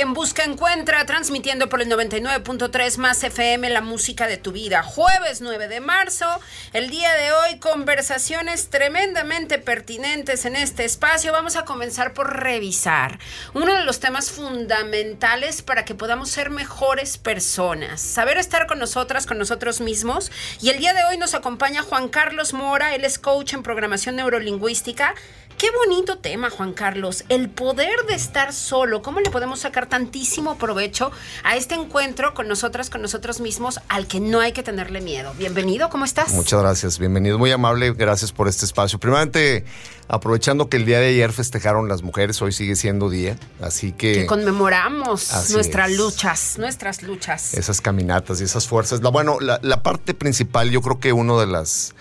Quien 0.00 0.14
Busca 0.14 0.44
Encuentra, 0.44 1.04
transmitiendo 1.04 1.68
por 1.68 1.82
el 1.82 1.90
99.3 1.90 2.96
más 2.96 3.22
FM, 3.22 3.68
la 3.68 3.82
música 3.82 4.26
de 4.26 4.38
tu 4.38 4.50
vida. 4.50 4.82
Jueves 4.82 5.42
9 5.42 5.68
de 5.68 5.80
marzo, 5.80 6.24
el 6.72 6.88
día 6.88 7.12
de 7.12 7.32
hoy, 7.32 7.58
conversaciones 7.58 8.70
tremendamente 8.70 9.58
pertinentes 9.58 10.46
en 10.46 10.56
este 10.56 10.86
espacio. 10.86 11.32
Vamos 11.32 11.56
a 11.56 11.66
comenzar 11.66 12.14
por 12.14 12.34
revisar 12.40 13.18
uno 13.52 13.74
de 13.74 13.84
los 13.84 14.00
temas 14.00 14.30
fundamentales 14.30 15.60
para 15.60 15.84
que 15.84 15.94
podamos 15.94 16.30
ser 16.30 16.48
mejores 16.48 17.18
personas. 17.18 18.00
Saber 18.00 18.38
estar 18.38 18.66
con 18.66 18.78
nosotras, 18.78 19.26
con 19.26 19.36
nosotros 19.36 19.82
mismos. 19.82 20.32
Y 20.62 20.70
el 20.70 20.78
día 20.78 20.94
de 20.94 21.04
hoy 21.04 21.18
nos 21.18 21.34
acompaña 21.34 21.82
Juan 21.82 22.08
Carlos 22.08 22.54
Mora, 22.54 22.94
él 22.94 23.04
es 23.04 23.18
coach 23.18 23.52
en 23.52 23.62
programación 23.62 24.16
neurolingüística 24.16 25.14
Qué 25.60 25.68
bonito 25.72 26.16
tema, 26.16 26.48
Juan 26.48 26.72
Carlos. 26.72 27.24
El 27.28 27.50
poder 27.50 28.06
de 28.08 28.14
estar 28.14 28.54
solo. 28.54 29.02
¿Cómo 29.02 29.20
le 29.20 29.28
podemos 29.28 29.60
sacar 29.60 29.90
tantísimo 29.90 30.56
provecho 30.56 31.10
a 31.44 31.54
este 31.54 31.74
encuentro 31.74 32.32
con 32.32 32.48
nosotras, 32.48 32.88
con 32.88 33.02
nosotros 33.02 33.40
mismos, 33.40 33.78
al 33.88 34.06
que 34.06 34.20
no 34.20 34.40
hay 34.40 34.52
que 34.52 34.62
tenerle 34.62 35.02
miedo? 35.02 35.34
Bienvenido, 35.36 35.90
¿cómo 35.90 36.06
estás? 36.06 36.32
Muchas 36.32 36.62
gracias, 36.62 36.98
bienvenido. 36.98 37.38
Muy 37.38 37.52
amable, 37.52 37.92
gracias 37.92 38.32
por 38.32 38.48
este 38.48 38.64
espacio. 38.64 38.98
Primeramente, 38.98 39.66
aprovechando 40.08 40.70
que 40.70 40.78
el 40.78 40.86
día 40.86 40.98
de 40.98 41.08
ayer 41.08 41.30
festejaron 41.30 41.90
las 41.90 42.02
mujeres, 42.02 42.40
hoy 42.40 42.52
sigue 42.52 42.74
siendo 42.74 43.10
día, 43.10 43.36
así 43.60 43.92
que... 43.92 44.14
Que 44.14 44.26
conmemoramos 44.26 45.50
nuestras 45.50 45.90
luchas, 45.90 46.54
nuestras 46.56 47.02
luchas. 47.02 47.52
Esas 47.52 47.82
caminatas 47.82 48.40
y 48.40 48.44
esas 48.44 48.66
fuerzas. 48.66 49.02
bueno, 49.02 49.36
la 49.40 49.82
parte 49.82 50.14
principal, 50.14 50.70
yo 50.70 50.80
creo 50.80 51.00
que 51.00 51.12
uno 51.12 51.38
de 51.38 51.48
las 51.48 51.94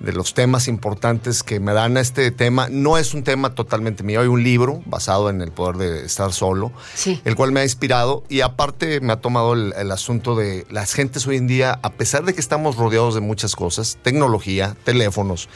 de 0.00 0.12
los 0.12 0.34
temas 0.34 0.68
importantes 0.68 1.42
que 1.42 1.60
me 1.60 1.72
dan 1.72 1.96
a 1.96 2.00
este 2.00 2.30
tema. 2.30 2.68
No 2.70 2.98
es 2.98 3.14
un 3.14 3.22
tema 3.22 3.54
totalmente 3.54 4.02
mío, 4.02 4.20
hay 4.20 4.26
un 4.26 4.42
libro 4.42 4.82
basado 4.86 5.30
en 5.30 5.40
el 5.40 5.52
poder 5.52 5.76
de 5.76 6.04
estar 6.04 6.32
solo, 6.32 6.72
el 7.24 7.36
cual 7.36 7.52
me 7.52 7.60
ha 7.60 7.64
inspirado 7.64 8.24
y 8.28 8.40
aparte 8.40 9.00
me 9.00 9.12
ha 9.12 9.20
tomado 9.20 9.54
el, 9.54 9.90
asunto 9.90 10.34
de 10.34 10.66
las 10.70 10.92
gentes 10.92 11.26
hoy 11.26 11.36
en 11.36 11.46
día, 11.46 11.78
a 11.82 11.92
pesar 11.92 12.24
de 12.24 12.34
que 12.34 12.40
estamos 12.40 12.76
rodeados 12.76 13.14
de 13.14 13.20
muchas 13.20 13.54
cosas, 13.54 13.98
tecnología, 14.02 14.76
teléfonos, 14.84 15.48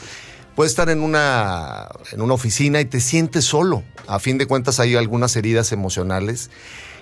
puedes 0.54 0.72
estar 0.72 0.90
en 0.90 1.00
una, 1.00 1.88
en 2.12 2.20
una 2.20 2.34
oficina 2.34 2.80
y 2.80 2.84
te 2.84 3.00
sientes 3.00 3.44
solo. 3.44 3.82
A 4.06 4.18
fin 4.18 4.38
de 4.38 4.46
cuentas 4.46 4.80
hay 4.80 4.94
algunas 4.94 5.34
heridas 5.36 5.72
emocionales 5.72 6.50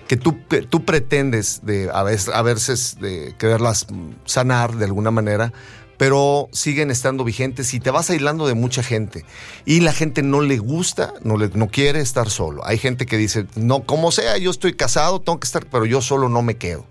que 0.07 0.15
tú, 0.15 0.37
tú 0.69 0.85
pretendes 0.85 1.61
de, 1.63 1.89
a 1.93 2.03
veces, 2.03 2.33
a 2.33 2.41
veces 2.41 2.97
de 2.99 3.35
quererlas 3.37 3.87
sanar 4.25 4.75
de 4.75 4.85
alguna 4.85 5.11
manera, 5.11 5.51
pero 5.97 6.49
siguen 6.51 6.91
estando 6.91 7.23
vigentes 7.23 7.73
y 7.73 7.79
te 7.79 7.91
vas 7.91 8.09
aislando 8.09 8.47
de 8.47 8.53
mucha 8.53 8.83
gente. 8.83 9.25
Y 9.65 9.81
la 9.81 9.93
gente 9.93 10.21
no 10.21 10.41
le 10.41 10.57
gusta, 10.57 11.13
no, 11.23 11.37
le, 11.37 11.49
no 11.49 11.67
quiere 11.67 12.01
estar 12.01 12.29
solo. 12.29 12.65
Hay 12.65 12.77
gente 12.77 13.05
que 13.05 13.17
dice, 13.17 13.45
no, 13.55 13.83
como 13.83 14.11
sea, 14.11 14.37
yo 14.37 14.51
estoy 14.51 14.73
casado, 14.73 15.21
tengo 15.21 15.39
que 15.39 15.45
estar, 15.45 15.65
pero 15.65 15.85
yo 15.85 16.01
solo 16.01 16.29
no 16.29 16.41
me 16.41 16.55
quedo. 16.55 16.85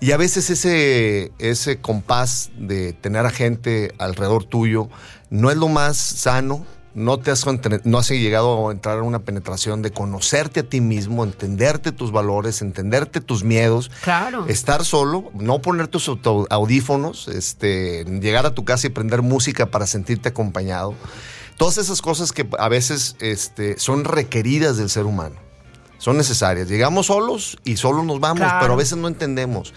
Y 0.00 0.12
a 0.12 0.16
veces 0.16 0.48
ese, 0.48 1.30
ese 1.38 1.78
compás 1.78 2.50
de 2.56 2.94
tener 2.94 3.26
a 3.26 3.30
gente 3.30 3.92
alrededor 3.98 4.44
tuyo 4.44 4.88
no 5.28 5.50
es 5.50 5.58
lo 5.58 5.68
más 5.68 5.98
sano, 5.98 6.64
no 6.94 7.18
te 7.18 7.30
has, 7.30 7.44
no 7.84 7.98
has 7.98 8.10
llegado 8.10 8.68
a 8.68 8.72
entrar 8.72 8.98
en 8.98 9.04
una 9.04 9.20
penetración 9.20 9.82
de 9.82 9.92
conocerte 9.92 10.60
a 10.60 10.62
ti 10.62 10.80
mismo, 10.80 11.24
entenderte 11.24 11.92
tus 11.92 12.12
valores, 12.12 12.62
entenderte 12.62 13.20
tus 13.20 13.44
miedos. 13.44 13.90
Claro. 14.02 14.46
Estar 14.48 14.84
solo, 14.84 15.30
no 15.34 15.62
poner 15.62 15.88
tus 15.88 16.10
audífonos, 16.50 17.28
este, 17.28 18.04
llegar 18.04 18.46
a 18.46 18.54
tu 18.54 18.64
casa 18.64 18.86
y 18.86 18.90
prender 18.90 19.22
música 19.22 19.66
para 19.66 19.86
sentirte 19.86 20.28
acompañado. 20.28 20.94
Todas 21.56 21.78
esas 21.78 22.00
cosas 22.02 22.32
que 22.32 22.48
a 22.58 22.68
veces 22.68 23.16
este, 23.20 23.78
son 23.78 24.04
requeridas 24.04 24.76
del 24.76 24.88
ser 24.88 25.04
humano. 25.04 25.36
Son 25.98 26.16
necesarias. 26.16 26.68
Llegamos 26.68 27.06
solos 27.06 27.58
y 27.62 27.76
solo 27.76 28.02
nos 28.02 28.20
vamos, 28.20 28.48
pero 28.60 28.72
a 28.72 28.76
veces 28.76 28.96
no 28.96 29.06
entendemos 29.06 29.74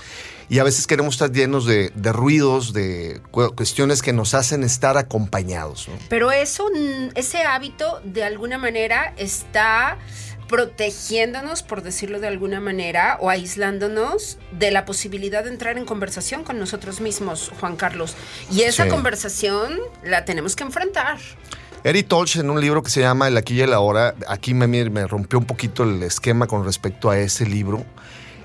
y 0.49 0.59
a 0.59 0.63
veces 0.63 0.87
queremos 0.87 1.15
estar 1.15 1.31
llenos 1.31 1.65
de, 1.65 1.91
ruidos, 1.95 2.73
de 2.73 3.21
cuestiones 3.31 4.01
que 4.01 4.13
nos 4.13 4.33
hacen 4.33 4.63
estar 4.63 4.97
acompañados. 4.97 5.87
Pero 6.09 6.31
eso, 6.31 6.69
ese 7.15 7.43
hábito 7.43 8.01
de 8.03 8.23
alguna 8.23 8.57
manera 8.57 9.13
está 9.17 9.97
protegiéndonos, 10.47 11.63
por 11.63 11.81
decirlo 11.81 12.19
de 12.19 12.27
alguna 12.27 12.59
manera, 12.59 13.17
o 13.21 13.29
aislándonos 13.29 14.37
de 14.51 14.71
la 14.71 14.85
posibilidad 14.85 15.43
de 15.43 15.49
entrar 15.49 15.77
en 15.77 15.85
conversación 15.85 16.43
con 16.43 16.59
nosotros 16.59 17.01
mismos, 17.01 17.51
Juan 17.59 17.75
Carlos. 17.75 18.15
Y 18.51 18.61
esa 18.61 18.87
conversación 18.87 19.79
la 20.03 20.25
tenemos 20.25 20.55
que 20.55 20.63
enfrentar. 20.63 21.17
Eric 21.83 22.07
Tolch 22.07 22.37
en 22.37 22.49
un 22.49 22.61
libro 22.61 22.83
que 22.83 22.89
se 22.89 23.01
llama 23.01 23.27
El 23.27 23.35
aquí 23.35 23.55
y 23.55 23.61
el 23.61 23.73
ahora, 23.73 24.15
aquí 24.27 24.53
me, 24.53 24.67
me 24.67 25.07
rompió 25.07 25.39
un 25.39 25.45
poquito 25.45 25.83
el 25.83 26.03
esquema 26.03 26.47
con 26.47 26.63
respecto 26.63 27.09
a 27.09 27.17
ese 27.17 27.45
libro 27.45 27.83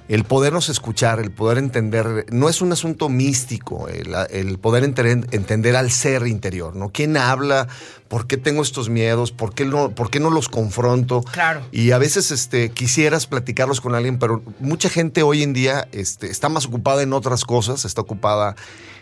el 0.08 0.24
podernos 0.24 0.70
escuchar, 0.70 1.20
el 1.20 1.30
poder 1.30 1.58
entender, 1.58 2.26
no 2.30 2.48
es 2.48 2.62
un 2.62 2.72
asunto 2.72 3.08
místico, 3.08 3.88
el, 3.88 4.58
poder 4.58 4.82
entender, 4.84 5.76
al 5.76 5.90
ser 5.90 6.26
interior, 6.26 6.74
¿no? 6.74 6.90
¿Quién 6.90 7.16
habla? 7.16 7.68
¿Por 8.08 8.26
qué 8.26 8.38
tengo 8.38 8.62
estos 8.62 8.88
miedos? 8.88 9.32
¿Por 9.32 9.54
qué 9.54 9.66
no, 9.66 9.90
por 9.90 10.10
qué 10.10 10.18
no 10.18 10.30
los 10.30 10.48
confronto? 10.48 11.22
Claro. 11.22 11.60
Y 11.72 11.90
a 11.90 11.98
veces 11.98 12.30
este, 12.30 12.70
quisieras 12.70 13.26
platicarlos 13.26 13.82
con 13.82 13.94
alguien, 13.94 14.18
pero 14.18 14.42
mucha 14.60 14.88
gente 14.88 15.22
hoy 15.22 15.42
en 15.42 15.52
día 15.52 15.86
este, 15.92 16.30
está 16.30 16.48
más 16.48 16.64
ocupada 16.64 17.02
en 17.02 17.12
otras 17.12 17.44
cosas, 17.44 17.84
está 17.84 18.00
ocupada 18.00 18.56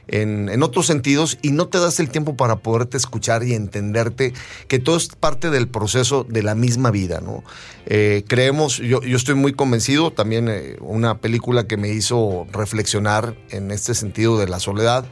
en, 0.08 0.62
otros 0.62 0.86
sentidos 0.86 1.38
y 1.42 1.50
no 1.50 1.68
te 1.68 1.78
das 1.78 2.00
el 2.00 2.10
tiempo 2.10 2.36
para 2.36 2.56
poderte 2.56 2.96
escuchar 2.96 3.42
y 3.42 3.54
entenderte 3.54 4.32
que 4.68 4.78
todo 4.78 4.96
es 4.96 5.08
parte 5.08 5.50
del 5.50 5.68
proceso 5.68 6.24
de 6.24 6.42
la 6.42 6.54
misma 6.54 6.90
vida, 6.90 7.20
¿no? 7.20 7.44
Eh, 7.86 8.24
creemos, 8.26 8.78
yo, 8.78 9.02
yo, 9.02 9.16
estoy 9.16 9.34
muy 9.34 9.52
convencido, 9.52 10.12
también 10.12 10.48
eh, 10.48 10.76
una 10.80 11.18
película 11.18 11.66
que 11.66 11.76
me 11.76 11.88
hizo 11.88 12.46
reflexionar 12.52 13.36
en 13.50 13.70
este 13.70 13.94
sentido 13.94 14.38
de 14.38 14.48
la 14.48 14.60
soledad. 14.60 15.04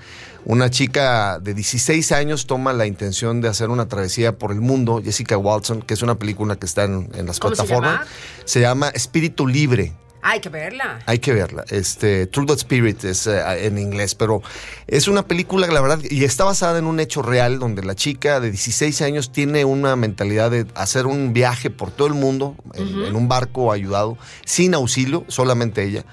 Una 0.46 0.68
chica 0.70 1.38
de 1.38 1.54
16 1.54 2.12
años 2.12 2.46
toma 2.46 2.74
la 2.74 2.86
intención 2.86 3.40
de 3.40 3.48
hacer 3.48 3.70
una 3.70 3.88
travesía 3.88 4.36
por 4.36 4.52
el 4.52 4.60
mundo, 4.60 5.00
Jessica 5.02 5.38
Watson, 5.38 5.80
que 5.80 5.94
es 5.94 6.02
una 6.02 6.18
película 6.18 6.56
que 6.56 6.66
está 6.66 6.84
en, 6.84 7.08
las 7.24 7.40
plataformas. 7.40 8.06
Se 8.44 8.60
llama 8.60 8.88
Espíritu 8.88 9.46
Libre. 9.46 9.94
Hay 10.26 10.40
que 10.40 10.49
verla. 10.49 11.00
Hay 11.04 11.19
que 11.19 11.35
verla. 11.35 11.66
Este, 11.69 12.26
True 12.26 12.47
the 12.47 12.54
Spirit 12.54 13.04
es 13.04 13.26
eh, 13.26 13.66
en 13.66 13.76
inglés, 13.76 14.14
pero 14.14 14.40
es 14.87 15.07
una 15.07 15.28
película, 15.28 15.66
la 15.66 15.83
verdad, 15.83 15.99
y 16.02 16.25
está 16.25 16.45
basada 16.45 16.78
en 16.78 16.87
un 16.87 16.99
hecho 16.99 17.21
real 17.21 17.59
donde 17.59 17.85
la 17.85 17.95
chica 17.95 18.40
de 18.40 18.50
16 18.50 19.02
años 19.02 19.33
tiene 19.33 19.66
una 19.66 19.97
mentalidad 19.97 20.50
de 20.50 20.66
hacer 20.75 21.04
un 21.04 21.35
viaje 21.35 21.69
por 21.69 21.90
todo 21.90 22.09
el 22.09 22.14
mundo 22.14 22.57
en 22.73 23.14
un 23.14 23.28
barco 23.28 23.71
ayudado, 23.71 24.16
sin 24.47 24.73
auxilio, 24.73 25.26
solamente 25.28 25.85
ella 25.85 26.07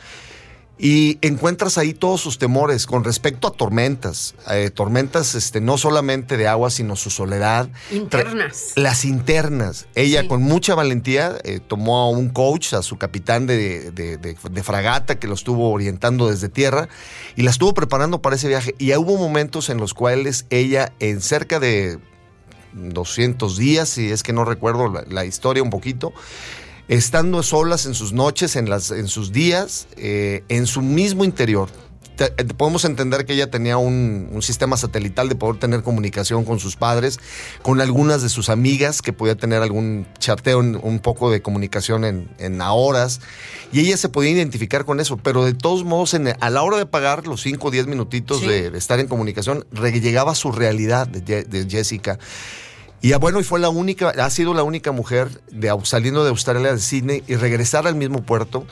y 0.84 1.20
encuentras 1.22 1.78
ahí 1.78 1.94
todos 1.94 2.22
sus 2.22 2.40
temores 2.40 2.88
con 2.88 3.04
respecto 3.04 3.48
a 3.48 3.52
tormentas, 3.52 4.34
eh, 4.50 4.72
tormentas 4.74 5.36
este, 5.36 5.62
no 5.62 5.78
solamente 5.78 6.38
de 6.38 6.48
agua, 6.48 6.72
sino 6.72 6.96
su 6.96 7.12
soledad. 7.12 7.70
Internas. 7.92 8.74
Las 8.76 9.06
internas. 9.06 9.86
Ella 9.94 10.28
con 10.28 10.42
mucha 10.42 10.74
valentía 10.74 11.38
eh, 11.44 11.60
tomó 11.60 12.00
a 12.00 12.10
un 12.10 12.30
coach, 12.30 12.74
a 12.74 12.82
su 12.82 12.98
capitán 12.98 13.46
de, 13.46 13.92
de, 13.92 14.64
fragata 14.64 15.20
que 15.20 15.28
lo 15.28 15.36
estuvo 15.36 15.70
orientando 15.70 16.28
desde 16.28 16.50
tierra 16.50 16.90
y 17.36 17.44
la 17.44 17.52
estuvo 17.52 17.76
preparando 17.76 18.24
para 18.24 18.36
ese 18.36 18.48
viaje. 18.48 18.74
Y 18.80 18.92
hubo 18.96 19.18
momentos 19.18 19.70
en 19.70 19.78
los 19.78 19.94
cuales 19.94 20.48
ella 20.50 20.94
en 21.00 21.22
cerca 21.22 21.60
de 21.60 22.00
200 22.74 23.56
días, 23.56 23.88
si 23.88 24.10
es 24.10 24.24
que 24.24 24.34
no 24.34 24.46
recuerdo 24.46 24.92
la 25.08 25.26
historia 25.26 25.62
un 25.62 25.70
poquito, 25.70 26.12
estando 26.92 27.42
solas 27.42 27.86
en 27.86 27.94
sus 27.94 28.12
noches, 28.12 28.58
en, 28.58 28.70
las, 28.70 28.92
en 28.92 29.08
sus 29.08 29.32
días, 29.32 29.88
eh, 29.96 30.44
en 30.50 30.68
su 30.68 30.82
mismo 30.82 31.24
interior. 31.24 31.70
Eh, 32.20 32.44
podemos 32.58 32.84
entender 32.84 33.26
que 33.26 33.32
ella 33.34 33.50
tenía 33.50 33.78
un, 33.78 34.38
sistema 34.42 34.76
satelital 34.76 35.30
de 35.30 35.36
poder 35.36 35.58
tener 35.58 35.84
comunicación 35.84 36.44
con 36.44 36.60
sus 36.60 36.76
padres, 36.76 37.18
con 37.62 37.80
algunas 37.80 38.22
de 38.22 38.28
sus 38.28 38.50
amigas, 38.50 39.02
que 39.02 39.14
podía 39.14 39.36
tener 39.36 39.62
algún 39.62 40.06
chateo, 40.20 40.60
un 40.60 41.00
poco 41.00 41.32
de 41.32 41.42
comunicación 41.42 42.04
en, 42.04 42.30
en 42.40 42.60
horas, 42.60 43.22
y 43.72 43.80
ella 43.80 43.96
se 43.96 44.10
podía 44.10 44.32
identificar 44.32 44.84
con 44.84 45.00
eso, 45.00 45.16
pero 45.16 45.46
de 45.46 45.54
todos 45.54 45.86
modos, 45.86 46.14
a 46.14 46.50
la 46.50 46.62
hora 46.62 46.76
de 46.76 46.88
pagar 46.88 47.26
los 47.26 47.42
5 47.42 47.70
o 47.70 47.72
10 47.72 47.88
minutitos 47.88 48.42
de, 48.42 48.68
estar 48.78 49.00
en 49.00 49.08
comunicación, 49.08 49.66
llegaba 49.72 50.36
su 50.36 50.52
realidad 50.52 51.08
de, 51.08 51.46
de 51.46 51.70
Jessica. 51.70 52.20
Y 53.02 53.14
bueno, 53.14 53.40
y 53.40 53.44
fue 53.44 53.60
la 53.60 53.70
única, 53.70 54.10
ha 54.10 54.30
sido 54.30 54.54
la 54.54 54.64
única 54.64 54.92
mujer 54.92 55.30
de, 55.52 55.76
saliendo 55.84 56.24
de 56.24 56.30
Australia 56.30 56.72
de 56.72 56.80
Sydney 56.80 57.24
y 57.28 57.36
regresar 57.36 57.88
al 57.88 57.96
mismo 57.96 58.24
puerto 58.24 58.66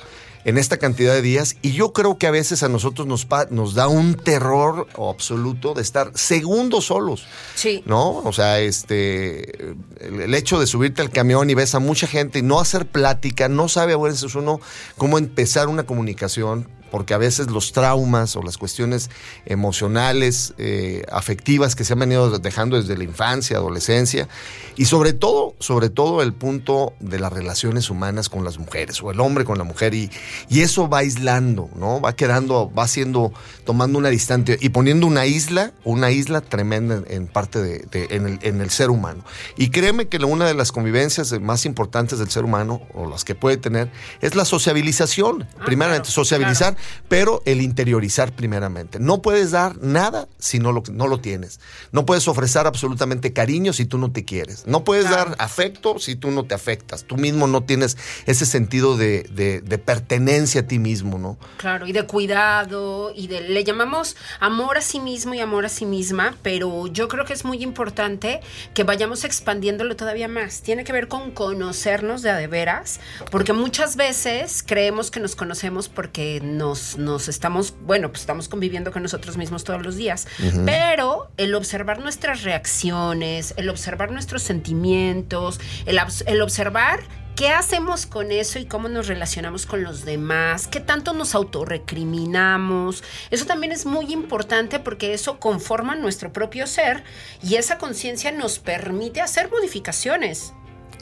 en 0.46 0.58
esta 0.58 0.78
cantidad 0.78 1.14
de 1.14 1.22
días. 1.22 1.56
Y 1.62 1.72
yo 1.72 1.94
creo 1.94 2.18
que 2.18 2.28
a 2.28 2.32
veces 2.32 2.64
a 2.64 2.70
nosotros 2.70 3.08
nos, 3.08 3.28
nos 3.50 3.74
da 3.74 3.88
un 3.88 4.14
terror 4.16 4.88
absoluto 4.98 5.74
de 5.74 5.82
estar 5.82 6.12
segundos 6.16 6.86
solos. 6.86 7.26
Sí. 7.56 7.84
¿No? 7.86 8.18
O 8.18 8.32
sea, 8.32 8.60
este, 8.60 9.76
el, 10.00 10.34
hecho 10.34 10.60
de 10.60 10.68
subirte 10.68 11.02
al 11.02 11.10
camión 11.10 11.50
y 11.50 11.56
ves 11.56 11.76
a 11.76 11.80
mucha 11.80 12.08
gente 12.08 12.40
y 12.40 12.42
no 12.42 12.60
hacer 12.60 12.86
plática, 12.86 13.50
no 13.50 13.68
sabe 13.68 13.94
a 13.94 13.98
veces 13.98 14.36
uno 14.36 14.60
cómo 14.98 15.18
empezar 15.18 15.68
una 15.68 15.84
comunicación 15.84 16.70
porque 16.92 17.14
a 17.14 17.18
veces 17.18 17.50
los 17.50 17.72
traumas 17.72 18.36
o 18.36 18.42
las 18.42 18.58
cuestiones 18.58 19.10
emocionales, 19.46 20.54
eh, 20.58 21.04
afectivas 21.12 21.76
que 21.76 21.84
se 21.84 21.94
han 21.94 22.00
venido 22.00 22.40
dejando 22.40 22.80
desde 22.80 22.98
la 22.98 23.04
infancia, 23.04 23.58
adolescencia, 23.58 24.28
y 24.76 24.86
sobre 24.86 25.14
todo, 25.14 25.56
sobre 25.60 25.90
todo 25.90 26.22
el 26.22 26.34
punto 26.34 26.94
de 27.00 27.20
las 27.20 27.34
relaciones 27.34 27.90
humanas 27.90 28.30
con 28.30 28.44
las 28.44 28.58
mujeres, 28.58 29.02
o 29.02 29.12
el 29.12 29.20
hombre 29.20 29.46
con 29.46 29.58
la 29.58 29.64
mujer, 29.64 29.94
y, 29.94 30.10
y 30.50 30.62
eso 30.62 30.88
va 30.88 31.00
aislando, 31.00 31.70
¿no? 31.76 32.00
Va 32.00 32.16
quedando, 32.16 32.72
va 32.72 32.88
siendo, 32.88 33.34
tomando 33.66 33.98
una 33.98 34.10
distancia 34.10 34.58
y 34.60 34.70
poniendo 34.70 35.08
una 35.08 35.26
isla, 35.26 35.74
una 35.84 36.12
isla 36.12 36.42
tremenda 36.42 37.02
en, 37.08 37.28
parte 37.28 37.62
de, 37.62 37.88
en, 38.10 38.26
el, 38.26 38.40
en, 38.42 38.62
el, 38.62 38.70
ser 38.70 38.90
humano. 38.90 39.24
Y 39.58 39.70
créeme 39.70 40.08
que 40.08 40.18
una 40.18 40.46
de 40.46 40.54
las 40.54 40.72
convivencias 40.72 41.32
más 41.40 41.66
importantes 41.66 42.20
del 42.20 42.30
ser 42.30 42.44
humano, 42.44 42.82
o 42.94 43.10
las 43.10 43.24
que 43.24 43.36
puede 43.36 43.58
tener, 43.58 43.92
es 44.22 44.36
la 44.36 44.46
sociabilización. 44.46 45.48
Ah, 45.60 45.64
Primeramente, 45.66 46.10
sociabilizar 46.10 46.76
pero 47.08 47.42
el 47.46 47.62
interiorizar 47.62 48.32
primeramente. 48.34 49.00
No 49.00 49.22
puedes 49.22 49.52
dar 49.52 49.78
nada 49.82 50.28
si 50.38 50.60
no 50.60 50.72
lo, 50.72 50.84
no 50.92 51.08
lo 51.08 51.20
tienes. 51.20 51.60
No 51.92 52.06
puedes 52.06 52.28
ofrecer 52.28 52.68
absolutamente 52.68 53.34
cariño 53.34 53.74
si 53.74 53.86
tú 53.86 53.98
no 53.98 54.12
te 54.12 54.26
quieres. 54.26 54.66
No 54.68 54.84
puedes 54.84 55.10
dar 55.10 55.36
afecto 55.40 56.00
si 56.00 56.16
tú 56.16 56.32
no 56.32 56.46
te 56.46 56.56
afectas. 56.56 57.04
Tú 57.04 57.18
mismo 57.18 57.48
no 57.48 57.64
tienes 57.64 57.98
ese 58.26 58.46
sentido 58.46 58.98
de, 58.98 59.80
pertenencia 59.86 60.62
a 60.62 60.68
ti 60.68 60.78
mismo, 60.80 61.18
¿no? 61.18 61.38
Claro, 61.58 61.88
y 61.88 61.94
de 61.94 62.04
cuidado, 62.04 63.12
y 63.16 63.28
de, 63.28 63.42
le 63.42 63.64
llamamos 63.64 64.16
amor 64.40 64.78
a 64.78 64.82
sí 64.82 65.00
mismo 65.00 65.34
y 65.34 65.40
amor 65.40 65.66
a 65.66 65.70
sí 65.70 65.86
misma, 65.86 66.36
pero 66.42 66.88
yo 66.88 67.08
creo 67.08 67.26
que 67.26 67.34
es 67.34 67.46
muy 67.46 67.64
importante 67.64 68.42
que 68.74 68.84
vayamos 68.84 69.24
expandiéndolo 69.24 69.96
todavía 69.96 70.28
más. 70.28 70.62
Tiene 70.62 70.84
que 70.84 70.94
ver 70.94 71.08
con 71.08 71.32
conocernos 71.32 72.22
de 72.22 72.30
a 72.30 72.36
de 72.36 72.48
veras, 72.48 73.00
porque 73.32 73.54
muchas 73.54 73.96
veces 73.96 74.64
creemos 74.66 75.12
que 75.12 75.20
nos 75.20 75.36
conocemos 75.36 75.90
porque 75.90 76.40
no 76.44 76.69
nos, 76.98 77.28
estamos, 77.28 77.74
bueno, 77.82 78.10
pues 78.10 78.22
estamos 78.22 78.48
conviviendo 78.48 78.92
con 78.92 79.04
nosotros 79.04 79.38
mismos 79.38 79.64
todos 79.64 79.82
los 79.82 79.96
días, 79.96 80.28
pero 80.66 81.30
el 81.38 81.56
observar 81.56 82.00
nuestras 82.00 82.44
reacciones, 82.44 83.54
el 83.58 83.70
observar 83.70 84.12
nuestros 84.12 84.44
sentimientos, 84.44 85.60
el, 85.86 86.00
el 86.26 86.42
observar 86.42 87.02
¿Qué 87.40 87.52
hacemos 87.52 88.06
con 88.06 88.34
eso 88.34 88.60
y 88.60 88.66
cómo 88.66 88.90
nos 88.90 89.08
relacionamos 89.08 89.66
con 89.66 89.82
los 89.82 90.04
demás? 90.04 90.68
¿Qué 90.68 90.82
tanto 90.82 91.14
nos 91.14 91.36
autorrecriminamos? 91.36 93.02
Eso 93.32 93.46
también 93.46 93.72
es 93.72 93.86
muy 93.86 94.12
importante 94.12 94.78
porque 94.82 95.14
eso 95.14 95.40
conforma 95.40 95.96
nuestro 95.96 96.34
propio 96.34 96.68
ser 96.68 97.02
y 97.42 97.56
esa 97.56 97.78
conciencia 97.78 98.34
nos 98.34 98.60
permite 98.60 99.22
hacer 99.22 99.50
modificaciones. 99.50 100.52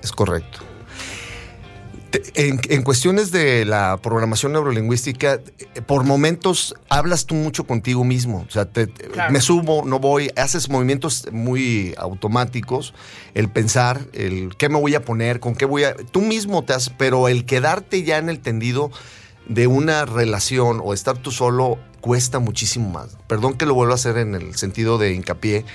Es 0.03 0.11
correcto. 0.11 0.59
En, 2.35 2.83
cuestiones 2.83 3.31
de 3.31 3.65
la 3.65 3.97
programación 3.97 4.53
neurolingüística, 4.53 5.41
por 5.87 6.05
momentos 6.05 6.73
hablas 6.89 7.25
tú 7.25 7.35
mucho 7.35 7.65
contigo 7.65 8.03
mismo. 8.05 8.45
O 8.47 8.51
sea, 8.51 8.69
me 9.29 9.41
subo, 9.41 9.83
no 9.85 9.99
voy, 9.99 10.31
haces 10.37 10.69
movimientos 10.69 11.27
muy 11.31 11.93
automáticos, 11.97 12.93
el 13.33 13.49
pensar, 13.49 14.01
el 14.13 14.55
qué 14.57 14.69
me 14.69 14.79
voy 14.79 14.95
a 14.95 15.01
poner, 15.01 15.39
con 15.39 15.55
qué 15.55 15.65
voy 15.65 15.83
a. 15.83 15.95
Tú 15.95 16.21
mismo 16.21 16.63
te 16.63 16.73
haces, 16.73 16.93
pero 16.97 17.27
el 17.27 17.45
quedarte 17.45 18.03
ya 18.03 18.17
en 18.17 18.29
el 18.29 18.39
tendido 18.39 18.89
de 19.49 19.67
una 19.67 20.05
relación 20.05 20.81
o 20.83 20.93
estar 20.93 21.17
tú 21.17 21.31
solo 21.31 21.77
cuesta 21.99 22.39
muchísimo 22.39 22.89
más. 22.89 23.17
Perdón 23.27 23.55
que 23.55 23.65
lo 23.65 23.73
vuelva 23.73 23.93
a 23.93 23.95
hacer 23.95 24.17
en 24.17 24.33
el 24.33 24.55
sentido 24.55 24.97
de 24.97 25.13
hincapié, 25.13 25.65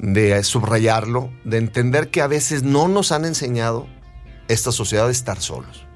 de 0.00 0.42
subrayarlo, 0.42 1.30
de 1.44 1.58
entender 1.58 2.10
que 2.10 2.22
a 2.22 2.26
veces 2.26 2.64
no 2.64 2.88
nos 2.88 3.12
han 3.12 3.24
enseñado 3.24 3.86
esta 4.52 4.72
sociedad 4.72 5.08
estar 5.10 5.40
solos. 5.40 5.86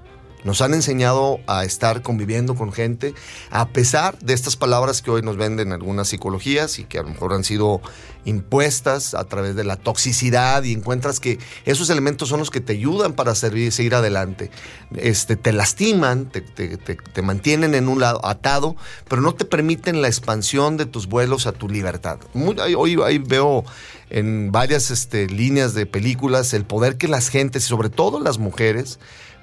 Nos 0.45 0.61
han 0.61 0.75
enseñado 0.75 1.41
a 1.47 1.65
estar 1.65 2.03
conviviendo 2.03 2.55
con 2.55 2.73
gente, 2.73 3.15
a 3.51 3.69
pesar 3.69 4.19
de 4.19 4.35
estas 4.35 4.57
palabras 4.57 5.01
que 5.01 5.11
hoy 5.11 5.23
nos 5.23 5.39
venden 5.39 5.73
algunas 5.73 6.09
psicologías 6.09 6.79
y 6.79 6.85
que 6.85 6.99
a 6.99 7.03
lo 7.03 7.09
mejor 7.09 7.33
han 7.33 7.45
sido 7.45 7.81
impuestas 8.27 9.15
a 9.15 9.25
través 9.25 9.57
de 9.57 9.65
la 9.65 9.77
toxicidad 9.77 10.63
y 10.63 10.73
encuentras 10.73 11.21
que 11.21 11.39
esos 11.65 11.91
elementos 11.91 12.29
son 12.29 12.41
los 12.41 12.51
que 12.51 12.61
te 12.61 12.75
ayudan 12.75 13.15
para 13.15 13.35
servir, 13.35 13.73
seguir 13.73 13.95
adelante. 13.95 14.51
Este, 14.97 15.37
te 15.37 15.53
lastiman, 15.53 16.31
te, 16.31 17.23
mantienen 17.23 17.75
en 17.75 17.89
un 17.89 18.01
lado 18.01 18.25
atado, 18.25 18.77
pero 19.09 19.23
no 19.23 19.35
te 19.35 19.45
permiten 19.45 20.03
la 20.03 20.09
expansión 20.09 20.77
de 20.77 20.87
tus 20.87 21.07
vuelos 21.07 21.47
a 21.47 21.53
tu 21.53 21.69
libertad. 21.69 22.19
hoy, 22.35 23.19
veo 23.19 23.65
en 24.11 24.53
varias 24.53 24.91
este, 24.91 25.27
líneas 25.27 25.75
de 25.75 25.87
películas 25.87 26.53
el 26.53 26.65
poder 26.65 26.97
que 26.97 27.09
las 27.09 27.29
gentes, 27.29 27.65
sobre 27.65 27.89
todo 27.89 28.21
las 28.21 28.39
mujeres, 28.39 28.99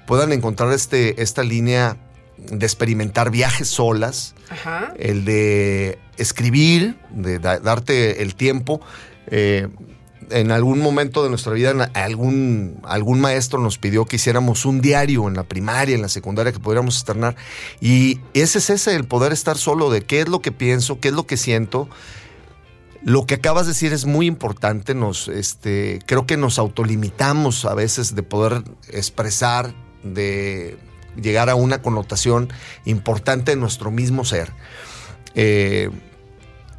puedan 0.06 0.32
encontrar 0.32 0.72
este, 0.72 1.22
esta 1.22 1.42
línea 1.42 1.96
de 2.38 2.66
experimentar 2.66 3.30
viajes 3.30 3.68
solas, 3.68 4.34
el 4.98 5.24
de 5.24 5.98
escribir, 6.16 6.96
de 7.10 7.38
darte 7.38 8.22
el 8.22 8.34
tiempo. 8.34 8.80
Eh, 9.28 9.68
en 10.30 10.50
algún 10.50 10.80
momento 10.80 11.22
de 11.22 11.28
nuestra 11.28 11.52
vida, 11.52 11.90
algún, 11.94 12.80
algún 12.84 13.20
maestro 13.20 13.60
nos 13.60 13.78
pidió 13.78 14.06
que 14.06 14.16
hiciéramos 14.16 14.64
un 14.64 14.80
diario 14.80 15.28
en 15.28 15.34
la 15.34 15.44
primaria, 15.44 15.94
en 15.94 16.02
la 16.02 16.08
secundaria, 16.08 16.52
que 16.52 16.58
pudiéramos 16.58 16.96
externar. 16.96 17.36
Y 17.80 18.20
ese 18.34 18.58
es 18.58 18.70
ese, 18.70 18.94
el 18.94 19.04
poder 19.04 19.32
estar 19.32 19.58
solo 19.58 19.90
de 19.90 20.02
qué 20.02 20.20
es 20.20 20.28
lo 20.28 20.40
que 20.40 20.52
pienso, 20.52 21.00
qué 21.00 21.08
es 21.08 21.14
lo 21.14 21.26
que 21.26 21.36
siento. 21.36 21.88
Lo 23.04 23.26
que 23.26 23.34
acabas 23.34 23.66
de 23.66 23.72
decir 23.72 23.92
es 23.92 24.06
muy 24.06 24.26
importante. 24.26 24.94
Nos, 24.94 25.28
este, 25.28 25.98
creo 26.06 26.26
que 26.26 26.36
nos 26.36 26.58
autolimitamos 26.58 27.64
a 27.64 27.74
veces 27.74 28.14
de 28.14 28.22
poder 28.22 28.62
expresar 28.90 29.74
de 30.02 30.78
llegar 31.20 31.50
a 31.50 31.54
una 31.54 31.82
connotación 31.82 32.52
importante 32.84 33.52
en 33.52 33.60
nuestro 33.60 33.90
mismo 33.90 34.24
ser. 34.24 34.52
Eh, 35.34 35.90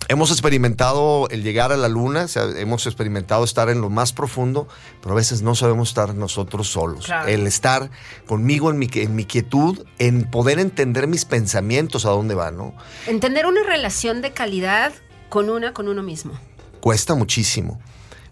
hemos 0.07 0.31
experimentado 0.31 1.27
el 1.29 1.43
llegar 1.43 1.71
a 1.71 1.77
la 1.77 1.87
luna, 1.87 2.27
hemos 2.57 2.85
experimentado 2.85 3.43
estar 3.43 3.69
en 3.69 3.81
lo 3.81 3.89
más 3.89 4.13
profundo, 4.13 4.67
pero 5.01 5.13
a 5.13 5.15
veces 5.15 5.41
no 5.41 5.55
sabemos 5.55 5.89
estar 5.89 6.15
nosotros 6.15 6.67
solos. 6.67 7.09
El 7.27 7.47
estar 7.47 7.89
conmigo 8.25 8.69
en 8.69 8.79
mi, 8.79 8.89
en 8.93 9.15
mi 9.15 9.25
quietud, 9.25 9.85
en 9.99 10.29
poder 10.29 10.59
entender 10.59 11.07
mis 11.07 11.25
pensamientos 11.25 12.05
a 12.05 12.09
dónde 12.09 12.35
van, 12.35 12.57
¿no? 12.57 12.73
Entender 13.07 13.45
una 13.45 13.63
relación 13.63 14.21
de 14.21 14.31
calidad 14.33 14.93
con 15.29 15.49
una, 15.49 15.73
con 15.73 15.87
uno 15.87 16.03
mismo. 16.03 16.33
Cuesta 16.79 17.15
muchísimo 17.15 17.79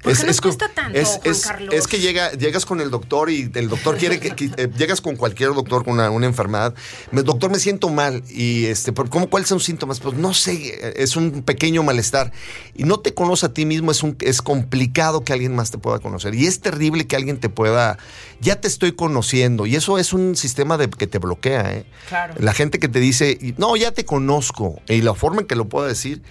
es, 0.05 0.23
nos 0.23 0.41
cuesta 0.41 0.69
tanto, 0.69 0.97
es, 0.97 1.19
Juan 1.23 1.35
Carlos? 1.43 1.73
es, 1.75 1.87
que 1.87 1.99
llega, 1.99 2.31
llegas 2.31 2.65
con 2.65 2.81
el 2.81 2.89
doctor 2.89 3.29
y 3.29 3.51
el 3.53 3.69
doctor 3.69 3.97
quiere 3.97 4.19
que, 4.19 4.33
eh, 4.57 4.69
llegas 4.77 5.01
con 5.01 5.15
cualquier 5.15 5.53
doctor 5.53 5.85
con 5.85 5.99
una, 5.99 6.25
enfermedad. 6.25 6.73
Me, 7.11 7.23
doctor, 7.23 7.51
me 7.51 7.59
siento 7.59 7.89
mal. 7.89 8.23
Y 8.29 8.65
este, 8.65 8.93
¿cómo, 8.93 9.29
¿cuáles 9.29 9.49
son 9.49 9.57
los 9.57 9.65
síntomas? 9.65 9.99
Pues 9.99 10.15
no 10.15 10.33
sé, 10.33 10.93
es 10.95 11.15
un 11.15 11.43
pequeño 11.43 11.83
malestar. 11.83 12.31
Y 12.75 12.83
no 12.83 12.99
te 12.99 13.13
conoce 13.13 13.45
a 13.45 13.53
ti 13.53 13.65
mismo, 13.65 13.91
es, 13.91 14.03
un, 14.03 14.17
es 14.21 14.41
complicado 14.41 15.23
que 15.23 15.33
alguien 15.33 15.55
más 15.55 15.71
te 15.71 15.77
pueda 15.77 15.99
conocer. 15.99 16.33
Y 16.35 16.47
es 16.47 16.59
terrible 16.59 17.05
que 17.05 17.15
alguien 17.15 17.39
te 17.39 17.49
pueda. 17.49 17.97
Ya 18.39 18.59
te 18.59 18.67
estoy 18.67 18.93
conociendo. 18.93 19.65
Y 19.65 19.75
eso 19.75 19.97
es 19.97 20.13
un 20.13 20.35
sistema 20.35 20.77
de, 20.77 20.89
que 20.89 21.07
te 21.07 21.19
bloquea. 21.19 21.73
¿eh? 21.73 21.85
Claro. 22.09 22.33
La 22.39 22.53
gente 22.53 22.79
que 22.79 22.87
te 22.87 22.99
dice, 22.99 23.37
no, 23.57 23.75
ya 23.75 23.91
te 23.91 24.05
conozco. 24.05 24.81
Y 24.87 25.01
la 25.01 25.13
forma 25.13 25.41
en 25.41 25.47
que 25.47 25.55
lo 25.55 25.69
pueda 25.69 25.87
decir 25.87 26.21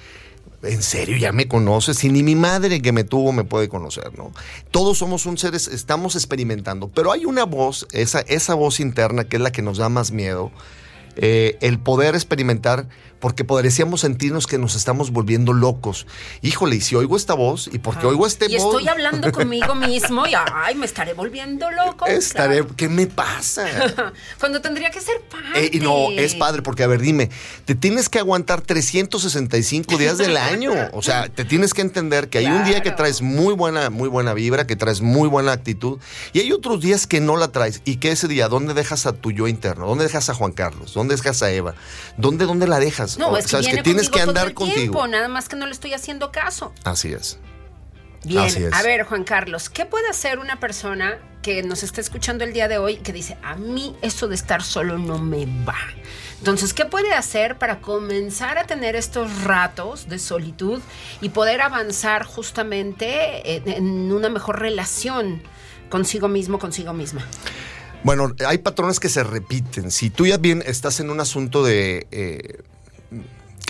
en 0.62 0.82
serio, 0.82 1.16
ya 1.16 1.32
me 1.32 1.48
conoces, 1.48 2.04
y 2.04 2.10
ni 2.10 2.22
mi 2.22 2.34
madre 2.34 2.82
que 2.82 2.92
me 2.92 3.04
tuvo 3.04 3.32
me 3.32 3.44
puede 3.44 3.68
conocer, 3.68 4.16
¿no? 4.16 4.32
Todos 4.70 4.98
somos 4.98 5.26
un 5.26 5.38
seres, 5.38 5.68
estamos 5.68 6.16
experimentando, 6.16 6.88
pero 6.88 7.12
hay 7.12 7.24
una 7.24 7.44
voz, 7.44 7.86
esa, 7.92 8.20
esa 8.20 8.54
voz 8.54 8.80
interna 8.80 9.24
que 9.24 9.36
es 9.36 9.42
la 9.42 9.52
que 9.52 9.62
nos 9.62 9.78
da 9.78 9.88
más 9.88 10.12
miedo, 10.12 10.50
eh, 11.16 11.56
el 11.60 11.78
poder 11.78 12.14
experimentar 12.14 12.88
porque 13.20 13.44
podríamos 13.44 14.00
sentirnos 14.00 14.46
que 14.46 14.58
nos 14.58 14.74
estamos 14.74 15.10
volviendo 15.10 15.52
locos. 15.52 16.06
Híjole, 16.42 16.76
y 16.76 16.80
si 16.80 16.96
oigo 16.96 17.16
esta 17.16 17.34
voz, 17.34 17.68
y 17.72 17.78
porque 17.78 18.06
oigo 18.06 18.26
este 18.26 18.46
voz. 18.46 18.52
Y 18.52 18.56
estoy 18.56 18.88
hablando 18.88 19.30
conmigo 19.32 19.74
mismo 19.74 20.26
y 20.26 20.32
ay, 20.34 20.74
me 20.74 20.86
estaré 20.86 21.12
volviendo 21.12 21.70
loco. 21.70 22.06
Estaré, 22.06 22.66
¿qué 22.76 22.88
me 22.88 23.06
pasa? 23.06 23.66
Cuando 24.40 24.60
tendría 24.60 24.90
que 24.90 25.00
ser 25.00 25.20
padre. 25.22 25.66
Eh, 25.66 25.70
y 25.74 25.80
no, 25.80 26.10
es 26.10 26.34
padre, 26.34 26.62
porque 26.62 26.82
a 26.82 26.86
ver, 26.86 27.00
dime, 27.00 27.30
te 27.66 27.74
tienes 27.74 28.08
que 28.08 28.18
aguantar 28.18 28.62
365 28.62 29.98
días 29.98 30.18
del 30.18 30.36
año. 30.36 30.72
O 30.92 31.02
sea, 31.02 31.28
te 31.28 31.44
tienes 31.44 31.74
que 31.74 31.82
entender 31.82 32.28
que 32.28 32.38
hay 32.38 32.46
un 32.46 32.64
día 32.64 32.82
que 32.82 32.90
traes 32.90 33.22
muy 33.22 33.54
buena, 33.54 33.90
muy 33.90 34.08
buena 34.08 34.34
vibra, 34.34 34.66
que 34.66 34.76
traes 34.76 35.02
muy 35.02 35.28
buena 35.28 35.52
actitud, 35.52 35.98
y 36.32 36.40
hay 36.40 36.52
otros 36.52 36.80
días 36.80 37.06
que 37.06 37.20
no 37.20 37.36
la 37.36 37.48
traes. 37.48 37.82
Y 37.84 37.96
que 37.96 38.10
ese 38.12 38.28
día, 38.28 38.48
¿dónde 38.48 38.74
dejas 38.74 39.06
a 39.06 39.12
tu 39.12 39.30
yo 39.30 39.46
interno? 39.48 39.86
¿Dónde 39.86 40.04
dejas 40.04 40.30
a 40.30 40.34
Juan 40.34 40.52
Carlos? 40.52 40.94
¿Dónde 40.94 41.16
dejas 41.16 41.42
a 41.42 41.50
Eva? 41.50 41.74
¿Dónde, 42.16 42.46
dónde 42.46 42.66
la 42.66 42.78
dejas? 42.78 43.09
No, 43.18 43.36
es 43.36 43.46
que, 43.46 43.82
tienes 43.82 44.08
que 44.08 44.20
andar 44.20 44.54
contigo. 44.54 45.06
nada 45.06 45.28
más 45.28 45.48
que 45.48 45.56
no 45.56 45.66
le 45.66 45.72
estoy 45.72 45.94
haciendo 45.94 46.32
caso. 46.32 46.72
Así 46.84 47.12
es. 47.12 47.38
Bien, 48.24 48.40
Así 48.40 48.62
es. 48.62 48.72
a 48.72 48.82
ver, 48.82 49.04
Juan 49.04 49.24
Carlos, 49.24 49.70
¿qué 49.70 49.86
puede 49.86 50.08
hacer 50.08 50.38
una 50.38 50.60
persona 50.60 51.18
que 51.42 51.62
nos 51.62 51.82
está 51.82 52.02
escuchando 52.02 52.44
el 52.44 52.52
día 52.52 52.68
de 52.68 52.76
hoy 52.76 52.96
que 52.96 53.14
dice, 53.14 53.38
a 53.42 53.56
mí 53.56 53.96
eso 54.02 54.28
de 54.28 54.34
estar 54.34 54.62
solo 54.62 54.98
no 54.98 55.18
me 55.18 55.46
va? 55.66 55.78
Entonces, 56.38 56.74
¿qué 56.74 56.84
puede 56.84 57.12
hacer 57.12 57.58
para 57.58 57.80
comenzar 57.80 58.58
a 58.58 58.64
tener 58.64 58.96
estos 58.96 59.44
ratos 59.44 60.08
de 60.08 60.18
solitud 60.18 60.80
y 61.20 61.30
poder 61.30 61.60
avanzar 61.60 62.24
justamente 62.24 63.56
en, 63.56 63.68
en 63.68 64.12
una 64.12 64.28
mejor 64.28 64.60
relación 64.60 65.42
consigo 65.88 66.28
mismo, 66.28 66.58
consigo 66.58 66.92
misma? 66.92 67.26
Bueno, 68.02 68.34
hay 68.46 68.58
patrones 68.58 68.98
que 68.98 69.08
se 69.08 69.22
repiten. 69.22 69.90
Si 69.90 70.10
tú 70.10 70.26
ya 70.26 70.38
bien 70.38 70.62
estás 70.64 71.00
en 71.00 71.10
un 71.10 71.20
asunto 71.20 71.62
de 71.62 72.06
eh, 72.10 72.62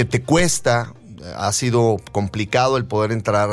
que 0.01 0.07
te 0.07 0.23
cuesta, 0.23 0.95
ha 1.37 1.53
sido 1.53 1.99
complicado 2.11 2.79
el 2.79 2.87
poder 2.87 3.13
entrar 3.13 3.51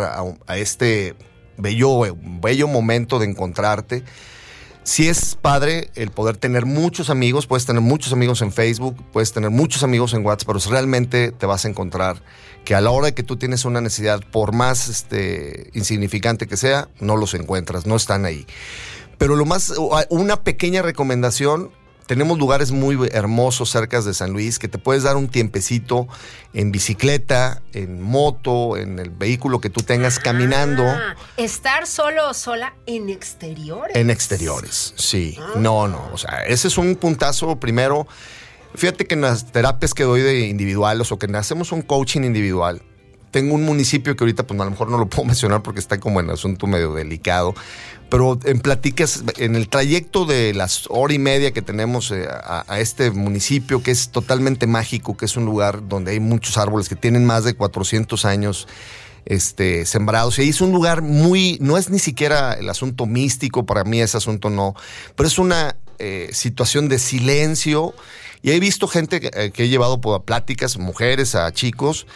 a, 0.47 0.57
este 0.57 1.13
bello, 1.57 2.15
bello 2.41 2.69
momento 2.69 3.19
de 3.19 3.25
encontrarte. 3.25 4.05
Si 4.83 5.09
es 5.09 5.35
padre 5.35 5.89
el 5.95 6.09
poder 6.09 6.37
tener 6.37 6.65
muchos 6.65 7.09
amigos, 7.09 7.47
puedes 7.47 7.65
tener 7.65 7.81
muchos 7.81 8.13
amigos 8.13 8.41
en 8.41 8.53
Facebook, 8.53 8.95
puedes 9.11 9.33
tener 9.33 9.49
muchos 9.49 9.83
amigos 9.83 10.13
en 10.13 10.25
WhatsApp, 10.25 10.47
pero 10.47 10.71
realmente 10.71 11.33
te 11.33 11.45
vas 11.45 11.65
a 11.65 11.67
encontrar 11.67 12.23
que 12.63 12.75
a 12.75 12.79
la 12.79 12.91
hora 12.91 13.07
de 13.07 13.13
que 13.13 13.23
tú 13.23 13.35
tienes 13.35 13.65
una 13.65 13.81
necesidad, 13.81 14.21
por 14.31 14.53
más 14.53 14.87
este, 14.87 15.69
insignificante 15.73 16.47
que 16.47 16.55
sea, 16.55 16.87
no 17.01 17.17
los 17.17 17.33
encuentras, 17.33 17.85
no 17.85 17.97
están 17.97 18.23
ahí. 18.23 18.47
Pero 19.17 19.35
lo 19.35 19.43
más, 19.43 19.73
una 20.07 20.43
pequeña 20.43 20.81
recomendación, 20.81 21.71
tenemos 22.07 22.39
lugares 22.39 22.71
muy 22.71 22.97
hermosos 23.11 23.69
cerca 23.69 24.01
de 24.01 24.13
San 24.13 24.31
Luis 24.31 24.57
que 24.59 24.67
te 24.67 24.77
puedes 24.77 25.03
dar 25.03 25.17
un 25.17 25.27
tiempecito 25.27 26.07
en 26.53 26.71
bicicleta, 26.71 27.61
en 27.73 28.01
moto, 28.01 28.77
en 28.77 28.97
el 28.97 29.09
vehículo 29.09 29.59
que 29.59 29.69
tú 29.69 29.83
tengas 29.83 30.17
caminando. 30.17 30.83
Ah, 30.83 31.15
estar 31.35 31.85
solo 31.85 32.29
o 32.29 32.33
sola 32.33 32.73
en 32.85 33.09
exteriores. 33.09 33.95
En 33.95 34.09
exteriores, 34.09 34.93
sí. 34.95 35.37
No, 35.57 35.87
no. 35.87 36.09
O 36.13 36.17
sea, 36.17 36.45
ese 36.45 36.69
es 36.69 36.77
un 36.77 36.95
puntazo 36.95 37.59
primero. 37.59 38.07
Fíjate 38.73 39.05
que 39.05 39.15
en 39.15 39.21
las 39.21 39.51
terapias 39.51 39.93
que 39.93 40.03
doy 40.03 40.21
de 40.21 40.47
individuales 40.47 41.11
o 41.11 41.19
que 41.19 41.27
hacemos 41.35 41.71
un 41.71 41.81
coaching 41.81 42.21
individual, 42.21 42.81
tengo 43.31 43.55
un 43.55 43.63
municipio 43.63 44.15
que 44.15 44.23
ahorita 44.23 44.45
pues 44.45 44.59
a 44.59 44.65
lo 44.65 44.71
mejor 44.71 44.89
no 44.89 44.97
lo 44.97 45.05
puedo 45.09 45.25
mencionar 45.25 45.63
porque 45.63 45.79
está 45.79 45.99
como 45.99 46.19
en 46.19 46.29
asunto 46.29 46.67
medio 46.67 46.93
delicado, 46.93 47.55
pero 48.09 48.39
en 48.45 48.59
platicas, 48.59 49.23
en 49.37 49.55
el 49.55 49.67
trayecto 49.67 50.25
de 50.25 50.53
las 50.53 50.85
hora 50.89 51.13
y 51.13 51.19
media 51.19 51.51
que 51.51 51.61
tenemos 51.61 52.11
eh, 52.11 52.27
a, 52.29 52.79
este 52.79 53.11
municipio 53.11 53.83
que 53.83 53.91
es 53.91 54.09
totalmente 54.09 54.65
mágico, 54.65 55.17
que 55.17 55.25
es 55.25 55.35
un 55.35 55.45
lugar 55.45 55.87
donde 55.87 56.11
hay 56.11 56.19
muchos 56.19 56.57
árboles 56.57 56.87
que 56.87 56.95
tienen 56.95 57.25
más 57.25 57.43
de 57.43 57.53
400 57.53 58.23
años 58.25 58.67
este, 59.25 59.85
sembrados. 59.85 60.39
Y 60.39 60.47
es 60.47 60.61
un 60.61 60.71
lugar 60.71 61.01
muy, 61.01 61.57
no 61.59 61.77
es 61.77 61.89
ni 61.89 61.99
siquiera 61.99 62.53
el 62.53 62.69
asunto 62.69 63.05
místico, 63.05 63.65
para 63.65 63.83
mí 63.83 63.99
ese 63.99 64.17
asunto 64.17 64.49
no, 64.49 64.73
pero 65.15 65.27
es 65.27 65.37
una 65.37 65.75
eh, 65.99 66.29
situación 66.31 66.87
de 66.87 66.99
silencio. 66.99 67.93
Y 68.41 68.51
he 68.51 68.59
visto 68.59 68.87
gente 68.87 69.19
que, 69.19 69.31
eh, 69.33 69.51
que 69.51 69.63
he 69.63 69.69
llevado 69.69 69.99
por 69.99 70.23
pláticas, 70.23 70.77
mujeres, 70.77 71.35
a 71.35 71.51
chicos, 71.51 72.07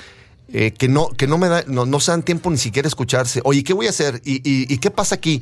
eh, 0.54 0.72
que, 0.72 0.88
no, 0.88 1.10
que 1.10 1.28
no 1.28 1.38
me 1.38 1.48
da, 1.48 1.64
no, 1.68 1.86
no, 1.86 2.00
se 2.00 2.12
dan 2.12 2.24
tiempo 2.24 2.50
ni 2.50 2.58
siquiera 2.58 2.88
escucharse. 2.88 3.42
Oye, 3.44 3.64
¿qué 3.64 3.74
voy 3.74 3.88
a 3.88 3.90
hacer? 3.92 4.22
¿Y, 4.26 4.36
y, 4.38 4.74
y 4.74 4.78
qué 4.78 4.92
pasa 4.92 5.16
aquí? 5.16 5.42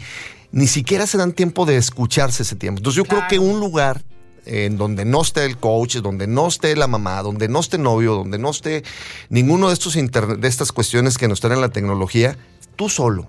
Ni 0.51 0.67
siquiera 0.67 1.07
se 1.07 1.17
dan 1.17 1.33
tiempo 1.33 1.65
de 1.65 1.77
escucharse 1.77 2.43
ese 2.43 2.55
tiempo. 2.55 2.79
Entonces 2.79 2.97
yo 2.97 3.05
claro. 3.05 3.25
creo 3.27 3.29
que 3.29 3.39
un 3.39 3.59
lugar 3.59 4.03
en 4.45 4.77
donde 4.77 5.05
no 5.05 5.21
esté 5.21 5.45
el 5.45 5.57
coach, 5.57 5.97
donde 5.97 6.27
no 6.27 6.47
esté 6.47 6.75
la 6.75 6.87
mamá, 6.87 7.21
donde 7.21 7.47
no 7.47 7.59
esté 7.59 7.77
el 7.77 7.83
novio, 7.83 8.15
donde 8.15 8.37
no 8.39 8.49
esté 8.49 8.83
ninguno 9.29 9.67
de 9.67 9.73
estos 9.73 9.93
de 9.93 10.47
estas 10.47 10.71
cuestiones 10.71 11.17
que 11.17 11.27
nos 11.27 11.39
traen 11.39 11.61
la 11.61 11.69
tecnología, 11.69 12.37
tú 12.75 12.89
solo, 12.89 13.27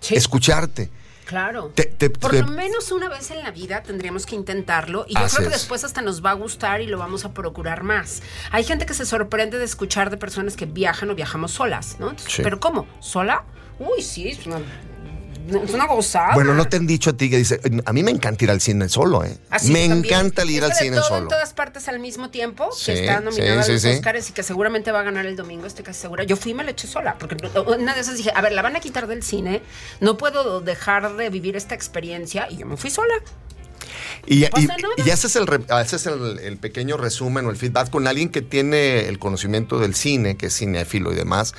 sí. 0.00 0.14
escucharte. 0.14 0.90
Claro. 1.32 1.72
Te, 1.74 1.84
te, 1.84 2.10
Por 2.10 2.32
te, 2.32 2.42
lo 2.42 2.48
menos 2.48 2.92
una 2.92 3.08
vez 3.08 3.30
en 3.30 3.42
la 3.42 3.50
vida 3.50 3.82
tendríamos 3.82 4.26
que 4.26 4.34
intentarlo 4.34 5.06
y 5.08 5.14
yo 5.14 5.26
creo 5.26 5.48
que 5.48 5.54
después 5.54 5.82
hasta 5.82 6.02
nos 6.02 6.22
va 6.22 6.30
a 6.30 6.34
gustar 6.34 6.82
y 6.82 6.86
lo 6.86 6.98
vamos 6.98 7.24
a 7.24 7.32
procurar 7.32 7.84
más. 7.84 8.22
Hay 8.50 8.64
gente 8.64 8.84
que 8.84 8.92
se 8.92 9.06
sorprende 9.06 9.56
de 9.58 9.64
escuchar 9.64 10.10
de 10.10 10.18
personas 10.18 10.56
que 10.56 10.66
viajan 10.66 11.08
o 11.08 11.14
viajamos 11.14 11.52
solas, 11.52 11.96
¿no? 11.98 12.10
Entonces, 12.10 12.34
sí. 12.34 12.42
Pero 12.42 12.60
¿cómo? 12.60 12.86
¿Sola? 13.00 13.44
Uy, 13.78 14.02
sí, 14.02 14.38
es 15.46 15.54
una 15.54 15.64
es 15.64 15.74
una 15.74 15.86
gozada. 15.86 16.34
Bueno, 16.34 16.54
no 16.54 16.66
te 16.66 16.76
han 16.76 16.86
dicho 16.86 17.10
a 17.10 17.12
ti 17.12 17.30
que 17.30 17.38
dice, 17.38 17.60
a 17.84 17.92
mí 17.92 18.02
me 18.02 18.10
encanta 18.10 18.44
ir 18.44 18.50
al 18.50 18.60
cine 18.60 18.88
solo, 18.88 19.24
¿eh? 19.24 19.36
Así 19.50 19.72
me 19.72 19.84
encanta 19.84 20.44
ir 20.44 20.62
es 20.62 20.70
al 20.70 20.74
cine 20.74 20.96
todo 20.96 21.08
solo. 21.08 21.22
en 21.22 21.28
todas 21.28 21.52
partes 21.54 21.88
al 21.88 21.98
mismo 22.00 22.30
tiempo, 22.30 22.70
Sí, 22.72 22.92
que 22.92 23.00
está 23.00 23.20
nominada 23.20 23.62
sí, 23.62 23.70
a 23.70 23.74
los 23.74 23.82
sí. 23.82 23.88
Oscars 23.88 24.30
y 24.30 24.32
que 24.32 24.42
seguramente 24.42 24.92
va 24.92 25.00
a 25.00 25.02
ganar 25.04 25.26
el 25.26 25.36
domingo, 25.36 25.66
estoy 25.66 25.84
casi 25.84 26.00
segura. 26.00 26.24
Yo 26.24 26.36
fui 26.36 26.52
y 26.52 26.54
me 26.54 26.64
la 26.64 26.70
eché 26.72 26.86
sola, 26.86 27.16
porque 27.18 27.36
una 27.66 27.94
de 27.94 28.00
esas 28.00 28.16
dije, 28.16 28.30
a 28.34 28.40
ver, 28.40 28.52
la 28.52 28.62
van 28.62 28.76
a 28.76 28.80
quitar 28.80 29.06
del 29.06 29.22
cine, 29.22 29.62
no 30.00 30.16
puedo 30.16 30.60
dejar 30.60 31.16
de 31.16 31.30
vivir 31.30 31.56
esta 31.56 31.74
experiencia 31.74 32.46
y 32.50 32.58
yo 32.58 32.66
me 32.66 32.76
fui 32.76 32.90
sola. 32.90 33.14
Y, 34.26 34.44
y, 34.44 34.48
y 35.04 35.10
haces, 35.10 35.34
el, 35.36 35.46
haces 35.68 36.06
el, 36.06 36.38
el 36.38 36.56
pequeño 36.56 36.96
resumen 36.96 37.44
o 37.46 37.50
el 37.50 37.56
feedback 37.56 37.90
con 37.90 38.06
alguien 38.06 38.28
que 38.28 38.40
tiene 38.40 39.08
el 39.08 39.18
conocimiento 39.18 39.78
del 39.78 39.94
cine, 39.94 40.36
que 40.36 40.46
es 40.46 40.56
cinéfilo 40.56 41.12
y 41.12 41.16
demás. 41.16 41.54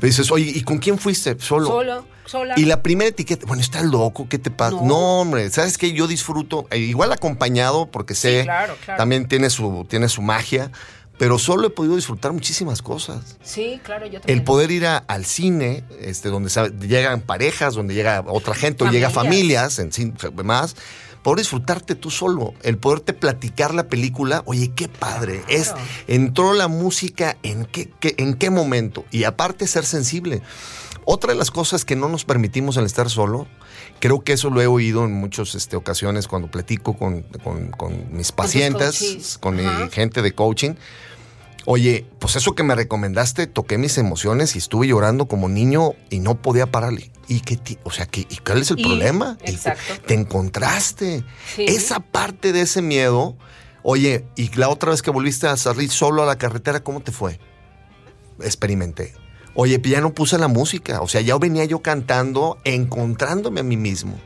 Dices, 0.00 0.30
oye, 0.30 0.52
¿y 0.54 0.62
con 0.62 0.78
quién 0.78 0.98
fuiste? 0.98 1.36
Solo. 1.40 1.66
Solo, 1.66 2.06
sola. 2.26 2.54
Y 2.56 2.64
la 2.66 2.82
primera 2.82 3.08
etiqueta, 3.08 3.46
bueno, 3.46 3.62
estás 3.62 3.84
loco, 3.84 4.28
¿qué 4.28 4.38
te 4.38 4.50
pasa? 4.50 4.76
No. 4.76 4.84
No, 4.86 5.20
hombre, 5.20 5.48
¿sabes 5.50 5.78
qué? 5.78 5.92
Yo 5.92 6.06
disfruto, 6.06 6.66
eh, 6.70 6.78
igual 6.78 7.12
acompañado, 7.12 7.86
porque 7.86 8.14
sé, 8.14 8.42
claro, 8.44 8.74
claro. 8.84 8.98
también 8.98 9.26
tiene 9.28 9.48
su, 9.50 9.86
tiene 9.88 10.08
su 10.08 10.22
magia, 10.22 10.70
pero 11.18 11.38
solo 11.38 11.68
he 11.68 11.70
podido 11.70 11.96
disfrutar 11.96 12.32
muchísimas 12.34 12.82
cosas. 12.82 13.38
Sí, 13.42 13.80
claro, 13.82 14.04
yo 14.06 14.20
también. 14.20 14.38
El 14.38 14.44
poder 14.44 14.70
ir 14.70 14.86
a- 14.86 14.98
al 14.98 15.24
cine, 15.24 15.82
este, 16.00 16.28
donde 16.28 16.50
llegan 16.86 17.22
parejas, 17.22 17.74
donde 17.74 17.94
llega 17.94 18.22
otra 18.26 18.54
gente, 18.54 18.84
o 18.84 18.90
llega 18.90 19.08
Familias. 19.08 19.78
en 19.78 19.92
sí, 19.92 20.12
más, 20.44 20.76
poder 21.26 21.38
disfrutarte 21.40 21.96
tú 21.96 22.08
solo, 22.12 22.54
el 22.62 22.78
poderte 22.78 23.12
platicar 23.12 23.74
la 23.74 23.88
película, 23.88 24.42
oye, 24.46 24.70
qué 24.76 24.86
padre, 24.86 25.42
es, 25.48 25.74
entró 26.06 26.52
la 26.52 26.68
música 26.68 27.36
en 27.42 27.64
qué, 27.64 27.90
qué- 27.98 28.14
en 28.18 28.34
qué 28.34 28.48
momento, 28.50 29.04
y 29.10 29.24
aparte 29.24 29.66
ser 29.66 29.84
sensible. 29.84 30.40
Otra 31.04 31.32
de 31.32 31.38
las 31.38 31.50
cosas 31.50 31.84
que 31.84 31.96
no 31.96 32.08
nos 32.08 32.24
permitimos 32.24 32.78
al 32.78 32.86
estar 32.86 33.10
solo, 33.10 33.48
creo 33.98 34.22
que 34.22 34.34
eso 34.34 34.50
lo 34.50 34.62
he 34.62 34.68
oído 34.68 35.04
en 35.04 35.14
muchas 35.14 35.56
este, 35.56 35.74
ocasiones 35.74 36.28
cuando 36.28 36.48
platico 36.48 36.96
con, 36.96 37.22
con- 37.42 37.72
con 37.72 38.16
mis 38.16 38.30
pacientes, 38.30 39.36
con 39.40 39.56
mi 39.56 39.64
Ajá. 39.64 39.88
gente 39.90 40.22
de 40.22 40.32
coaching. 40.32 40.74
Oye, 41.68 42.06
pues 42.20 42.36
eso 42.36 42.54
que 42.54 42.62
me 42.62 42.74
recomendaste, 42.76 43.48
toqué 43.48 43.76
mis 43.76 43.98
emociones 43.98 44.54
y 44.54 44.58
estuve 44.58 44.86
llorando 44.86 45.26
como 45.26 45.48
niño 45.48 45.94
y 46.10 46.20
no 46.20 46.40
podía 46.40 46.70
pararle. 46.70 47.10
¿Y 47.28 47.40
qué 47.40 47.58
o 47.82 47.90
sea, 47.90 48.06
¿qué, 48.06 48.20
¿y 48.20 48.36
cuál 48.36 48.62
es 48.62 48.70
el 48.70 48.78
Y- 48.78 48.84
problema? 48.84 49.36
Exacto. 49.42 49.94
Te 50.06 50.14
encontraste. 50.14 51.24
Sí. 51.56 51.64
Esa 51.66 51.98
parte 52.00 52.52
de 52.52 52.60
ese 52.60 52.82
miedo. 52.82 53.36
Oye, 53.82 54.24
y 54.36 54.54
la 54.56 54.68
otra 54.68 54.90
vez 54.92 55.02
que 55.02 55.10
volviste 55.10 55.48
a 55.48 55.56
salir 55.56 55.90
solo 55.90 56.22
a 56.22 56.26
la 56.26 56.38
carretera, 56.38 56.80
¿cómo 56.84 57.00
te 57.00 57.10
fue? 57.10 57.40
Experimenté. 58.40 59.12
Oye, 59.54 59.78
pues 59.78 59.90
ya 59.90 60.00
no 60.00 60.12
puse 60.14 60.38
la 60.38 60.48
música. 60.48 61.00
O 61.00 61.08
sea, 61.08 61.20
ya 61.20 61.36
venía 61.38 61.64
yo 61.64 61.80
cantando, 61.80 62.58
encontrándome 62.64 63.60
a 63.60 63.64
mí 63.64 63.76
mismo. 63.76 64.18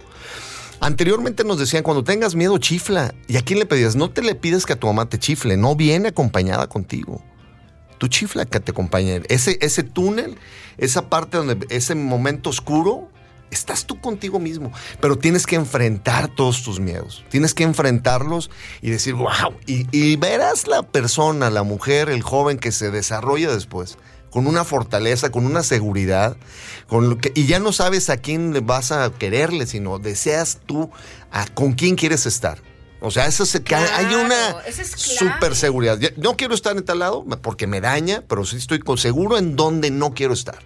Anteriormente 0.80 1.44
nos 1.44 1.58
decían, 1.58 1.82
cuando 1.82 2.04
tengas 2.04 2.34
miedo, 2.34 2.58
chifla. 2.58 3.14
¿Y 3.28 3.36
a 3.36 3.42
quién 3.42 3.58
le 3.58 3.66
pedías? 3.66 3.96
No 3.96 4.10
te 4.10 4.22
le 4.22 4.34
pides 4.34 4.66
que 4.66 4.72
a 4.72 4.76
tu 4.80 4.86
mamá 4.86 5.08
te 5.08 5.18
chifle, 5.18 5.56
no 5.56 5.76
viene 5.76 6.08
acompañada 6.08 6.66
contigo. 6.68 7.22
Tú 8.00 8.08
chifla 8.08 8.46
que 8.46 8.60
te 8.60 8.70
acompañe. 8.70 9.20
Ese, 9.28 9.58
ese 9.60 9.82
túnel, 9.82 10.38
esa 10.78 11.10
parte 11.10 11.36
donde, 11.36 11.66
ese 11.68 11.94
momento 11.94 12.48
oscuro, 12.48 13.10
estás 13.50 13.84
tú 13.84 14.00
contigo 14.00 14.38
mismo. 14.38 14.72
Pero 15.02 15.18
tienes 15.18 15.46
que 15.46 15.56
enfrentar 15.56 16.28
todos 16.28 16.62
tus 16.62 16.80
miedos. 16.80 17.22
Tienes 17.28 17.52
que 17.52 17.62
enfrentarlos 17.62 18.50
y 18.80 18.88
decir, 18.88 19.12
wow. 19.12 19.52
Y, 19.66 20.16
verás 20.16 20.66
la 20.66 20.82
persona, 20.82 21.50
la 21.50 21.62
mujer, 21.62 22.08
el 22.08 22.22
joven 22.22 22.58
que 22.58 22.72
se 22.72 22.90
desarrolla 22.90 23.52
después 23.52 23.98
con 24.30 24.46
una 24.46 24.64
fortaleza, 24.64 25.30
con 25.30 25.44
una 25.44 25.62
seguridad, 25.62 26.38
con 26.86 27.10
lo 27.10 27.18
que, 27.18 27.32
y 27.34 27.46
ya 27.46 27.58
no 27.58 27.72
sabes 27.72 28.08
a 28.08 28.16
quién 28.16 28.64
vas 28.64 28.92
a 28.92 29.10
quererle, 29.10 29.66
sino 29.66 29.98
deseas 29.98 30.60
tú 30.64 30.88
a 31.32 31.46
con 31.48 31.72
quién 31.72 31.96
quieres 31.96 32.24
estar. 32.24 32.62
O 33.00 33.10
sea, 33.10 33.26
eso 33.26 33.46
se. 33.46 33.62
Hay 33.74 34.14
una 34.14 34.60
es 34.66 34.90
super 34.96 35.56
seguridad. 35.56 35.98
No 36.16 36.36
quiero 36.36 36.54
estar 36.54 36.76
en 36.76 36.84
tal 36.84 36.98
lado 36.98 37.24
porque 37.42 37.66
me 37.66 37.80
daña, 37.80 38.22
pero 38.28 38.44
sí 38.44 38.56
estoy 38.56 38.80
seguro 38.96 39.38
en 39.38 39.56
donde 39.56 39.90
no 39.90 40.12
quiero 40.12 40.34
estar. 40.34 40.58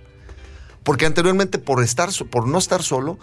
Porque 0.83 1.07
anteriormente, 1.07 1.59
por 1.59 1.83
estar, 1.83 2.11
por 2.31 2.47
no 2.47 2.59
estar 2.59 2.83
solo, 2.83 3.19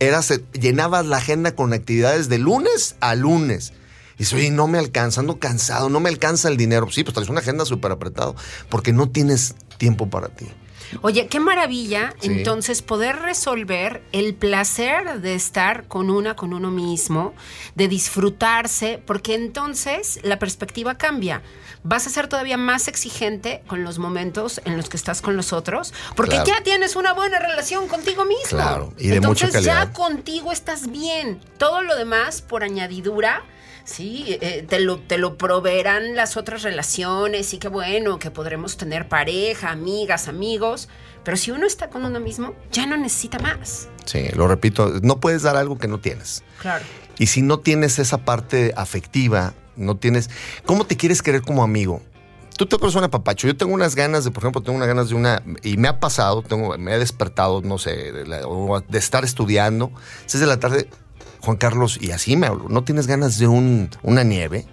eras, 0.00 0.40
llenabas 0.52 1.06
la 1.06 1.18
agenda 1.18 1.54
con 1.54 1.72
actividades 1.72 2.28
de 2.28 2.38
lunes 2.38 2.96
a 3.00 3.14
lunes. 3.14 3.72
Y 4.16 4.18
dices, 4.18 4.34
oye, 4.34 4.50
no 4.50 4.66
me 4.66 4.78
alcanza, 4.78 5.20
ando 5.20 5.38
cansado, 5.38 5.88
no 5.88 6.00
me 6.00 6.08
alcanza 6.08 6.48
el 6.48 6.56
dinero. 6.56 6.88
Sí, 6.90 7.04
pues 7.04 7.14
traes 7.14 7.28
una 7.28 7.40
agenda 7.40 7.64
súper 7.64 7.92
apretado, 7.92 8.34
porque 8.68 8.92
no 8.92 9.10
tienes 9.10 9.54
tiempo 9.76 10.08
para 10.08 10.28
ti. 10.28 10.46
Oye, 11.02 11.26
qué 11.28 11.40
maravilla 11.40 12.14
entonces 12.22 12.82
poder 12.82 13.16
resolver 13.16 14.02
el 14.12 14.34
placer 14.34 15.20
de 15.20 15.34
estar 15.34 15.86
con 15.88 16.10
una, 16.10 16.36
con 16.36 16.52
uno 16.52 16.70
mismo, 16.70 17.34
de 17.74 17.88
disfrutarse, 17.88 19.02
porque 19.04 19.34
entonces 19.34 20.20
la 20.22 20.38
perspectiva 20.38 20.96
cambia. 20.96 21.42
Vas 21.82 22.06
a 22.06 22.10
ser 22.10 22.28
todavía 22.28 22.56
más 22.56 22.88
exigente 22.88 23.62
con 23.66 23.84
los 23.84 23.98
momentos 23.98 24.60
en 24.64 24.76
los 24.76 24.88
que 24.88 24.96
estás 24.96 25.20
con 25.20 25.36
los 25.36 25.52
otros, 25.52 25.92
porque 26.16 26.40
ya 26.46 26.62
tienes 26.62 26.96
una 26.96 27.12
buena 27.12 27.38
relación 27.38 27.88
contigo 27.88 28.24
mismo. 28.24 28.48
Claro, 28.48 28.94
y 28.98 29.08
de 29.08 29.16
entonces 29.16 29.54
mucha 29.54 29.60
ya 29.60 29.92
contigo 29.92 30.50
estás 30.50 30.90
bien. 30.90 31.40
Todo 31.58 31.82
lo 31.82 31.94
demás, 31.96 32.40
por 32.40 32.64
añadidura, 32.64 33.42
Sí, 33.84 34.38
eh, 34.40 34.64
te, 34.68 34.80
lo, 34.80 34.98
te 34.98 35.18
lo 35.18 35.36
proveerán 35.36 36.16
las 36.16 36.36
otras 36.36 36.62
relaciones 36.62 37.52
y 37.52 37.58
qué 37.58 37.68
bueno 37.68 38.18
que 38.18 38.30
podremos 38.30 38.76
tener 38.76 39.08
pareja, 39.08 39.70
amigas, 39.70 40.28
amigos. 40.28 40.88
Pero 41.22 41.36
si 41.36 41.50
uno 41.50 41.66
está 41.66 41.90
con 41.90 42.04
uno 42.04 42.20
mismo, 42.20 42.54
ya 42.72 42.86
no 42.86 42.96
necesita 42.96 43.38
más. 43.38 43.88
Sí, 44.04 44.28
lo 44.34 44.48
repito, 44.48 45.00
no 45.02 45.20
puedes 45.20 45.42
dar 45.42 45.56
algo 45.56 45.78
que 45.78 45.88
no 45.88 45.98
tienes. 45.98 46.42
Claro. 46.60 46.84
Y 47.18 47.26
si 47.26 47.42
no 47.42 47.60
tienes 47.60 47.98
esa 47.98 48.18
parte 48.24 48.72
afectiva, 48.76 49.54
no 49.76 49.96
tienes... 49.96 50.30
¿Cómo 50.64 50.86
te 50.86 50.96
quieres 50.96 51.22
querer 51.22 51.42
como 51.42 51.62
amigo? 51.62 52.02
Tú 52.56 52.66
te 52.66 52.76
una 52.76 53.10
papacho. 53.10 53.48
Yo 53.48 53.56
tengo 53.56 53.74
unas 53.74 53.96
ganas 53.96 54.24
de, 54.24 54.30
por 54.30 54.44
ejemplo, 54.44 54.62
tengo 54.62 54.76
unas 54.76 54.86
ganas 54.86 55.08
de 55.08 55.16
una, 55.16 55.42
y 55.62 55.76
me 55.76 55.88
ha 55.88 55.98
pasado, 55.98 56.42
tengo, 56.42 56.78
me 56.78 56.94
he 56.94 56.98
despertado, 56.98 57.62
no 57.62 57.78
sé, 57.78 58.12
de, 58.12 58.24
de 58.24 58.98
estar 58.98 59.24
estudiando, 59.24 59.90
6 60.26 60.40
de 60.40 60.46
la 60.46 60.60
tarde, 60.60 60.88
Juan 61.44 61.56
Carlos, 61.58 61.98
y 62.00 62.10
así 62.10 62.36
me 62.36 62.46
hablo, 62.46 62.68
¿no 62.68 62.84
tienes 62.84 63.06
ganas 63.06 63.38
de 63.38 63.46
un, 63.46 63.90
una 64.02 64.24
nieve? 64.24 64.66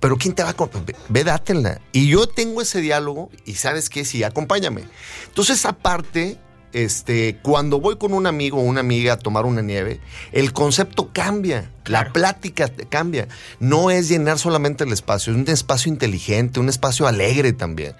Pero 0.00 0.16
¿quién 0.16 0.34
te 0.34 0.42
va 0.42 0.50
a 0.50 0.52
acompañar? 0.52 1.00
Ve, 1.08 1.24
dátela. 1.24 1.80
Y 1.92 2.08
yo 2.08 2.28
tengo 2.28 2.62
ese 2.62 2.80
diálogo 2.80 3.30
y 3.44 3.54
sabes 3.54 3.90
qué, 3.90 4.04
sí, 4.04 4.22
acompáñame. 4.22 4.84
Entonces, 5.26 5.66
aparte, 5.66 6.38
este, 6.72 7.38
cuando 7.42 7.80
voy 7.80 7.96
con 7.96 8.12
un 8.12 8.28
amigo 8.28 8.58
o 8.58 8.62
una 8.62 8.78
amiga 8.80 9.14
a 9.14 9.18
tomar 9.18 9.44
una 9.44 9.60
nieve, 9.60 10.00
el 10.30 10.52
concepto 10.52 11.10
cambia, 11.12 11.72
la 11.86 12.12
plática 12.12 12.70
cambia. 12.88 13.26
No 13.58 13.90
es 13.90 14.08
llenar 14.08 14.38
solamente 14.38 14.84
el 14.84 14.92
espacio, 14.92 15.32
es 15.32 15.38
un 15.38 15.48
espacio 15.48 15.90
inteligente, 15.90 16.60
un 16.60 16.68
espacio 16.68 17.08
alegre 17.08 17.52
también. 17.52 17.96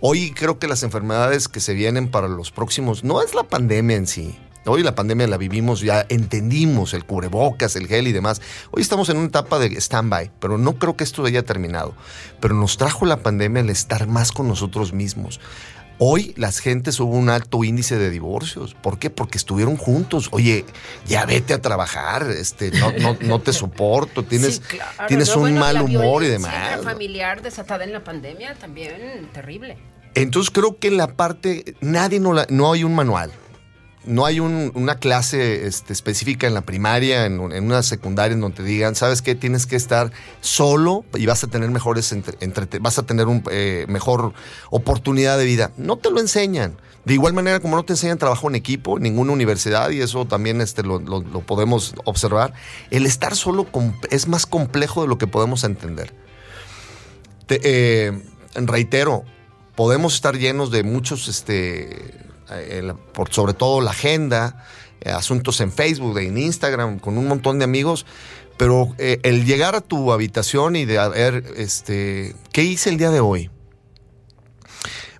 Hoy 0.00 0.32
creo 0.32 0.58
que 0.58 0.68
las 0.68 0.82
enfermedades 0.82 1.48
que 1.48 1.60
se 1.60 1.74
vienen 1.74 2.10
para 2.10 2.28
los 2.28 2.50
próximos, 2.50 3.04
no 3.04 3.20
es 3.20 3.34
la 3.34 3.42
pandemia 3.42 3.96
en 3.96 4.06
sí, 4.06 4.38
Hoy 4.66 4.82
la 4.82 4.94
pandemia 4.94 5.26
la 5.26 5.36
vivimos, 5.36 5.82
ya 5.82 6.06
entendimos 6.08 6.94
el 6.94 7.04
cubrebocas, 7.04 7.76
el 7.76 7.86
gel 7.86 8.08
y 8.08 8.12
demás. 8.12 8.40
Hoy 8.70 8.80
estamos 8.80 9.10
en 9.10 9.18
una 9.18 9.26
etapa 9.26 9.58
de 9.58 9.76
stand-by, 9.78 10.30
pero 10.40 10.56
no 10.56 10.78
creo 10.78 10.96
que 10.96 11.04
esto 11.04 11.24
haya 11.26 11.42
terminado. 11.42 11.94
Pero 12.40 12.54
nos 12.54 12.78
trajo 12.78 13.04
la 13.04 13.18
pandemia 13.18 13.60
el 13.60 13.68
estar 13.68 14.06
más 14.06 14.32
con 14.32 14.48
nosotros 14.48 14.94
mismos. 14.94 15.38
Hoy 15.98 16.32
las 16.38 16.60
gentes 16.60 16.98
hubo 16.98 17.14
un 17.14 17.28
alto 17.28 17.62
índice 17.62 17.98
de 17.98 18.08
divorcios. 18.08 18.74
¿Por 18.74 18.98
qué? 18.98 19.10
Porque 19.10 19.36
estuvieron 19.36 19.76
juntos. 19.76 20.28
Oye, 20.32 20.64
ya 21.06 21.26
vete 21.26 21.52
a 21.52 21.60
trabajar, 21.60 22.26
este, 22.30 22.70
no, 22.70 22.90
no, 23.20 23.40
te 23.40 23.52
soporto, 23.52 24.24
tienes, 24.24 24.62
tienes 25.08 25.36
un 25.36 25.58
mal 25.58 25.82
humor 25.82 26.24
y 26.24 26.28
demás. 26.28 26.82
familiar 26.82 27.42
desatada 27.42 27.84
en 27.84 27.92
la 27.92 28.02
pandemia 28.02 28.54
también 28.54 29.28
terrible. 29.34 29.76
Entonces 30.14 30.50
creo 30.50 30.78
que 30.78 30.88
en 30.88 30.96
la 30.96 31.08
parte, 31.16 31.76
nadie 31.80 32.18
no, 32.18 32.32
la, 32.32 32.46
no 32.48 32.72
hay 32.72 32.82
un 32.82 32.94
manual 32.94 33.30
no 34.06 34.26
hay 34.26 34.40
una 34.40 34.96
clase 34.96 35.66
este, 35.66 35.92
específica 35.92 36.46
en 36.46 36.54
la 36.54 36.60
primaria, 36.62 37.26
en, 37.26 37.40
una 37.40 37.82
secundaria, 37.82 38.34
en 38.34 38.40
donde 38.40 38.58
te 38.58 38.62
digan, 38.62 38.94
¿sabes 38.94 39.22
qué? 39.22 39.34
Tienes 39.34 39.66
que 39.66 39.76
estar 39.76 40.12
solo 40.40 41.04
y 41.14 41.26
vas 41.26 41.42
a 41.44 41.46
tener 41.46 41.70
mejores 41.70 42.14
vas 42.80 42.98
a 42.98 43.02
tener 43.04 43.26
eh, 43.50 43.86
mejor 43.88 44.34
oportunidad 44.70 45.38
de 45.38 45.44
vida. 45.44 45.72
No 45.76 45.96
te 45.96 46.10
lo 46.10 46.20
enseñan. 46.20 46.76
De 47.04 47.14
igual 47.14 47.34
manera, 47.34 47.60
como 47.60 47.76
no 47.76 47.84
te 47.84 47.92
enseñan 47.92 48.18
trabajo 48.18 48.48
en 48.48 48.54
equipo, 48.54 48.98
ninguna 48.98 49.32
universidad, 49.32 49.90
y 49.90 50.00
eso 50.00 50.24
también 50.26 50.60
este, 50.60 50.82
lo, 50.82 51.00
podemos 51.46 51.94
observar, 52.04 52.54
el 52.90 53.04
estar 53.04 53.36
solo 53.36 53.66
es 54.10 54.26
más 54.26 54.46
complejo 54.46 55.02
de 55.02 55.08
lo 55.08 55.18
que 55.18 55.26
podemos 55.26 55.64
entender. 55.64 56.14
Eh, 57.48 58.22
reitero, 58.54 59.24
podemos 59.76 60.14
estar 60.14 60.36
llenos 60.38 60.70
de 60.70 60.82
muchos 60.82 61.28
este, 61.28 62.24
eh, 62.50 62.92
por 63.12 63.32
sobre 63.32 63.54
todo 63.54 63.80
la 63.80 63.90
agenda, 63.90 64.64
eh, 65.00 65.10
asuntos 65.10 65.60
en 65.60 65.72
Facebook, 65.72 66.18
en 66.18 66.38
Instagram, 66.38 66.98
con 66.98 67.18
un 67.18 67.26
montón 67.26 67.58
de 67.58 67.64
amigos. 67.64 68.06
Pero 68.56 68.94
eh, 68.98 69.18
el 69.24 69.44
llegar 69.44 69.74
a 69.74 69.80
tu 69.80 70.12
habitación 70.12 70.76
y 70.76 70.84
de 70.84 71.08
ver, 71.08 71.44
este, 71.56 72.36
¿qué 72.52 72.62
hice 72.62 72.90
el 72.90 72.98
día 72.98 73.10
de 73.10 73.20
hoy? 73.20 73.50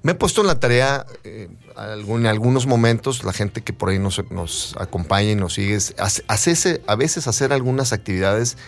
Me 0.02 0.12
he 0.12 0.14
puesto 0.14 0.42
en 0.42 0.46
la 0.46 0.60
tarea, 0.60 1.06
en 1.24 2.26
algunos 2.26 2.66
momentos, 2.66 3.24
la 3.24 3.32
gente 3.32 3.62
que 3.62 3.72
por 3.72 3.88
ahí 3.88 3.98
nos, 3.98 4.22
nos 4.30 4.76
acompaña 4.78 5.30
y 5.30 5.34
nos 5.34 5.54
sigue, 5.54 5.78
hace, 5.96 6.82
a 6.86 6.94
veces 6.94 7.26
hacer 7.26 7.54
algunas 7.54 7.94
actividades 7.94 8.58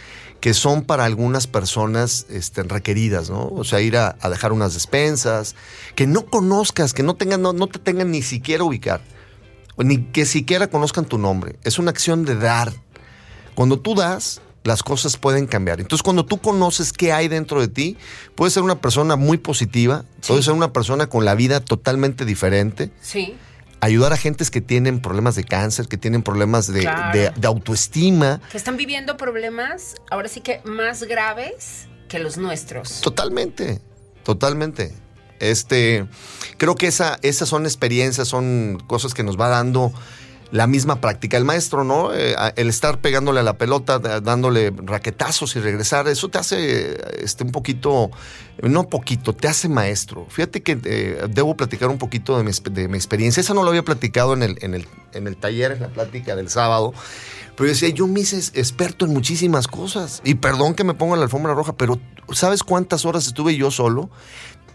que 0.40 0.54
son 0.54 0.82
para 0.82 1.04
algunas 1.04 1.46
personas 1.46 2.26
este, 2.30 2.62
requeridas, 2.62 3.30
¿no? 3.30 3.48
O 3.48 3.64
sea, 3.64 3.80
ir 3.80 3.96
a, 3.96 4.16
dejar 4.28 4.52
unas 4.52 4.74
despensas, 4.74 5.54
que 5.94 6.06
no 6.06 6.26
conozcas, 6.26 6.92
que 6.92 7.02
no, 7.02 7.14
tengan, 7.14 7.42
no, 7.42 7.52
no 7.52 7.66
te 7.66 7.78
tengan 7.78 8.10
ni 8.10 8.22
siquiera 8.22 8.64
ubicar, 8.64 9.00
ni 9.76 9.98
que 9.98 10.26
siquiera 10.26 10.68
conozcan 10.68 11.04
tu 11.04 11.18
nombre. 11.18 11.56
Es 11.64 11.78
una 11.78 11.90
acción 11.90 12.24
de 12.24 12.36
dar. 12.36 12.72
Cuando 13.54 13.80
tú 13.80 13.94
das, 13.94 14.40
las 14.64 14.82
cosas 14.82 15.16
pueden 15.16 15.46
cambiar. 15.46 15.80
Entonces, 15.80 16.02
cuando 16.02 16.26
tú 16.26 16.38
conoces 16.38 16.92
qué 16.92 17.12
hay 17.12 17.28
dentro 17.28 17.60
de 17.60 17.68
ti, 17.68 17.96
puedes 18.34 18.52
ser 18.52 18.62
una 18.62 18.80
persona 18.80 19.16
muy 19.16 19.38
positiva, 19.38 20.04
puedes 20.26 20.44
ser 20.44 20.54
una 20.54 20.72
persona 20.72 21.06
con 21.06 21.24
la 21.24 21.34
vida 21.34 21.60
totalmente 21.60 22.24
diferente. 22.24 22.90
Sí 23.00 23.36
ayudar 23.86 24.12
a 24.12 24.16
gentes 24.16 24.50
que 24.50 24.60
tienen 24.60 25.00
problemas 25.00 25.36
de 25.36 25.44
cáncer, 25.44 25.88
que 25.88 25.96
tienen 25.96 26.22
problemas 26.22 26.72
de, 26.72 26.86
autoestima. 27.44 28.40
Que 28.50 28.56
están 28.56 28.76
viviendo 28.76 29.16
problemas, 29.16 29.96
ahora 30.10 30.28
sí 30.28 30.40
que 30.40 30.60
más 30.64 31.04
graves 31.04 31.86
que 32.08 32.18
los 32.18 32.36
nuestros. 32.36 33.00
Totalmente, 33.00 33.80
totalmente. 34.24 34.94
Este, 35.38 36.06
creo 36.56 36.74
que 36.74 36.86
esa, 36.86 37.18
esas 37.22 37.48
son 37.48 37.64
experiencias, 37.64 38.28
son 38.28 38.82
cosas 38.86 39.14
que 39.14 39.22
nos 39.22 39.38
va 39.38 39.48
dando 39.48 39.92
la 40.50 40.66
misma 40.66 41.00
práctica. 41.00 41.36
El 41.36 41.44
maestro, 41.44 41.84
¿no? 41.84 42.14
Eh, 42.14 42.34
el 42.56 42.68
estar 42.68 43.00
pegándole 43.00 43.40
a 43.40 43.42
la 43.42 43.58
pelota, 43.58 43.98
dándole 43.98 44.72
raquetazos 44.76 45.56
y 45.56 45.60
regresar, 45.60 46.08
eso 46.08 46.28
te 46.28 46.38
hace 46.38 46.98
este, 47.22 47.44
un 47.44 47.52
poquito, 47.52 48.10
no 48.62 48.88
poquito, 48.88 49.32
te 49.32 49.48
hace 49.48 49.68
maestro. 49.68 50.26
Fíjate 50.28 50.62
que 50.62 50.78
eh, 50.84 51.26
debo 51.28 51.56
platicar 51.56 51.88
un 51.88 51.98
poquito 51.98 52.36
de 52.38 52.44
mi, 52.44 52.96
experiencia. 52.96 53.40
Esa 53.40 53.54
no 53.54 53.62
lo 53.62 53.70
había 53.70 53.82
platicado 53.82 54.34
en 54.34 54.42
el, 54.42 54.58
en, 54.62 54.74
el, 54.74 54.86
en 55.12 55.26
el 55.26 55.36
taller, 55.36 55.72
en 55.72 55.80
la 55.80 55.88
plática 55.88 56.36
del 56.36 56.48
sábado. 56.48 56.94
Pero 57.56 57.66
yo 57.68 57.72
decía, 57.72 57.88
yo 57.88 58.06
me 58.06 58.20
hice 58.20 58.36
experto 58.58 59.06
en 59.06 59.12
muchísimas 59.12 59.66
cosas. 59.66 60.20
Y 60.24 60.34
perdón 60.34 60.74
que 60.74 60.84
me 60.84 60.94
ponga 60.94 61.16
la 61.16 61.24
alfombra 61.24 61.54
roja, 61.54 61.72
pero 61.72 61.98
¿sabes 62.32 62.62
cuántas 62.62 63.04
horas 63.04 63.26
estuve 63.26 63.56
yo 63.56 63.70
solo? 63.70 64.10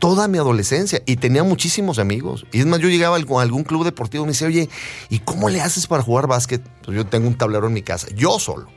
Toda 0.02 0.28
mi 0.28 0.40
adolescencia 0.40 1.04
y 1.06 1.18
tenía 1.18 1.44
muchísimos 1.44 2.00
amigos. 2.00 2.48
Y 2.52 2.60
es 2.60 2.66
más, 2.66 2.80
yo 2.80 2.90
llegaba 2.90 3.16
a 3.16 3.42
algún 3.42 3.64
club 3.64 3.86
deportivo 3.86 4.24
y 4.24 4.26
me 4.26 4.32
decía, 4.32 4.48
oye, 4.48 4.68
¿y 5.10 5.20
cómo 5.20 5.48
le 5.48 5.62
haces 5.62 5.86
para 5.86 6.02
jugar 6.02 6.26
básquet? 6.26 6.60
Pues 6.84 6.98
yo 6.98 7.06
tengo 7.06 7.28
un 7.28 7.36
tablero 7.36 7.68
en 7.68 7.74
mi 7.74 7.84
casa, 7.84 8.08
yo 8.16 8.40
solo. 8.40 8.68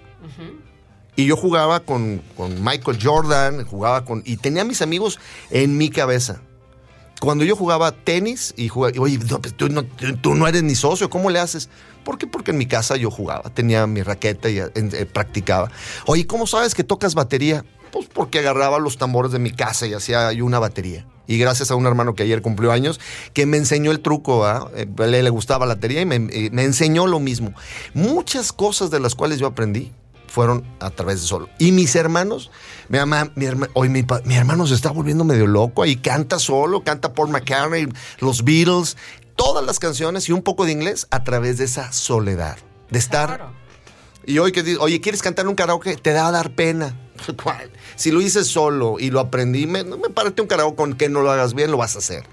Y 1.16 1.24
yo 1.24 1.36
jugaba 1.36 1.80
con, 1.80 2.22
Michael 2.60 2.98
Jordan, 3.02 3.64
jugaba 3.64 4.04
con. 4.04 4.22
Y 4.26 4.36
tenía 4.36 4.62
a 4.62 4.64
mis 4.66 4.82
amigos 4.82 5.18
en 5.50 5.78
mi 5.78 5.88
cabeza. 5.88 6.42
Cuando 7.20 7.44
yo 7.44 7.56
jugaba 7.56 7.92
tenis 7.92 8.52
y 8.58 8.68
jugaba, 8.68 8.92
oye, 9.00 9.18
pues 9.18 9.56
tú, 9.56 9.70
no, 9.70 9.84
tú, 9.84 10.34
no, 10.34 10.46
eres 10.46 10.62
ni 10.62 10.74
socio, 10.74 11.08
¿cómo 11.08 11.30
le 11.30 11.38
haces? 11.38 11.70
¿Por 12.04 12.18
qué? 12.18 12.26
Porque 12.26 12.50
en 12.50 12.58
mi 12.58 12.66
casa 12.66 12.96
yo 12.96 13.10
jugaba, 13.10 13.48
tenía 13.48 13.86
mi 13.86 14.02
raqueta 14.02 14.50
y 14.50 14.58
eh, 14.58 15.08
practicaba. 15.10 15.70
Oye, 16.04 16.26
¿cómo 16.26 16.46
sabes 16.46 16.74
que 16.74 16.84
tocas 16.84 17.14
batería? 17.14 17.64
Pues 17.92 18.08
porque 18.12 18.40
agarraba 18.40 18.78
los 18.78 18.98
tambores 18.98 19.32
de 19.32 19.38
mi 19.38 19.52
casa 19.52 19.86
y 19.86 19.94
hacía 19.94 20.30
una 20.42 20.58
batería 20.58 21.06
y 21.26 21.38
gracias 21.38 21.70
a 21.70 21.74
un 21.74 21.86
hermano 21.86 22.14
que 22.14 22.22
ayer 22.22 22.42
cumplió 22.42 22.72
años, 22.72 23.00
que 23.32 23.46
me 23.46 23.56
enseñó 23.56 23.90
el 23.90 24.00
truco, 24.00 24.46
eh, 24.74 24.86
le, 24.98 25.22
le, 25.22 25.30
gustaba 25.30 25.66
la 25.66 25.74
batería 25.74 26.00
y 26.02 26.06
me, 26.06 26.16
enseñó 26.62 27.06
lo 27.06 27.20
mismo. 27.20 27.54
Muchas 27.94 28.52
cosas 28.52 28.90
de 28.90 29.00
las 29.00 29.14
cuales 29.14 29.38
yo 29.38 29.46
aprendí 29.46 29.92
fueron 30.28 30.64
a 30.80 30.90
través 30.90 31.20
de 31.20 31.26
solo. 31.26 31.48
Y 31.58 31.72
mis 31.72 31.94
hermanos, 31.94 32.50
mi 32.88 32.98
mamá, 32.98 33.30
mi, 33.36 33.46
hoy 33.74 33.88
mi, 33.88 34.04
mi, 34.24 34.34
hermano 34.34 34.66
se 34.66 34.74
está 34.74 34.90
volviendo 34.90 35.24
medio 35.24 35.46
loco 35.46 35.86
y 35.86 35.96
canta 35.96 36.38
solo, 36.38 36.82
canta 36.82 37.12
Paul 37.14 37.30
McCartney, 37.30 37.88
los 38.18 38.44
Beatles, 38.44 38.96
todas 39.36 39.64
las 39.64 39.78
canciones 39.78 40.28
y 40.28 40.32
un 40.32 40.42
poco 40.42 40.64
de 40.64 40.72
inglés 40.72 41.06
a 41.10 41.24
través 41.24 41.58
de 41.58 41.64
esa 41.64 41.92
soledad, 41.92 42.56
de 42.90 42.98
estar... 42.98 43.64
Y 44.26 44.38
hoy 44.38 44.52
que 44.52 44.78
oye, 44.78 45.02
¿quieres 45.02 45.20
cantar 45.20 45.46
un 45.46 45.54
karaoke? 45.54 45.96
Te 45.96 46.12
da 46.12 46.28
a 46.28 46.30
dar 46.30 46.54
pena. 46.54 46.96
Si 47.96 48.10
lo 48.10 48.20
hice 48.20 48.44
solo 48.44 48.96
y 48.98 49.10
lo 49.10 49.20
aprendí, 49.20 49.66
me, 49.66 49.84
me 49.84 50.10
parece 50.10 50.42
un 50.42 50.48
karaoke 50.48 50.76
con 50.76 50.94
que 50.94 51.08
no 51.08 51.22
lo 51.22 51.30
hagas 51.30 51.54
bien, 51.54 51.70
lo 51.70 51.76
vas 51.76 51.94
a 51.94 51.98
hacer. 51.98 52.24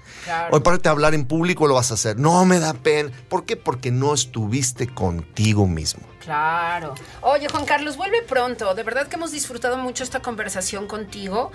Hoy 0.50 0.60
párate 0.60 0.88
a 0.88 0.92
hablar 0.92 1.14
en 1.14 1.24
público, 1.24 1.66
lo 1.66 1.74
vas 1.74 1.90
a 1.90 1.94
hacer. 1.94 2.18
No 2.18 2.44
me 2.44 2.58
da 2.58 2.74
pena. 2.74 3.10
¿Por 3.28 3.44
qué? 3.44 3.56
Porque 3.56 3.90
no 3.90 4.14
estuviste 4.14 4.86
contigo 4.86 5.66
mismo. 5.66 6.11
Claro. 6.24 6.94
Oye, 7.20 7.48
Juan 7.48 7.64
Carlos, 7.64 7.96
vuelve 7.96 8.22
pronto. 8.22 8.74
De 8.74 8.82
verdad 8.82 9.08
que 9.08 9.16
hemos 9.16 9.32
disfrutado 9.32 9.76
mucho 9.76 10.04
esta 10.04 10.20
conversación 10.20 10.86
contigo. 10.86 11.50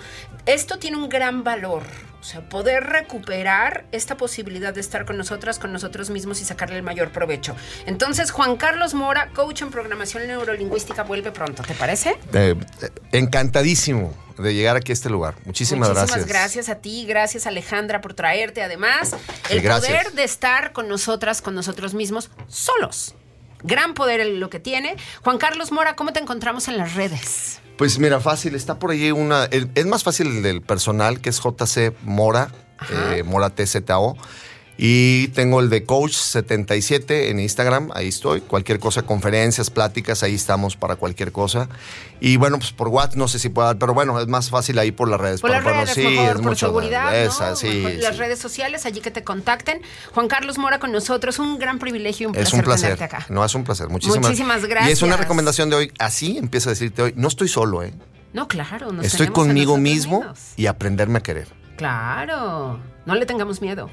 Esto 0.46 0.78
tiene 0.78 0.98
un 0.98 1.10
gran 1.10 1.44
valor. 1.44 1.84
O 2.20 2.24
sea, 2.24 2.42
poder 2.50 2.84
recuperar 2.84 3.86
esta 3.92 4.18
posibilidad 4.18 4.74
de 4.74 4.82
estar 4.82 5.06
con 5.06 5.18
nosotras, 5.18 5.60
con 5.60 5.72
nosotros 5.72 6.10
mismos 6.10 6.42
y 6.42 6.46
sacarle 6.46 6.76
el 6.76 6.84
mayor 6.84 7.12
provecho. 7.12 7.56
Entonces, 7.86 8.32
Juan 8.32 8.58
Carlos 8.58 8.94
Mora, 8.94 9.30
coach 9.34 9.62
en 9.62 9.70
programación 9.70 10.28
neurolingüística, 10.28 11.04
vuelve 11.04 11.32
pronto. 11.32 11.64
¿Te 11.64 11.74
parece? 11.74 12.18
Eh, 12.34 12.56
eh, 12.82 12.90
encantadísimo 13.14 14.14
de 14.38 14.54
llegar 14.54 14.76
aquí 14.76 14.92
a 14.92 14.94
este 14.94 15.10
lugar. 15.10 15.36
Muchísimas, 15.46 15.90
Muchísimas 15.90 16.10
gracias. 16.10 16.28
gracias 16.28 16.70
a 16.70 16.76
ti, 16.82 17.06
gracias 17.06 17.48
Alejandra 17.48 18.02
por 18.02 18.14
traerte. 18.14 18.62
Además, 18.62 19.16
el 19.50 19.62
gracias. 19.62 19.96
poder 19.96 20.14
de 20.14 20.24
estar 20.24 20.74
con 20.74 20.90
nosotras, 20.90 21.42
con 21.42 21.56
nosotros 21.56 21.94
mismos, 21.94 22.32
solos. 22.48 23.16
Gran 23.64 23.94
poder 23.94 24.26
lo 24.26 24.50
que 24.50 24.60
tiene. 24.60 24.96
Juan 25.24 25.38
Carlos 25.38 25.72
Mora, 25.72 25.96
¿cómo 25.96 26.14
te 26.14 26.20
encontramos 26.20 26.68
en 26.68 26.78
las 26.78 26.94
redes? 26.96 27.60
Pues 27.78 28.00
mira, 28.00 28.20
fácil, 28.20 28.56
está 28.56 28.80
por 28.80 28.92
ahí 28.92 29.12
una. 29.12 29.46
el- 29.46 29.70
es 29.76 29.86
más 29.86 30.04
fácil 30.04 30.28
el 30.28 30.44
del 30.44 30.62
personal, 30.62 31.22
que 31.22 31.30
es 31.30 31.40
JC 31.40 31.94
Mora, 32.04 32.50
eh, 32.92 33.24
Mora 33.24 33.50
TZO. 33.52 34.16
Y 34.80 35.30
tengo 35.30 35.60
el 35.60 35.70
de 35.72 35.88
Coach77 35.88 37.30
en 37.30 37.40
Instagram, 37.40 37.90
ahí 37.96 38.10
estoy. 38.10 38.42
Cualquier 38.42 38.80
cosa, 38.80 39.02
conferencias, 39.02 39.72
pláticas, 39.72 40.22
ahí 40.22 40.36
estamos 40.36 40.76
para 40.76 40.96
cualquier 40.98 41.32
cosa. 41.32 41.68
Y 42.20 42.38
bueno, 42.38 42.60
pues 42.60 42.74
por 42.74 42.90
WhatsApp 42.90 43.16
no 43.16 43.28
sé 43.28 43.40
si 43.40 43.50
pueda, 43.50 43.74
pero 43.76 43.96
bueno, 43.96 44.20
es 44.20 44.28
más 44.28 44.52
fácil 44.52 44.78
ahí 44.78 44.92
por 44.92 45.10
las 45.10 45.20
redes. 45.20 45.42
Por 45.42 45.50
las 45.50 45.64
bueno, 45.64 45.82
redes, 45.82 45.96
sí, 45.96 46.02
mejor, 46.02 46.28
es 46.28 46.34
por 46.34 46.42
mucho 46.44 46.68
seguridad, 46.68 47.26
¿no? 47.26 47.56
sí, 47.56 47.82
las 48.00 48.14
sí. 48.14 48.20
redes 48.20 48.38
sociales, 48.40 48.86
allí 48.86 49.02
que 49.02 49.10
te 49.10 49.24
contacten. 49.24 49.82
Juan 50.14 50.28
Carlos 50.28 50.60
Mora 50.60 50.78
con 50.80 50.92
nosotros, 50.92 51.40
un 51.40 51.58
gran 51.58 51.80
privilegio 51.80 52.26
y 52.26 52.28
un 52.28 52.34
placer, 52.34 52.48
Es 52.48 52.54
un 52.54 52.62
placer. 52.62 52.96
tenerte 52.98 53.04
acá. 53.16 53.26
No, 53.30 53.44
es 53.44 53.56
un 53.56 53.64
placer. 53.64 53.90
Muchísimas, 53.90 54.28
Muchísimas 54.28 54.58
Y 54.58 54.64
es 54.64 54.70
gracias. 54.70 55.02
una 55.02 55.18
recomendación 55.18 55.72
de 55.72 55.76
hoy. 55.76 55.92
Así 55.98 56.38
empieza 56.38 56.70
a 56.70 56.74
decirte 56.74 57.02
hoy. 57.02 57.14
No 57.16 57.28
estoy 57.28 57.48
solo, 57.48 57.82
¿eh? 57.82 57.94
No, 58.34 58.48
claro, 58.48 58.92
nos 58.92 59.06
Estoy 59.06 59.30
conmigo 59.30 59.78
mismo 59.78 60.24
y 60.56 60.68
aprenderme 60.68 61.18
a 61.18 61.24
querer. 61.24 61.48
Claro, 61.78 62.80
no 63.06 63.16
le 63.16 63.26
tengamos 63.26 63.62
miedo. 63.62 63.90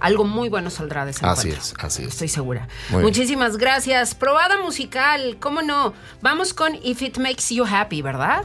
Algo 0.00 0.24
muy 0.24 0.48
bueno 0.48 0.70
saldrá 0.70 1.04
de 1.04 1.12
ese 1.12 1.24
Así 1.24 1.48
encuentro. 1.48 1.76
es, 1.78 1.84
así 1.84 2.02
es. 2.02 2.08
Estoy 2.08 2.28
segura. 2.28 2.68
Muy 2.90 2.98
bien. 2.98 3.02
Muchísimas 3.02 3.56
gracias. 3.56 4.14
Probada 4.14 4.60
musical, 4.60 5.36
¿cómo 5.40 5.62
no? 5.62 5.94
Vamos 6.20 6.52
con 6.54 6.74
If 6.82 7.02
It 7.02 7.18
Makes 7.18 7.54
You 7.54 7.64
Happy, 7.64 8.02
¿verdad? 8.02 8.44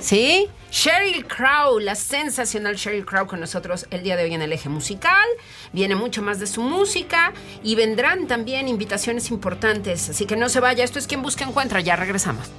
¿Sí? 0.00 0.48
Sheryl 0.72 1.24
Crow, 1.26 1.78
la 1.78 1.94
sensacional 1.94 2.74
Sheryl 2.74 3.06
Crow 3.06 3.28
con 3.28 3.38
nosotros 3.38 3.86
el 3.90 4.02
día 4.02 4.16
de 4.16 4.24
hoy 4.24 4.34
en 4.34 4.42
el 4.42 4.52
eje 4.52 4.68
musical. 4.68 5.24
Viene 5.72 5.94
mucho 5.94 6.20
más 6.20 6.40
de 6.40 6.48
su 6.48 6.62
música 6.62 7.32
y 7.62 7.76
vendrán 7.76 8.26
también 8.26 8.66
invitaciones 8.66 9.30
importantes. 9.30 10.08
Así 10.10 10.26
que 10.26 10.34
no 10.34 10.48
se 10.48 10.58
vaya. 10.58 10.82
Esto 10.82 10.98
es 10.98 11.06
quien 11.06 11.22
busca 11.22 11.44
encuentra. 11.44 11.80
Ya 11.80 11.94
regresamos. 11.94 12.50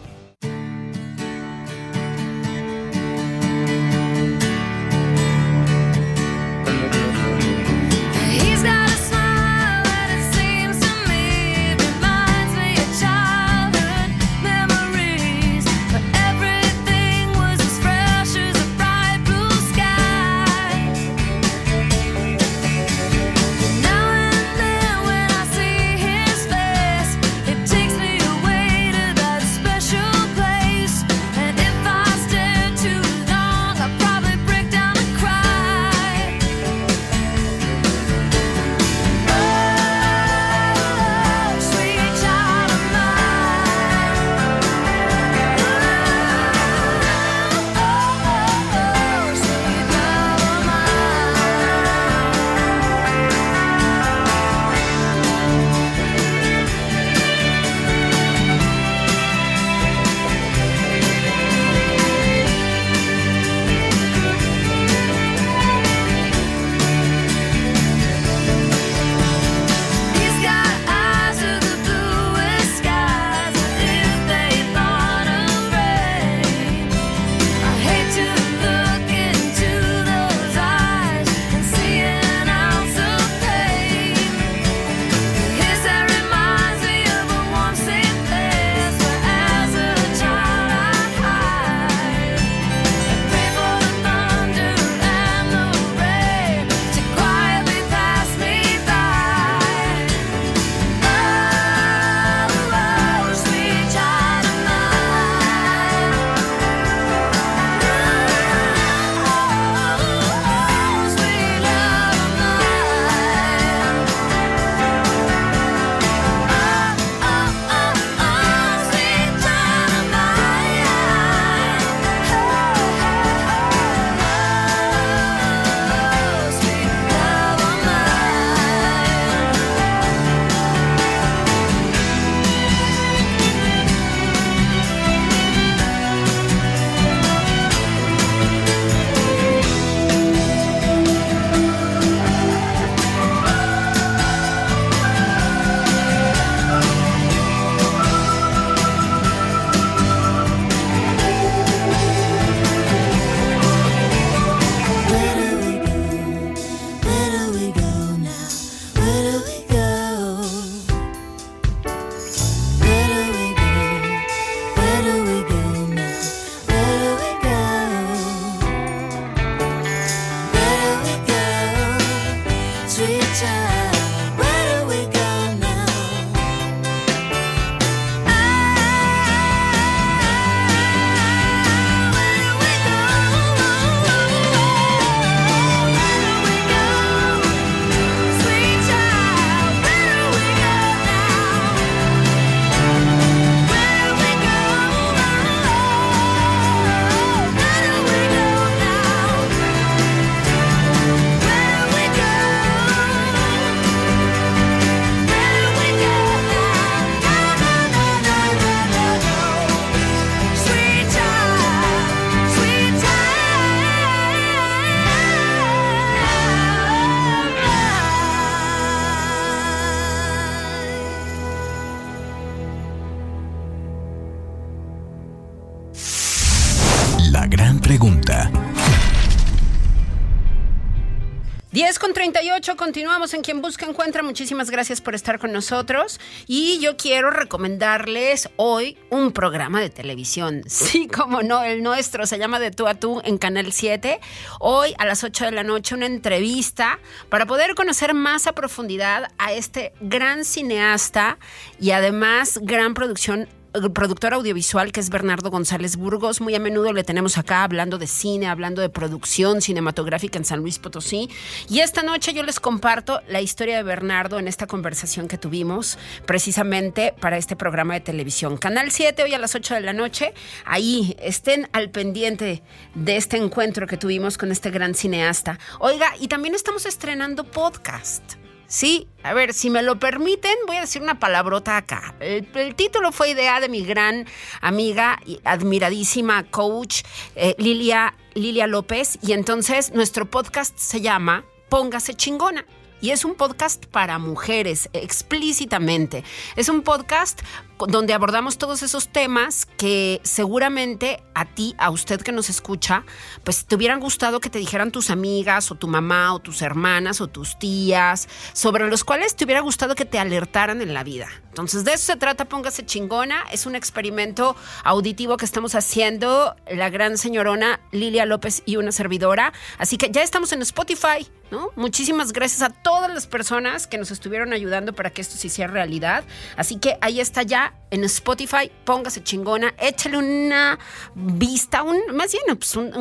continuamos 232.73 233.35
en 233.35 233.43
Quien 233.43 233.61
Busca 233.61 233.85
Encuentra. 233.85 234.23
Muchísimas 234.23 234.71
gracias 234.71 234.99
por 234.99 235.13
estar 235.13 235.37
con 235.37 235.51
nosotros. 235.51 236.19
Y 236.47 236.79
yo 236.79 236.97
quiero 236.97 237.29
recomendarles 237.29 238.49
hoy 238.55 238.97
un 239.11 239.31
programa 239.31 239.79
de 239.79 239.91
televisión. 239.91 240.63
Sí, 240.85 241.07
como 241.07 241.41
no, 241.41 241.63
el 241.63 241.83
nuestro 241.83 242.25
se 242.25 242.37
llama 242.37 242.59
De 242.59 242.71
Tú 242.71 242.87
a 242.87 242.95
Tú 242.95 243.21
en 243.23 243.37
Canal 243.37 243.71
7. 243.71 244.19
Hoy 244.59 244.93
a 244.97 245.05
las 245.05 245.23
8 245.23 245.45
de 245.45 245.51
la 245.51 245.63
noche 245.63 245.95
una 245.95 246.05
entrevista 246.05 246.99
para 247.29 247.45
poder 247.45 247.75
conocer 247.75 248.13
más 248.13 248.47
a 248.47 248.53
profundidad 248.53 249.31
a 249.37 249.53
este 249.53 249.93
gran 249.99 250.45
cineasta 250.45 251.37
y 251.79 251.91
además 251.91 252.59
gran 252.61 252.93
producción 252.93 253.47
productor 253.93 254.33
audiovisual 254.33 254.91
que 254.91 254.99
es 254.99 255.09
Bernardo 255.09 255.49
González 255.51 255.95
Burgos. 255.97 256.41
Muy 256.41 256.55
a 256.55 256.59
menudo 256.59 256.93
le 256.93 257.03
tenemos 257.03 257.37
acá 257.37 257.63
hablando 257.63 257.97
de 257.97 258.07
cine, 258.07 258.47
hablando 258.47 258.81
de 258.81 258.89
producción 258.89 259.61
cinematográfica 259.61 260.37
en 260.37 260.45
San 260.45 260.59
Luis 260.59 260.79
Potosí. 260.79 261.29
Y 261.69 261.79
esta 261.79 262.03
noche 262.03 262.33
yo 262.33 262.43
les 262.43 262.59
comparto 262.59 263.21
la 263.27 263.41
historia 263.41 263.77
de 263.77 263.83
Bernardo 263.83 264.39
en 264.39 264.47
esta 264.47 264.67
conversación 264.67 265.27
que 265.27 265.37
tuvimos 265.37 265.97
precisamente 266.25 267.13
para 267.19 267.37
este 267.37 267.55
programa 267.55 267.95
de 267.95 268.01
televisión. 268.01 268.57
Canal 268.57 268.91
7 268.91 269.23
hoy 269.23 269.33
a 269.33 269.39
las 269.39 269.55
8 269.55 269.75
de 269.75 269.81
la 269.81 269.93
noche. 269.93 270.33
Ahí 270.65 271.15
estén 271.19 271.69
al 271.73 271.89
pendiente 271.89 272.63
de 272.93 273.17
este 273.17 273.37
encuentro 273.37 273.87
que 273.87 273.97
tuvimos 273.97 274.37
con 274.37 274.51
este 274.51 274.71
gran 274.71 274.95
cineasta. 274.95 275.59
Oiga, 275.79 276.13
y 276.19 276.27
también 276.27 276.55
estamos 276.55 276.85
estrenando 276.85 277.43
podcast. 277.43 278.44
Sí, 278.67 279.07
a 279.23 279.33
ver, 279.33 279.53
si 279.53 279.69
me 279.69 279.83
lo 279.83 279.99
permiten, 279.99 280.55
voy 280.65 280.77
a 280.77 280.81
decir 280.81 281.01
una 281.01 281.19
palabrota 281.19 281.77
acá. 281.77 282.15
El, 282.19 282.75
título 282.75 283.11
fue 283.11 283.29
idea 283.29 283.59
de 283.59 283.69
mi 283.69 283.85
gran 283.85 284.25
amiga 284.61 285.19
y 285.25 285.39
admiradísima 285.43 286.43
coach 286.49 287.03
eh, 287.35 287.55
Lilia, 287.57 288.15
Lilia 288.33 288.67
López 288.67 289.19
y 289.21 289.33
entonces 289.33 289.93
nuestro 289.93 290.29
podcast 290.29 290.77
se 290.77 291.01
llama 291.01 291.45
Póngase 291.69 292.15
chingona. 292.15 292.65
Y 293.01 293.11
es 293.11 293.23
un 293.23 293.35
podcast 293.35 293.85
para 293.85 294.17
mujeres, 294.17 294.89
explícitamente. 294.93 296.23
Es 296.55 296.69
un 296.69 296.81
podcast 296.81 297.41
donde 297.87 298.13
abordamos 298.13 298.57
todos 298.57 298.83
esos 298.83 299.09
temas 299.09 299.65
que 299.77 300.21
seguramente 300.23 301.23
a 301.33 301.45
ti, 301.45 301.75
a 301.77 301.89
usted 301.89 302.21
que 302.21 302.31
nos 302.31 302.49
escucha, 302.49 303.03
pues 303.43 303.65
te 303.65 303.75
hubieran 303.75 303.99
gustado 303.99 304.39
que 304.39 304.49
te 304.49 304.59
dijeran 304.59 304.91
tus 304.91 305.09
amigas 305.09 305.71
o 305.71 305.75
tu 305.75 305.87
mamá 305.87 306.33
o 306.33 306.39
tus 306.39 306.61
hermanas 306.61 307.21
o 307.21 307.27
tus 307.27 307.59
tías, 307.59 308.27
sobre 308.53 308.87
los 308.87 309.03
cuales 309.03 309.35
te 309.35 309.45
hubiera 309.45 309.61
gustado 309.61 309.95
que 309.95 310.05
te 310.05 310.19
alertaran 310.19 310.81
en 310.81 310.93
la 310.93 311.03
vida. 311.03 311.27
Entonces 311.55 311.85
de 311.85 311.93
eso 311.93 312.05
se 312.07 312.17
trata, 312.17 312.45
póngase 312.45 312.85
chingona. 312.85 313.45
Es 313.49 313.65
un 313.65 313.75
experimento 313.75 314.57
auditivo 314.83 315.37
que 315.37 315.45
estamos 315.45 315.73
haciendo 315.73 316.53
la 316.69 316.89
gran 316.89 317.17
señorona 317.17 317.79
Lilia 317.91 318.25
López 318.25 318.61
y 318.65 318.75
una 318.75 318.91
servidora. 318.91 319.53
Así 319.77 319.97
que 319.97 320.11
ya 320.11 320.21
estamos 320.21 320.51
en 320.51 320.61
Spotify. 320.61 321.25
¿No? 321.51 321.69
Muchísimas 321.75 322.33
gracias 322.33 322.63
a 322.63 322.71
todas 322.71 323.13
las 323.13 323.27
personas 323.27 323.85
que 323.85 323.99
nos 323.99 324.09
estuvieron 324.09 324.51
ayudando 324.51 324.93
para 324.93 325.11
que 325.11 325.21
esto 325.21 325.37
se 325.37 325.45
hiciera 325.45 325.71
realidad. 325.71 326.23
Así 326.57 326.79
que 326.79 326.97
ahí 327.01 327.19
está 327.19 327.43
ya 327.43 327.64
en 327.91 328.03
Spotify, 328.03 328.69
póngase 328.83 329.23
chingona, 329.23 329.73
échale 329.77 330.17
una 330.17 330.77
vista, 331.13 331.83
un, 331.83 331.97
más 332.13 332.31
bien 332.31 332.57
pues, 332.57 332.75
un, 332.75 332.93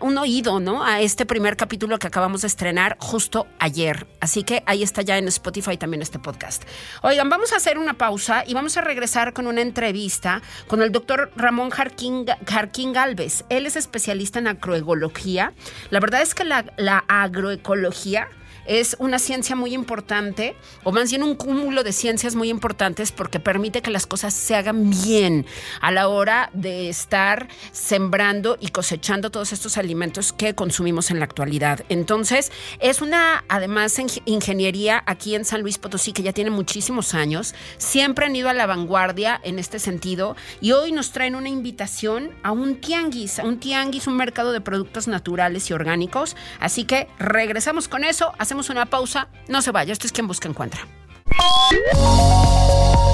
un- 0.00 0.18
oído, 0.18 0.58
¿no? 0.60 0.84
A 0.84 1.00
este 1.00 1.26
primer 1.26 1.56
capítulo 1.56 1.98
que 1.98 2.06
acabamos 2.06 2.40
de 2.40 2.46
estrenar 2.48 2.96
justo 3.00 3.46
ayer. 3.58 4.06
Así 4.20 4.42
que 4.42 4.62
ahí 4.66 4.82
está 4.82 5.02
ya 5.02 5.18
en 5.18 5.28
Spotify 5.28 5.76
también 5.76 6.02
este 6.02 6.18
podcast. 6.18 6.64
Oigan, 7.02 7.28
vamos 7.28 7.52
a 7.52 7.56
hacer 7.56 7.78
una 7.78 7.94
pausa 7.94 8.44
y 8.46 8.54
vamos 8.54 8.76
a 8.76 8.80
regresar 8.80 9.32
con 9.32 9.46
una 9.46 9.60
entrevista 9.60 10.40
con 10.68 10.82
el 10.82 10.90
doctor 10.92 11.30
Ramón 11.36 11.70
Jarquín, 11.70 12.26
Jarquín 12.48 12.92
Galvez. 12.92 13.44
Él 13.50 13.66
es 13.66 13.76
especialista 13.76 14.38
en 14.38 14.46
agroecología. 14.48 15.52
La 15.90 16.00
verdad 16.00 16.22
es 16.22 16.34
que 16.34 16.44
la 16.44 17.04
agroecología 17.08 18.28
es 18.66 18.96
una 18.98 19.18
ciencia 19.18 19.56
muy 19.56 19.74
importante, 19.74 20.56
o 20.82 20.92
más 20.92 21.10
bien 21.10 21.22
un 21.22 21.34
cúmulo 21.34 21.82
de 21.82 21.92
ciencias 21.92 22.34
muy 22.34 22.48
importantes 22.48 23.12
porque 23.12 23.40
permite 23.40 23.82
que 23.82 23.90
las 23.90 24.06
cosas 24.06 24.34
se 24.34 24.54
hagan 24.54 24.90
bien 24.90 25.46
a 25.80 25.90
la 25.90 26.08
hora 26.08 26.50
de 26.52 26.88
estar 26.88 27.48
sembrando 27.72 28.56
y 28.60 28.68
cosechando 28.68 29.30
todos 29.30 29.52
estos 29.52 29.76
alimentos 29.76 30.32
que 30.32 30.54
consumimos 30.54 31.10
en 31.10 31.18
la 31.18 31.24
actualidad. 31.24 31.84
Entonces, 31.88 32.52
es 32.80 33.02
una, 33.02 33.44
además, 33.48 33.98
ing- 33.98 34.22
ingeniería 34.24 35.02
aquí 35.06 35.34
en 35.34 35.44
San 35.44 35.62
Luis 35.62 35.78
Potosí 35.78 36.12
que 36.12 36.22
ya 36.22 36.32
tiene 36.32 36.50
muchísimos 36.50 37.14
años. 37.14 37.54
Siempre 37.78 38.26
han 38.26 38.36
ido 38.36 38.48
a 38.48 38.54
la 38.54 38.66
vanguardia 38.66 39.40
en 39.44 39.58
este 39.58 39.78
sentido 39.78 40.36
y 40.60 40.72
hoy 40.72 40.92
nos 40.92 41.10
traen 41.12 41.34
una 41.34 41.48
invitación 41.48 42.30
a 42.42 42.52
un 42.52 42.76
tianguis, 42.80 43.38
a 43.38 43.44
un 43.44 43.58
tianguis, 43.58 44.06
un 44.06 44.16
mercado 44.16 44.52
de 44.52 44.60
productos 44.60 45.08
naturales 45.08 45.68
y 45.70 45.72
orgánicos. 45.72 46.36
Así 46.60 46.84
que 46.84 47.08
regresamos 47.18 47.88
con 47.88 48.04
eso, 48.04 48.32
hacemos 48.38 48.53
una 48.54 48.86
pausa, 48.86 49.28
no 49.48 49.60
se 49.62 49.72
vaya, 49.72 49.92
esto 49.92 50.06
es 50.06 50.12
quien 50.12 50.26
busca 50.26 50.48
encuentra. 50.48 50.86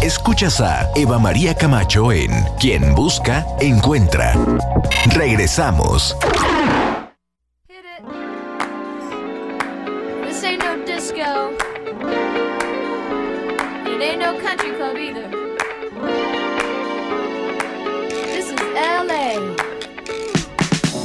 Escuchas 0.02 0.60
a 0.60 0.90
Eva 0.96 1.18
María 1.18 1.54
Camacho 1.54 2.12
en 2.12 2.30
Quien 2.58 2.94
Busca, 2.94 3.46
Encuentra. 3.60 4.34
Regresamos. 5.14 6.16
Hit 7.68 7.84
it. 7.84 8.02
This 10.26 10.42
ain't 10.42 10.62
no 10.62 10.76
disco. 10.84 11.52
It 13.86 14.00
ain't 14.02 14.20
no 14.20 14.38
country 14.40 14.72
club 14.72 14.96
either. 14.96 15.28
This 18.08 18.50
is 18.50 18.60
LA. 18.74 19.36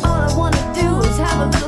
All 0.03 0.21
I 0.21 0.33
wanna 0.37 0.73
do 0.73 1.01
is 1.07 1.17
have 1.17 1.41
a 1.41 1.64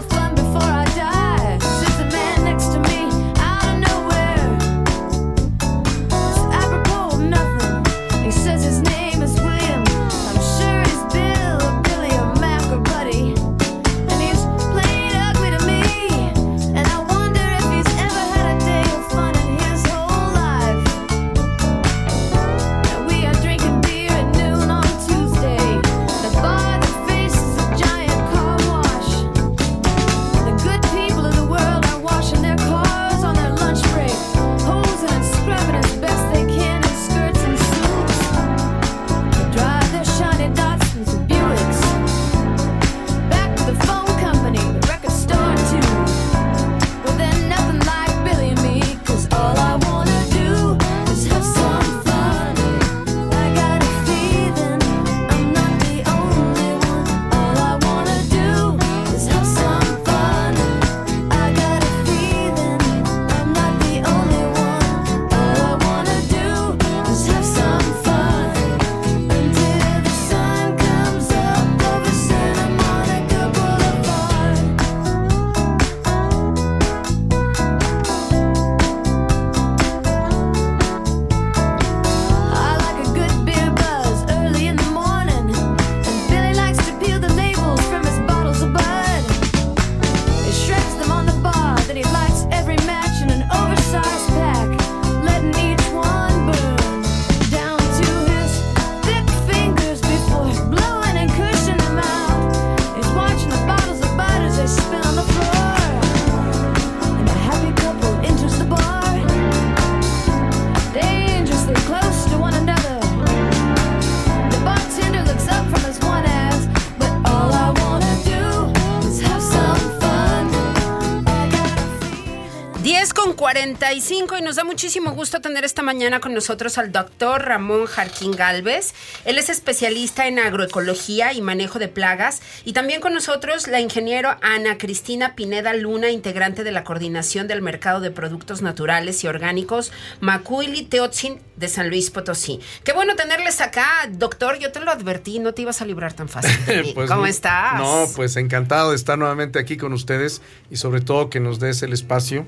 9.45 123.92 124.40
y 124.40 124.42
nos 124.42 124.58
da 124.58 124.64
muchísimo 124.66 125.12
gusto 125.12 125.40
tener 125.40 125.64
esta 125.64 125.82
mañana 125.82 126.20
con 126.20 126.34
nosotros 126.34 126.78
al 126.78 126.92
doctor 126.92 127.44
Ramón 127.46 127.86
Jarquín 127.86 128.32
Galvez. 128.32 128.94
Él 129.24 129.38
es 129.38 129.50
especialista 129.50 130.28
en 130.28 130.40
agroecología 130.40 131.32
y 131.34 131.42
manejo 131.42 131.80
de 131.80 131.88
plagas. 131.88 132.42
Y 132.66 132.74
también 132.74 133.00
con 133.00 133.14
nosotros 133.14 133.68
la 133.68 133.80
ingeniero 133.80 134.36
Ana 134.42 134.78
Cristina 134.78 135.36
Pineda 135.36 135.74
Luna, 135.74 136.10
integrante 136.10 136.66
de 136.66 136.72
la 136.72 136.84
Coordinación 136.84 137.48
del 137.48 137.62
Mercado 137.62 138.02
de 138.02 138.12
Productos 138.12 138.62
Naturales 138.62 139.24
y 139.24 139.28
Orgánicos 139.28 139.92
Macuili 140.20 140.84
Teotzin 140.84 141.40
de 141.56 141.70
San 141.70 141.90
Luis 141.90 142.10
Potosí. 142.10 142.60
Qué 142.84 142.92
bueno 142.92 143.16
tenerles 143.16 143.62
acá, 143.62 143.88
doctor. 144.12 144.60
Yo 144.60 144.72
te 144.74 144.82
lo 144.82 144.92
advertí, 144.92 145.40
no 145.40 145.54
te 145.54 145.62
ibas 145.62 145.82
a 145.82 145.86
librar 145.86 146.14
tan 146.14 146.28
fácil. 146.28 146.58
Pues, 146.98 147.10
¿Cómo 147.10 147.22
no- 147.22 147.28
estás? 147.28 147.78
No, 147.80 148.08
pues 148.16 148.36
encantado 148.38 148.90
de 148.90 148.96
estar 148.96 149.18
nuevamente 149.18 149.60
aquí 149.60 149.78
con 149.78 149.94
ustedes 149.94 150.42
y 150.72 150.78
sobre 150.78 151.02
todo 151.02 151.30
que 151.30 151.40
nos 151.40 151.60
des 151.60 151.84
el 151.84 151.94
espacio, 151.94 152.46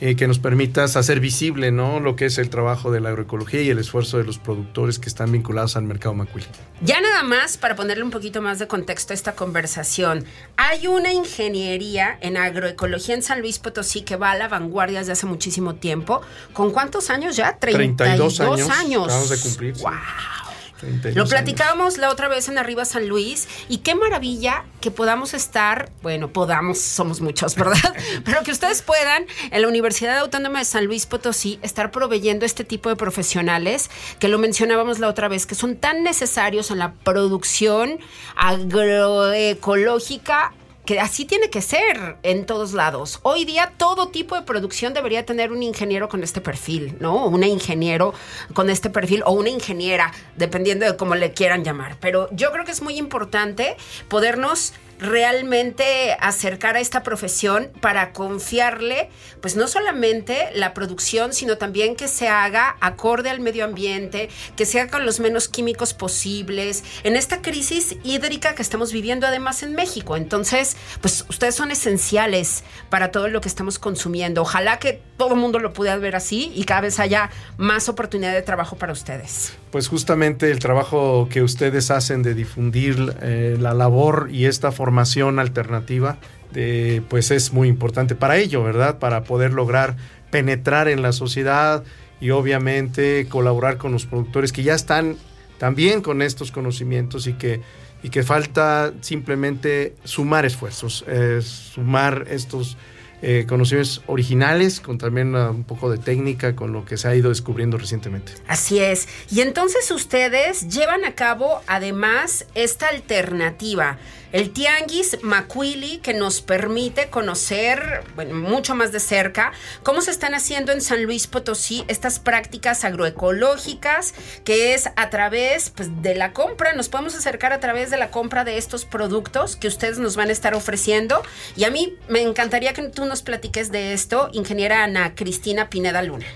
eh, 0.00 0.14
que 0.14 0.26
nos 0.26 0.38
permitas 0.38 0.96
hacer 0.96 1.20
visible 1.20 1.72
¿no? 1.72 2.00
lo 2.00 2.16
que 2.16 2.26
es 2.26 2.38
el 2.38 2.50
trabajo 2.50 2.90
de 2.90 3.00
la 3.00 3.08
agroecología 3.08 3.62
y 3.62 3.70
el 3.70 3.78
esfuerzo 3.78 4.18
de 4.18 4.24
los 4.24 4.38
productores 4.38 4.98
que 4.98 5.08
están 5.08 5.32
vinculados 5.32 5.76
al 5.76 5.84
mercado 5.84 6.14
macuili. 6.14 6.46
Ya 6.82 7.00
nada 7.00 7.22
más, 7.22 7.56
para 7.56 7.76
ponerle 7.76 8.04
un 8.04 8.10
poquito 8.10 8.42
más 8.42 8.58
de 8.58 8.66
contexto 8.66 9.12
a 9.12 9.14
esta 9.14 9.32
conversación, 9.32 10.24
hay 10.56 10.86
una 10.86 11.12
ingeniería 11.12 12.18
en 12.20 12.36
agroecología 12.36 13.14
en 13.14 13.22
San 13.22 13.40
Luis 13.40 13.58
Potosí 13.58 14.02
que 14.02 14.16
va 14.16 14.32
a 14.32 14.36
la 14.36 14.48
vanguardia 14.48 14.98
desde 14.98 15.12
hace 15.12 15.26
muchísimo 15.26 15.76
tiempo. 15.76 16.20
¿Con 16.52 16.72
cuántos 16.72 17.10
años 17.10 17.36
ya? 17.36 17.56
32 17.58 18.40
años. 18.40 18.70
años. 18.70 19.04
Acabamos 19.04 19.30
de 19.30 19.38
cumplir. 19.38 19.74
¡Wow! 19.78 19.92
32 19.92 20.55
Lo 20.82 21.08
años. 21.08 21.30
platicábamos 21.30 21.98
la 21.98 22.10
otra 22.10 22.28
vez 22.28 22.48
en 22.48 22.58
Arriba 22.58 22.84
San 22.84 23.08
Luis 23.08 23.48
y 23.68 23.78
qué 23.78 23.94
maravilla 23.94 24.64
que 24.80 24.90
podamos 24.90 25.34
estar, 25.34 25.90
bueno, 26.02 26.32
podamos, 26.32 26.78
somos 26.78 27.20
muchos, 27.20 27.54
¿verdad? 27.54 27.94
Pero 28.24 28.42
que 28.42 28.52
ustedes 28.52 28.82
puedan 28.82 29.26
en 29.50 29.62
la 29.62 29.68
Universidad 29.68 30.18
Autónoma 30.18 30.60
de 30.60 30.64
San 30.64 30.86
Luis 30.86 31.06
Potosí 31.06 31.58
estar 31.62 31.90
proveyendo 31.90 32.44
este 32.44 32.64
tipo 32.64 32.88
de 32.88 32.96
profesionales 32.96 33.90
que 34.18 34.28
lo 34.28 34.38
mencionábamos 34.38 34.98
la 34.98 35.08
otra 35.08 35.28
vez, 35.28 35.46
que 35.46 35.54
son 35.54 35.76
tan 35.76 36.02
necesarios 36.02 36.70
en 36.70 36.78
la 36.78 36.92
producción 36.92 37.98
agroecológica 38.36 40.52
que 40.86 41.00
así 41.00 41.24
tiene 41.24 41.50
que 41.50 41.60
ser 41.60 42.16
en 42.22 42.46
todos 42.46 42.72
lados. 42.72 43.18
Hoy 43.22 43.44
día 43.44 43.72
todo 43.76 44.08
tipo 44.08 44.36
de 44.36 44.42
producción 44.42 44.94
debería 44.94 45.26
tener 45.26 45.52
un 45.52 45.62
ingeniero 45.62 46.08
con 46.08 46.22
este 46.22 46.40
perfil, 46.40 46.96
¿no? 47.00 47.26
Una 47.26 47.46
ingeniero 47.46 48.14
con 48.54 48.70
este 48.70 48.88
perfil 48.88 49.22
o 49.26 49.32
una 49.32 49.50
ingeniera, 49.50 50.12
dependiendo 50.36 50.86
de 50.86 50.96
cómo 50.96 51.16
le 51.16 51.32
quieran 51.32 51.64
llamar. 51.64 51.96
Pero 52.00 52.28
yo 52.30 52.52
creo 52.52 52.64
que 52.64 52.70
es 52.70 52.82
muy 52.82 52.96
importante 52.96 53.76
podernos 54.08 54.72
realmente 54.98 56.16
acercar 56.20 56.76
a 56.76 56.80
esta 56.80 57.02
profesión 57.02 57.70
para 57.80 58.12
confiarle, 58.12 59.10
pues 59.40 59.56
no 59.56 59.68
solamente 59.68 60.50
la 60.54 60.74
producción, 60.74 61.32
sino 61.32 61.58
también 61.58 61.96
que 61.96 62.08
se 62.08 62.28
haga 62.28 62.76
acorde 62.80 63.30
al 63.30 63.40
medio 63.40 63.64
ambiente, 63.64 64.28
que 64.56 64.66
se 64.66 64.80
haga 64.80 64.90
con 64.90 65.06
los 65.06 65.20
menos 65.20 65.48
químicos 65.48 65.94
posibles, 65.94 66.84
en 67.04 67.16
esta 67.16 67.42
crisis 67.42 67.96
hídrica 68.04 68.54
que 68.54 68.62
estamos 68.62 68.92
viviendo 68.92 69.26
además 69.26 69.62
en 69.62 69.74
México. 69.74 70.16
Entonces, 70.16 70.76
pues 71.00 71.24
ustedes 71.28 71.54
son 71.54 71.70
esenciales 71.70 72.64
para 72.90 73.10
todo 73.10 73.28
lo 73.28 73.40
que 73.40 73.48
estamos 73.48 73.78
consumiendo. 73.78 74.42
Ojalá 74.42 74.78
que 74.78 75.02
todo 75.16 75.34
el 75.34 75.40
mundo 75.40 75.58
lo 75.58 75.72
pueda 75.72 75.96
ver 75.96 76.16
así 76.16 76.52
y 76.54 76.64
cada 76.64 76.82
vez 76.82 76.98
haya 77.00 77.30
más 77.56 77.88
oportunidad 77.88 78.32
de 78.32 78.42
trabajo 78.42 78.76
para 78.76 78.92
ustedes. 78.92 79.52
Pues 79.70 79.88
justamente 79.88 80.50
el 80.50 80.58
trabajo 80.58 81.28
que 81.30 81.42
ustedes 81.42 81.90
hacen 81.90 82.22
de 82.22 82.34
difundir 82.34 83.14
eh, 83.20 83.56
la 83.60 83.74
labor 83.74 84.28
y 84.30 84.46
esta 84.46 84.72
formación 84.72 85.38
alternativa, 85.38 86.18
de, 86.52 87.02
pues 87.08 87.30
es 87.30 87.52
muy 87.52 87.68
importante 87.68 88.14
para 88.14 88.36
ello, 88.36 88.62
¿verdad? 88.62 88.98
Para 88.98 89.24
poder 89.24 89.52
lograr 89.52 89.96
penetrar 90.30 90.88
en 90.88 91.02
la 91.02 91.12
sociedad 91.12 91.84
y 92.20 92.30
obviamente 92.30 93.26
colaborar 93.28 93.76
con 93.76 93.92
los 93.92 94.06
productores 94.06 94.52
que 94.52 94.62
ya 94.62 94.74
están 94.74 95.16
también 95.58 96.00
con 96.02 96.22
estos 96.22 96.52
conocimientos 96.52 97.26
y 97.26 97.34
que, 97.34 97.60
y 98.02 98.10
que 98.10 98.22
falta 98.22 98.92
simplemente 99.00 99.94
sumar 100.04 100.44
esfuerzos, 100.44 101.04
eh, 101.08 101.40
sumar 101.42 102.26
estos 102.30 102.76
eh, 103.22 103.46
conocimientos 103.48 104.02
originales 104.06 104.80
con 104.80 104.98
también 104.98 105.34
uh, 105.34 105.50
un 105.50 105.64
poco 105.64 105.90
de 105.90 105.96
técnica 105.96 106.54
con 106.54 106.72
lo 106.72 106.84
que 106.84 106.98
se 106.98 107.08
ha 107.08 107.14
ido 107.14 107.30
descubriendo 107.30 107.78
recientemente. 107.78 108.32
Así 108.46 108.78
es. 108.78 109.08
Y 109.30 109.40
entonces 109.40 109.90
ustedes 109.90 110.68
llevan 110.68 111.04
a 111.04 111.14
cabo 111.14 111.62
además 111.66 112.44
esta 112.54 112.88
alternativa, 112.88 113.98
el 114.32 114.50
Tianguis 114.50 115.18
Macuili, 115.22 115.98
que 115.98 116.12
nos 116.12 116.42
permite 116.42 117.08
conocer 117.08 118.04
mucho 118.34 118.74
más 118.74 118.92
de 118.92 119.00
cerca 119.00 119.52
cómo 119.82 120.02
se 120.02 120.10
están 120.10 120.34
haciendo 120.34 120.72
en 120.72 120.82
San 120.82 121.04
Luis 121.04 121.26
Potosí 121.26 121.84
estas 121.88 122.18
prácticas 122.18 122.84
agroecológicas, 122.84 124.14
que 124.44 124.74
es 124.74 124.90
a 124.96 125.08
través 125.08 125.70
pues, 125.70 126.02
de 126.02 126.14
la 126.14 126.34
compra, 126.34 126.74
nos 126.74 126.90
podemos 126.90 127.14
acercar 127.14 127.54
a 127.54 127.60
través 127.60 127.90
de 127.90 127.96
la 127.96 128.10
compra 128.10 128.44
de 128.44 128.58
estos 128.58 128.84
productos 128.84 129.56
que 129.56 129.68
ustedes 129.68 129.98
nos 129.98 130.16
van 130.16 130.28
a 130.28 130.32
estar 130.32 130.54
ofreciendo. 130.54 131.22
Y 131.56 131.64
a 131.64 131.70
mí 131.70 131.96
me 132.08 132.20
encantaría 132.20 132.74
que 132.74 132.82
tú 132.88 133.05
nos 133.06 133.22
platiques 133.22 133.72
de 133.72 133.92
esto, 133.92 134.28
ingeniera 134.32 134.84
Ana 134.84 135.14
Cristina 135.14 135.70
Pineda 135.70 136.02
Luna. 136.02 136.26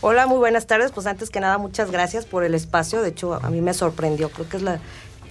Hola, 0.00 0.26
muy 0.26 0.38
buenas 0.38 0.66
tardes. 0.66 0.92
Pues 0.92 1.06
antes 1.06 1.30
que 1.30 1.40
nada, 1.40 1.58
muchas 1.58 1.90
gracias 1.90 2.26
por 2.26 2.44
el 2.44 2.54
espacio. 2.54 3.02
De 3.02 3.08
hecho, 3.08 3.34
a 3.34 3.50
mí 3.50 3.60
me 3.60 3.74
sorprendió. 3.74 4.30
Creo 4.30 4.48
que 4.48 4.56
es 4.58 4.62
la 4.62 4.80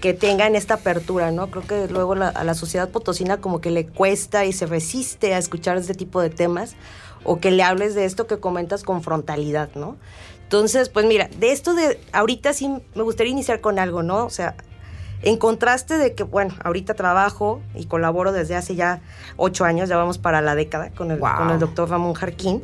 que 0.01 0.13
tengan 0.13 0.55
esta 0.55 0.75
apertura, 0.75 1.31
¿no? 1.31 1.49
Creo 1.49 1.65
que 1.65 1.87
luego 1.91 2.13
a 2.13 2.43
la 2.43 2.53
sociedad 2.53 2.89
potosina 2.89 3.37
como 3.37 3.61
que 3.61 3.71
le 3.71 3.87
cuesta 3.87 4.45
y 4.45 4.53
se 4.53 4.65
resiste 4.65 5.33
a 5.33 5.37
escuchar 5.37 5.77
este 5.77 5.93
tipo 5.93 6.21
de 6.21 6.29
temas 6.29 6.75
o 7.23 7.39
que 7.39 7.51
le 7.51 7.63
hables 7.63 7.95
de 7.95 8.05
esto 8.05 8.27
que 8.27 8.39
comentas 8.39 8.83
con 8.83 9.01
frontalidad, 9.01 9.69
¿no? 9.75 9.97
Entonces, 10.43 10.89
pues 10.89 11.05
mira, 11.05 11.29
de 11.39 11.51
esto 11.51 11.73
de 11.73 11.99
ahorita 12.11 12.53
sí 12.53 12.69
me 12.93 13.03
gustaría 13.03 13.31
iniciar 13.31 13.61
con 13.61 13.79
algo, 13.79 14.03
¿no? 14.03 14.25
O 14.25 14.29
sea, 14.29 14.55
en 15.21 15.37
contraste 15.37 15.97
de 15.97 16.13
que, 16.13 16.23
bueno, 16.23 16.53
ahorita 16.63 16.93
trabajo 16.93 17.61
y 17.73 17.85
colaboro 17.85 18.31
desde 18.31 18.55
hace 18.55 18.75
ya 18.75 19.01
ocho 19.37 19.65
años, 19.65 19.89
ya 19.89 19.97
vamos 19.97 20.17
para 20.17 20.41
la 20.41 20.55
década 20.55 20.91
con 20.91 21.11
el, 21.11 21.19
Wow. 21.19 21.29
con 21.37 21.49
el 21.51 21.59
doctor 21.59 21.89
Ramón 21.89 22.13
Jarquín. 22.13 22.63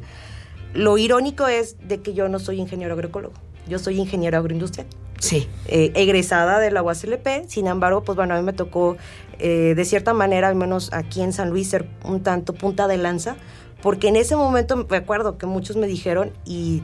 Lo 0.73 0.97
irónico 0.97 1.47
es 1.47 1.75
de 1.87 2.01
que 2.01 2.13
yo 2.13 2.29
no 2.29 2.39
soy 2.39 2.59
ingeniero 2.59 2.93
agroecólogo, 2.93 3.33
yo 3.67 3.77
soy 3.79 3.99
ingeniero 3.99 4.37
agroindustrial, 4.37 4.87
Sí. 5.19 5.49
eh, 5.67 5.91
egresada 5.95 6.59
de 6.59 6.71
la 6.71 6.81
UASLP, 6.81 7.45
sin 7.47 7.67
embargo, 7.67 8.03
pues 8.03 8.15
bueno, 8.15 8.33
a 8.35 8.37
mí 8.37 8.43
me 8.43 8.53
tocó 8.53 8.95
eh, 9.39 9.73
de 9.75 9.85
cierta 9.85 10.13
manera, 10.13 10.47
al 10.47 10.55
menos 10.55 10.93
aquí 10.93 11.21
en 11.21 11.33
San 11.33 11.49
Luis, 11.49 11.69
ser 11.69 11.87
un 12.05 12.21
tanto 12.21 12.53
punta 12.53 12.87
de 12.87 12.97
lanza, 12.97 13.35
porque 13.81 14.07
en 14.09 14.15
ese 14.15 14.35
momento 14.35 14.85
me 14.87 14.97
acuerdo 14.97 15.37
que 15.39 15.47
muchos 15.47 15.75
me 15.77 15.87
dijeron 15.87 16.31
y 16.45 16.83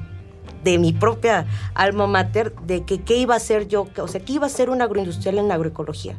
de 0.64 0.78
mi 0.78 0.94
propia 0.94 1.46
alma 1.74 2.08
mater 2.08 2.54
de 2.66 2.84
que 2.84 3.02
qué 3.02 3.18
iba 3.18 3.34
a 3.34 3.38
hacer 3.38 3.68
yo, 3.68 3.88
o 3.98 4.08
sea, 4.08 4.22
qué 4.22 4.34
iba 4.34 4.46
a 4.46 4.48
hacer 4.48 4.70
un 4.70 4.82
agroindustrial 4.82 5.38
en 5.38 5.48
la 5.48 5.56
agroecología. 5.56 6.18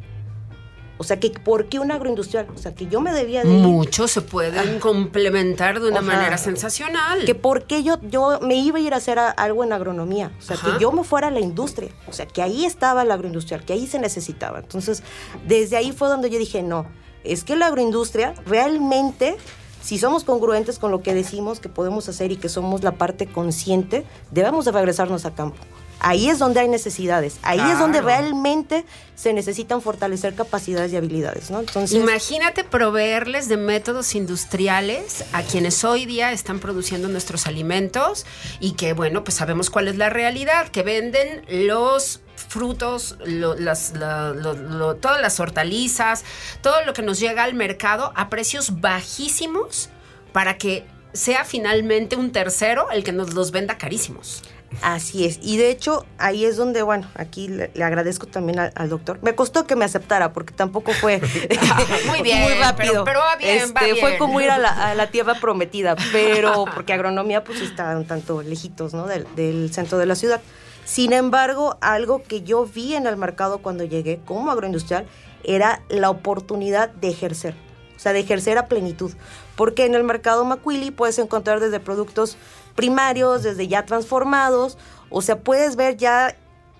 O 1.01 1.05
sea, 1.05 1.17
que 1.17 1.29
¿por 1.29 1.69
qué 1.69 1.79
un 1.79 1.91
agroindustrial? 1.93 2.47
O 2.53 2.57
sea, 2.57 2.75
que 2.75 2.87
yo 2.87 2.99
me 2.99 3.13
debía 3.13 3.41
de 3.43 3.47
Muchos 3.49 4.11
se 4.11 4.19
pueden 4.21 4.79
complementar 4.81 5.79
de 5.79 5.87
una 5.87 5.99
Ajá. 6.01 6.07
manera 6.07 6.37
sensacional. 6.37 7.23
que 7.23 7.35
por 7.35 7.63
qué 7.63 7.83
yo, 7.83 7.99
yo 8.01 8.39
me 8.41 8.55
iba 8.55 8.79
a 8.79 8.81
ir 8.81 8.93
a 8.93 8.97
hacer 8.97 9.17
a- 9.17 9.29
algo 9.29 9.63
en 9.63 9.71
agronomía, 9.71 10.33
o 10.37 10.41
sea, 10.41 10.57
Ajá. 10.57 10.73
que 10.73 10.81
yo 10.83 10.91
me 10.91 11.05
fuera 11.05 11.27
a 11.27 11.31
la 11.31 11.39
industria, 11.39 11.89
o 12.07 12.11
sea, 12.11 12.25
que 12.25 12.41
ahí 12.41 12.65
estaba 12.65 13.03
el 13.03 13.11
agroindustrial, 13.11 13.63
que 13.63 13.71
ahí 13.71 13.87
se 13.87 13.97
necesitaba. 13.97 14.59
Entonces, 14.59 15.01
desde 15.47 15.77
ahí 15.77 15.93
fue 15.93 16.09
donde 16.09 16.29
yo 16.29 16.37
dije, 16.37 16.63
no, 16.63 16.85
es 17.23 17.45
que 17.45 17.55
la 17.55 17.67
agroindustria 17.67 18.33
realmente, 18.45 19.37
si 19.81 19.97
somos 19.97 20.23
congruentes 20.23 20.79
con 20.79 20.91
lo 20.91 21.01
que 21.01 21.13
decimos 21.13 21.59
que 21.59 21.69
podemos 21.69 22.09
hacer 22.09 22.31
y 22.31 22.37
que 22.37 22.49
somos 22.49 22.83
la 22.83 22.93
parte 22.93 23.27
consciente, 23.27 24.05
debemos 24.31 24.65
de 24.65 24.71
regresarnos 24.71 25.25
a 25.25 25.33
campo. 25.33 25.57
Ahí 26.01 26.29
es 26.29 26.39
donde 26.39 26.61
hay 26.61 26.67
necesidades, 26.69 27.39
ahí 27.41 27.59
es 27.59 27.77
donde 27.79 27.99
realmente 28.01 28.85
se 29.15 29.33
necesitan 29.33 29.81
fortalecer 29.81 30.33
capacidades 30.33 30.93
y 30.93 30.95
habilidades, 30.95 31.51
¿no? 31.51 31.59
Entonces, 31.59 31.97
Imagínate 32.01 32.63
proveerles 32.63 33.49
de 33.49 33.57
métodos 33.57 34.15
industriales 34.15 35.25
a 35.33 35.41
quienes 35.43 35.83
hoy 35.83 36.05
día 36.05 36.31
están 36.31 36.59
produciendo 36.59 37.09
nuestros 37.09 37.47
alimentos 37.47 38.25
y 38.61 38.73
que, 38.73 38.93
bueno, 38.93 39.25
pues 39.25 39.35
sabemos 39.35 39.69
cuál 39.69 39.89
es 39.89 39.97
la 39.97 40.09
realidad, 40.09 40.69
que 40.69 40.83
venden 40.83 41.43
los 41.67 42.21
frutos, 42.47 43.17
lo- 43.25 43.55
las, 43.55 43.91
la- 43.97 44.29
lo- 44.29 44.53
lo- 44.53 44.95
todas 44.95 45.21
las 45.21 45.39
hortalizas, 45.41 46.23
todo 46.61 46.83
lo 46.85 46.93
que 46.93 47.01
nos 47.01 47.19
llega 47.19 47.43
al 47.43 47.53
mercado 47.55 48.13
a 48.15 48.29
precios 48.29 48.79
bajísimos 48.79 49.89
para 50.31 50.57
que 50.57 50.85
sea 51.11 51.43
finalmente 51.43 52.15
un 52.15 52.31
tercero 52.31 52.89
el 52.91 53.03
que 53.03 53.11
nos 53.11 53.33
los 53.33 53.51
venda 53.51 53.77
carísimos. 53.77 54.43
Así 54.81 55.25
es. 55.25 55.39
Y 55.41 55.57
de 55.57 55.71
hecho, 55.71 56.05
ahí 56.17 56.45
es 56.45 56.55
donde, 56.55 56.83
bueno, 56.83 57.07
aquí 57.15 57.47
le, 57.47 57.71
le 57.73 57.83
agradezco 57.83 58.27
también 58.27 58.59
al, 58.59 58.71
al 58.75 58.89
doctor. 58.89 59.19
Me 59.21 59.35
costó 59.35 59.65
que 59.65 59.75
me 59.75 59.83
aceptara 59.85 60.31
porque 60.31 60.53
tampoco 60.53 60.93
fue 60.93 61.19
Muy 62.07 62.21
bien, 62.21 62.41
muy 62.43 62.53
rápido. 62.53 62.91
pero- 62.91 63.03
pero 63.03 63.19
va 63.19 63.35
bien, 63.35 63.73
va 63.75 63.81
Este, 63.81 63.99
Fue 63.99 64.09
bien. 64.11 64.19
como 64.19 64.39
ir 64.41 64.49
a 64.51 64.57
la, 64.57 64.69
a 64.91 64.95
la 64.95 65.07
tierra 65.11 65.35
prometida, 65.41 65.95
pero 66.11 66.65
porque 66.73 66.93
agronomía 66.93 67.43
pues 67.43 67.61
está 67.61 67.97
un 67.97 68.05
tanto 68.05 68.41
lejitos, 68.41 68.93
¿no? 68.93 69.07
Del, 69.07 69.25
del 69.35 69.73
centro 69.73 69.97
de 69.97 70.05
la 70.05 70.15
ciudad. 70.15 70.39
Sin 70.85 71.13
embargo, 71.13 71.77
algo 71.81 72.23
que 72.23 72.41
yo 72.41 72.65
vi 72.65 72.95
en 72.95 73.05
el 73.07 73.17
mercado 73.17 73.59
cuando 73.59 73.83
llegué 73.83 74.19
como 74.25 74.49
agroindustrial 74.51 75.05
era 75.43 75.81
la 75.89 76.09
oportunidad 76.09 76.89
de 76.89 77.09
ejercer. 77.09 77.53
o 77.95 77.99
sea, 77.99 78.13
de 78.13 78.19
ejercer 78.19 78.57
a 78.57 78.67
plenitud. 78.67 79.11
Porque 79.55 79.85
en 79.85 79.93
el 79.93 80.03
mercado 80.03 80.45
Macuili 80.45 80.89
puedes 80.89 81.19
encontrar 81.19 81.59
desde 81.59 81.79
productos 81.81 82.37
primarios, 82.79 83.43
desde 83.43 83.67
ya 83.67 83.85
transformados, 83.85 84.77
o 85.09 85.21
sea, 85.21 85.37
puedes 85.39 85.75
ver 85.75 85.97
ya 85.97 86.33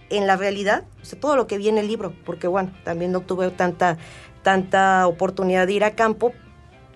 en 0.09 0.27
la 0.27 0.37
realidad, 0.37 0.85
todo 1.19 1.35
lo 1.35 1.45
que 1.45 1.57
vi 1.57 1.67
en 1.67 1.77
el 1.77 1.87
libro, 1.89 2.13
porque 2.25 2.47
bueno, 2.47 2.71
también 2.85 3.11
no 3.11 3.19
tuve 3.19 3.49
tanta, 3.49 3.97
tanta 4.41 5.05
oportunidad 5.07 5.67
de 5.67 5.73
ir 5.73 5.83
a 5.83 5.95
campo 5.95 6.31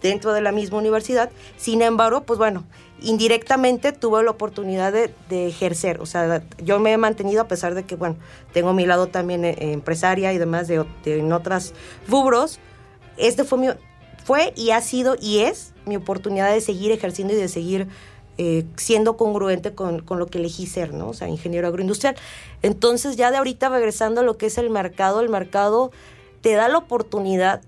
dentro 0.02 0.32
de 0.32 0.40
la 0.40 0.54
misma 0.54 0.78
universidad, 0.78 1.32
sin 1.58 1.82
embargo, 1.82 2.22
pues 2.24 2.40
bueno, 2.40 2.64
indirectamente 3.02 3.92
tuve 3.92 4.24
la 4.24 4.32
oportunidad 4.32 4.94
de, 4.94 5.48
ejercer, 5.48 6.00
o 6.00 6.06
sea, 6.06 6.42
yo 6.64 6.80
me 6.80 6.94
he 6.94 6.98
mantenido 6.98 7.42
a 7.42 7.50
pesar 7.50 7.76
de 7.76 7.84
que, 7.84 7.98
bueno, 7.98 8.16
tengo 8.54 8.72
mi 8.72 8.86
lado 8.86 9.08
también 9.08 9.44
eh, 9.44 9.58
empresaria 9.60 10.32
y 10.32 10.38
demás 10.38 10.70
de, 10.70 10.86
de- 11.04 11.20
en 11.20 11.34
otras 11.34 11.74
rubros, 12.08 12.58
este 13.18 13.44
fue 13.44 13.58
mi, 13.58 13.68
fue 14.24 14.54
y 14.56 14.72
ha 14.72 14.80
sido 14.80 15.18
y 15.20 15.40
es 15.40 15.74
mi 15.86 15.98
oportunidad 15.98 16.54
de 16.54 16.62
seguir 16.62 16.94
ejerciendo 16.94 17.34
y 17.34 17.38
de 17.38 17.50
seguir 17.50 17.90
eh, 18.38 18.66
siendo 18.78 19.18
congruente 19.18 19.76
con, 19.76 20.00
con 20.02 20.20
lo 20.20 20.28
que 20.28 20.40
elegí 20.40 20.66
ser, 20.66 20.94
¿no? 20.94 21.10
O 21.10 21.14
sea, 21.14 21.28
ingeniero 21.28 21.68
agroindustrial. 21.68 22.16
Entonces, 22.62 23.16
ya 23.16 23.32
de 23.32 23.38
ahorita 23.38 23.70
regresando 23.70 24.22
a 24.22 24.24
lo 24.24 24.38
que 24.38 24.48
es 24.48 24.58
el 24.58 24.70
mercado, 24.70 25.22
el 25.22 25.30
mercado 25.30 25.92
te 26.42 26.54
da 26.54 26.68
la 26.68 26.78
oportunidad 26.78 27.62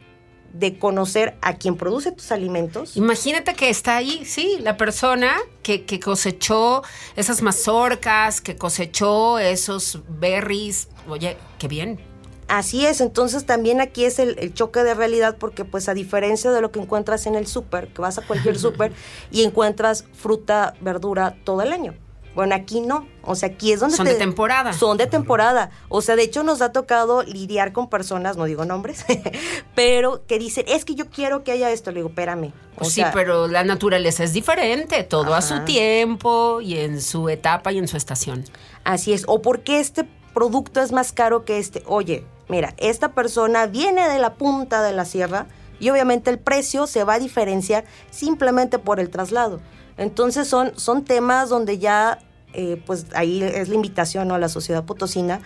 de 0.54 0.80
conocer 0.80 1.36
a 1.42 1.56
quien 1.56 1.76
produce 1.76 2.12
tus 2.12 2.32
alimentos. 2.32 2.96
Imagínate 2.96 3.54
que 3.56 3.70
está 3.70 3.98
ahí, 3.98 4.24
sí, 4.26 4.58
la 4.62 4.78
persona 4.78 5.36
que, 5.64 5.84
que 5.84 6.00
cosechó 6.00 6.82
esas 7.16 7.42
mazorcas, 7.42 8.40
que 8.40 8.56
cosechó 8.56 9.38
esos 9.38 10.00
berries. 10.08 10.88
Oye, 11.10 11.36
qué 11.60 11.68
bien. 11.68 12.15
Así 12.48 12.86
es, 12.86 13.02
entonces 13.02 13.46
también 13.46 13.82
aquí 13.82 14.06
es 14.06 14.20
el, 14.20 14.38
el 14.38 14.54
choque 14.54 14.84
de 14.84 14.94
realidad 14.94 15.38
porque 15.40 15.66
pues 15.66 15.90
a 15.90 15.94
diferencia 15.94 16.52
de 16.52 16.62
lo 16.62 16.72
que 16.72 16.80
encuentras 16.80 17.26
en 17.26 17.36
el 17.36 17.48
súper, 17.48 17.88
que 17.88 18.02
vas 18.02 18.18
a 18.18 18.22
cualquier 18.22 18.58
súper 18.60 18.92
y 19.32 19.44
encuentras 19.44 20.06
fruta, 20.14 20.76
verdura 20.82 21.36
todo 21.44 21.62
el 21.62 21.74
año. 21.74 21.96
Bueno, 22.36 22.54
aquí 22.54 22.82
no, 22.82 23.08
o 23.24 23.34
sea, 23.34 23.48
aquí 23.48 23.72
es 23.72 23.80
donde 23.80 23.96
Son 23.96 24.06
de 24.06 24.16
temporada. 24.16 24.74
Son 24.74 24.98
de 24.98 25.08
temporada. 25.08 25.72
O 25.88 26.02
sea, 26.02 26.18
de 26.18 26.24
hecho 26.24 26.44
nos 26.44 26.62
ha 26.62 26.74
tocado 26.74 27.24
lidiar 27.24 27.72
con 27.72 27.90
personas, 27.90 28.36
no 28.36 28.44
digo 28.44 28.66
nombres, 28.66 29.06
pero 29.76 30.26
que 30.28 30.38
dicen, 30.38 30.66
es 30.68 30.84
que 30.84 30.96
yo 30.96 31.10
quiero 31.10 31.46
que 31.46 31.54
haya 31.54 31.72
esto. 31.72 31.92
Le 31.92 32.00
digo, 32.00 32.10
espérame. 32.10 32.48
o 32.48 32.80
Pues 32.80 32.90
sí, 32.90 32.96
sea, 33.02 33.14
pero 33.14 33.48
la 33.48 33.64
naturaleza 33.64 34.26
es 34.26 34.34
diferente, 34.34 35.04
todo 35.04 35.34
a 35.34 35.42
su 35.42 35.62
tiempo 35.62 36.60
y 36.60 36.78
en 36.78 37.02
su 37.02 37.30
etapa 37.30 37.72
y 37.72 37.78
en 37.78 37.88
su 37.88 37.96
estación. 37.96 38.44
Así 38.84 39.14
es. 39.14 39.24
O 39.28 39.42
porque 39.42 39.80
este 39.80 40.06
producto 40.36 40.82
es 40.82 40.92
más 40.92 41.12
caro 41.12 41.46
que 41.46 41.58
este. 41.58 41.82
Oye, 41.88 42.24
mira, 42.48 42.76
esta 42.78 43.14
persona 43.14 43.66
viene 43.66 44.08
de 44.08 44.20
la 44.20 44.36
punta 44.36 44.84
de 44.84 44.94
la 44.94 45.06
sierra 45.06 45.48
y 45.80 45.90
obviamente 45.90 46.30
el 46.30 46.38
precio 46.38 46.86
se 46.86 47.04
va 47.04 47.16
a 47.16 47.20
diferenciar 47.20 47.86
simplemente 48.12 48.78
por 48.78 49.00
el 49.00 49.10
traslado. 49.10 49.60
Entonces 49.98 50.48
son, 50.48 50.78
son 50.78 51.04
temas 51.04 51.50
donde 51.50 51.80
ya, 51.80 52.20
eh, 52.54 52.80
pues 52.86 53.08
ahí 53.16 53.42
es 53.42 53.70
la 53.70 53.76
invitación 53.76 54.28
¿no? 54.28 54.36
a 54.36 54.40
la 54.40 54.50
sociedad 54.50 54.84
potosina 54.84 55.42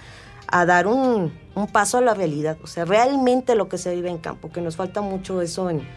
a 0.52 0.66
dar 0.66 0.88
un, 0.88 1.32
un 1.56 1.68
paso 1.68 2.00
a 2.00 2.02
la 2.02 2.14
realidad. 2.14 2.58
O 2.64 2.68
sea, 2.68 2.84
realmente 2.84 3.56
lo 3.56 3.70
que 3.70 3.78
se 3.78 3.94
vive 3.94 4.10
en 4.10 4.18
campo, 4.18 4.52
que 4.52 4.62
nos 4.62 4.76
falta 4.76 5.02
mucho 5.02 5.42
eso 5.42 5.70
en, 5.70 5.88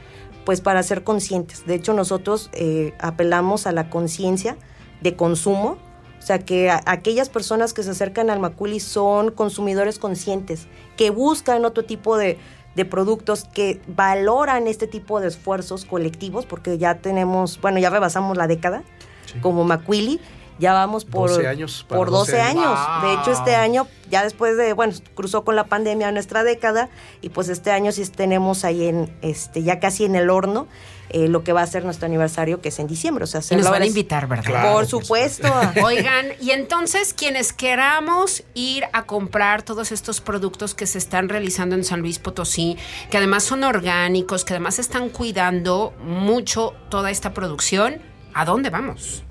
pues 0.45 0.61
para 0.61 0.83
ser 0.83 1.05
conscientes. 1.05 1.65
De 1.67 1.75
hecho, 1.75 1.95
nosotros 1.95 2.51
eh, 2.53 2.95
apelamos 3.01 3.67
a 3.67 3.73
la 3.73 3.89
conciencia 3.89 4.57
de 5.01 5.17
consumo, 5.17 5.79
o 6.23 6.25
sea, 6.25 6.39
que 6.39 6.71
a- 6.71 6.81
aquellas 6.87 7.29
personas 7.29 7.73
que 7.75 7.83
se 7.83 7.91
acercan 7.91 8.31
al 8.31 8.39
Maculi 8.39 8.79
son 8.79 9.33
consumidores 9.33 9.99
conscientes, 9.99 10.67
que 10.97 11.11
buscan 11.11 11.65
otro 11.65 11.85
tipo 11.85 12.17
de, 12.17 12.39
de 12.77 12.85
productos, 12.85 13.45
que 13.53 13.81
valoran 13.89 14.69
este 14.69 14.87
tipo 14.87 15.21
de 15.21 15.29
esfuerzos 15.29 15.85
colectivos, 15.85 16.47
porque 16.47 16.79
ya 16.79 16.99
tenemos, 16.99 17.61
bueno, 17.61 17.79
ya 17.81 17.91
rebasamos 17.91 18.37
la 18.37 18.47
década 18.47 18.83
Sí. 19.27 19.39
como 19.41 19.65
Macuili, 19.65 20.21
ya 20.63 20.73
vamos 20.73 21.05
por 21.05 21.29
12 21.29 21.49
años, 21.49 21.85
para 21.89 21.99
por 21.99 22.11
12 22.11 22.33
12 22.33 22.41
años. 22.41 22.65
años. 22.65 23.03
De 23.03 23.15
hecho, 23.15 23.33
este 23.33 23.57
año, 23.57 23.89
ya 24.09 24.23
después 24.23 24.57
de, 24.57 24.73
bueno, 24.75 24.95
cruzó 25.15 25.43
con 25.45 25.57
la 25.57 25.65
pandemia 25.65 26.13
nuestra 26.13 26.45
década, 26.45 26.89
y 27.21 27.31
pues 27.31 27.49
este 27.49 27.73
año 27.73 27.91
sí 27.91 28.07
tenemos 28.07 28.65
ahí 28.65 28.87
en, 28.87 29.13
este, 29.23 29.65
ya 29.65 29.81
casi 29.81 30.05
en 30.05 30.15
el 30.15 30.31
horno, 30.31 30.69
eh, 31.11 31.27
lo 31.27 31.43
que 31.43 31.53
va 31.53 31.63
a 31.63 31.67
ser 31.67 31.85
nuestro 31.85 32.07
aniversario, 32.07 32.61
que 32.61 32.69
es 32.69 32.79
en 32.79 32.87
diciembre. 32.87 33.25
O 33.25 33.27
sea, 33.27 33.41
Y 33.51 33.57
nos 33.57 33.69
van 33.69 33.83
a 33.83 33.87
invitar, 33.87 34.29
¿verdad? 34.29 34.45
Claro, 34.45 34.69
por 34.69 34.83
por 34.83 34.87
supuesto. 34.87 35.53
Oigan, 35.85 36.27
y 36.41 36.53
entonces 36.53 37.13
quienes 37.13 37.53
queramos 37.53 38.45
ir 38.55 38.85
a 38.93 39.03
comprar 39.03 39.63
todos 39.63 39.91
estos 39.91 40.21
productos 40.21 40.77
que 40.77 40.87
se 40.87 40.99
están 40.99 41.29
realizando 41.29 41.75
en 41.75 41.83
San 41.83 42.03
Luis 42.03 42.21
Potosí, 42.21 42.79
que 43.11 43.19
además 43.19 43.43
son 43.43 43.65
orgánicos, 43.65 44.45
que 44.45 44.55
además 44.55 44.79
están 44.79 45.09
cuidando 45.09 45.93
mucho 46.05 46.73
toda 46.89 47.11
esta 47.11 47.35
producción, 47.35 48.01
¿a 48.33 48.45
dónde 48.45 48.71
vamos? 48.71 49.25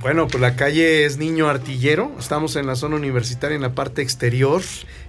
Bueno, 0.00 0.28
pues 0.28 0.40
la 0.40 0.54
calle 0.54 1.04
es 1.04 1.18
Niño 1.18 1.48
Artillero. 1.48 2.12
Estamos 2.20 2.54
en 2.54 2.66
la 2.66 2.76
zona 2.76 2.94
universitaria, 2.94 3.56
en 3.56 3.62
la 3.62 3.74
parte 3.74 4.00
exterior, 4.00 4.62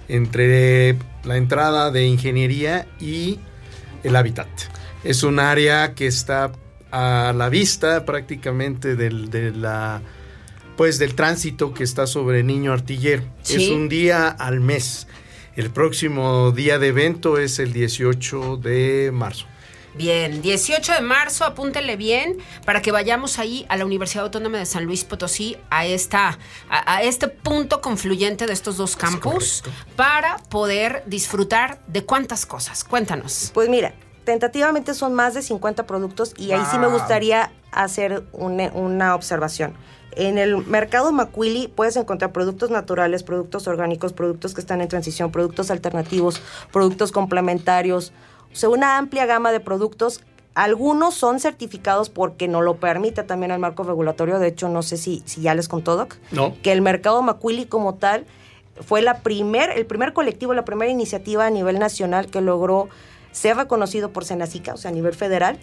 entre 0.08 0.98
la 1.24 1.38
entrada 1.38 1.92
de 1.92 2.08
ingeniería 2.08 2.88
y 3.00 3.40
el 4.04 4.16
hábitat. 4.16 4.48
Es 5.04 5.22
un 5.22 5.40
área 5.40 5.94
que 5.94 6.08
está 6.08 6.52
a 6.92 7.34
la 7.38 7.50
vista 7.50 8.04
prácticamente 8.04 8.96
del, 8.96 9.30
de 9.30 9.52
la, 9.52 10.02
pues 10.76 10.98
del 10.98 11.14
tránsito 11.14 11.72
que 11.72 11.84
está 11.84 12.08
sobre 12.08 12.42
Niño 12.42 12.74
Artillero. 12.74 13.22
Sí. 13.44 13.64
Es 13.64 13.70
un 13.70 13.90
día 13.90 14.28
al 14.28 14.60
mes. 14.60 15.08
El 15.56 15.70
próximo 15.70 16.52
día 16.52 16.80
de 16.80 16.88
evento 16.88 17.38
es 17.38 17.60
el 17.60 17.74
18 17.74 18.58
de 18.58 19.12
marzo. 19.14 19.46
Bien, 19.96 20.42
18 20.42 20.94
de 20.94 21.02
marzo, 21.02 21.46
apúntenle 21.46 21.96
bien 21.96 22.38
para 22.66 22.82
que 22.82 22.92
vayamos 22.92 23.40
ahí 23.40 23.66
a 23.70 23.78
la 23.78 23.86
Universidad 23.86 24.26
Autónoma 24.26 24.58
de 24.58 24.66
San 24.66 24.86
Luis 24.86 25.04
Potosí, 25.04 25.58
a, 25.70 25.86
esta, 25.86 26.38
a, 26.70 26.96
a 26.96 27.04
este 27.04 27.28
punto 27.28 27.82
confluyente 27.82 28.46
de 28.46 28.54
estos 28.54 28.78
dos 28.78 28.96
campus, 28.96 29.64
para 29.96 30.38
poder 30.50 31.04
disfrutar 31.08 31.80
de 31.88 32.06
cuántas 32.06 32.46
cosas. 32.46 32.84
Cuéntanos. 32.84 33.52
Pues 33.54 33.70
mira, 33.70 33.94
tentativamente 34.24 34.94
son 34.94 35.14
más 35.14 35.34
de 35.34 35.42
50 35.42 35.86
productos 35.88 36.34
y 36.38 36.52
ahí 36.52 36.62
sí 36.70 36.78
me 36.78 36.88
gustaría 36.88 37.52
hacer 37.72 38.24
una, 38.32 38.72
una 38.74 39.16
observación. 39.16 39.74
En 40.12 40.38
el 40.38 40.58
mercado 40.66 41.12
Macuili 41.12 41.68
puedes 41.68 41.96
encontrar 41.96 42.32
productos 42.32 42.72
naturales, 42.72 43.24
productos 43.24 43.68
orgánicos, 43.68 44.14
productos 44.14 44.54
que 44.54 44.62
están 44.62 44.82
en 44.82 44.88
transición, 44.88 45.32
productos 45.32 45.72
alternativos, 45.72 46.42
productos 46.72 47.12
complementarios, 47.12 48.12
o 48.52 48.56
sea, 48.56 48.70
una 48.70 48.97
amplia 48.97 49.26
gama 49.26 49.52
de 49.52 49.60
productos. 49.60 50.22
Algunos 50.56 51.14
son 51.14 51.39
certificados 51.39 52.10
porque 52.10 52.47
no 52.47 52.62
lo 52.62 52.78
permite 52.78 53.24
también 53.24 53.52
el 53.52 53.60
marco 53.60 53.84
regulatorio. 53.84 54.39
De 54.39 54.47
hecho, 54.47 54.68
no 54.68 54.82
sé 54.84 54.97
si, 54.97 55.22
si 55.26 55.41
ya 55.41 55.54
les 55.56 55.68
contó, 55.68 55.95
Doc, 55.95 56.16
No. 56.32 56.54
que 56.62 56.72
el 56.72 56.82
mercado 56.82 57.22
Macuili 57.22 57.66
como 57.66 57.95
tal 57.95 58.26
fue 58.82 59.02
la 59.02 59.20
primer, 59.20 59.70
el 59.70 59.86
primer 59.86 60.12
colectivo, 60.14 60.54
la 60.54 60.66
primera 60.66 60.91
iniciativa 60.91 61.45
a 61.45 61.50
nivel 61.50 61.80
nacional 61.80 62.28
que 62.28 62.41
logró 62.41 62.89
ser 63.32 63.56
reconocido 63.58 64.12
por 64.12 64.26
Senacica, 64.26 64.74
o 64.74 64.78
sea, 64.78 64.89
a 64.89 64.93
nivel 64.93 65.14
federal, 65.14 65.60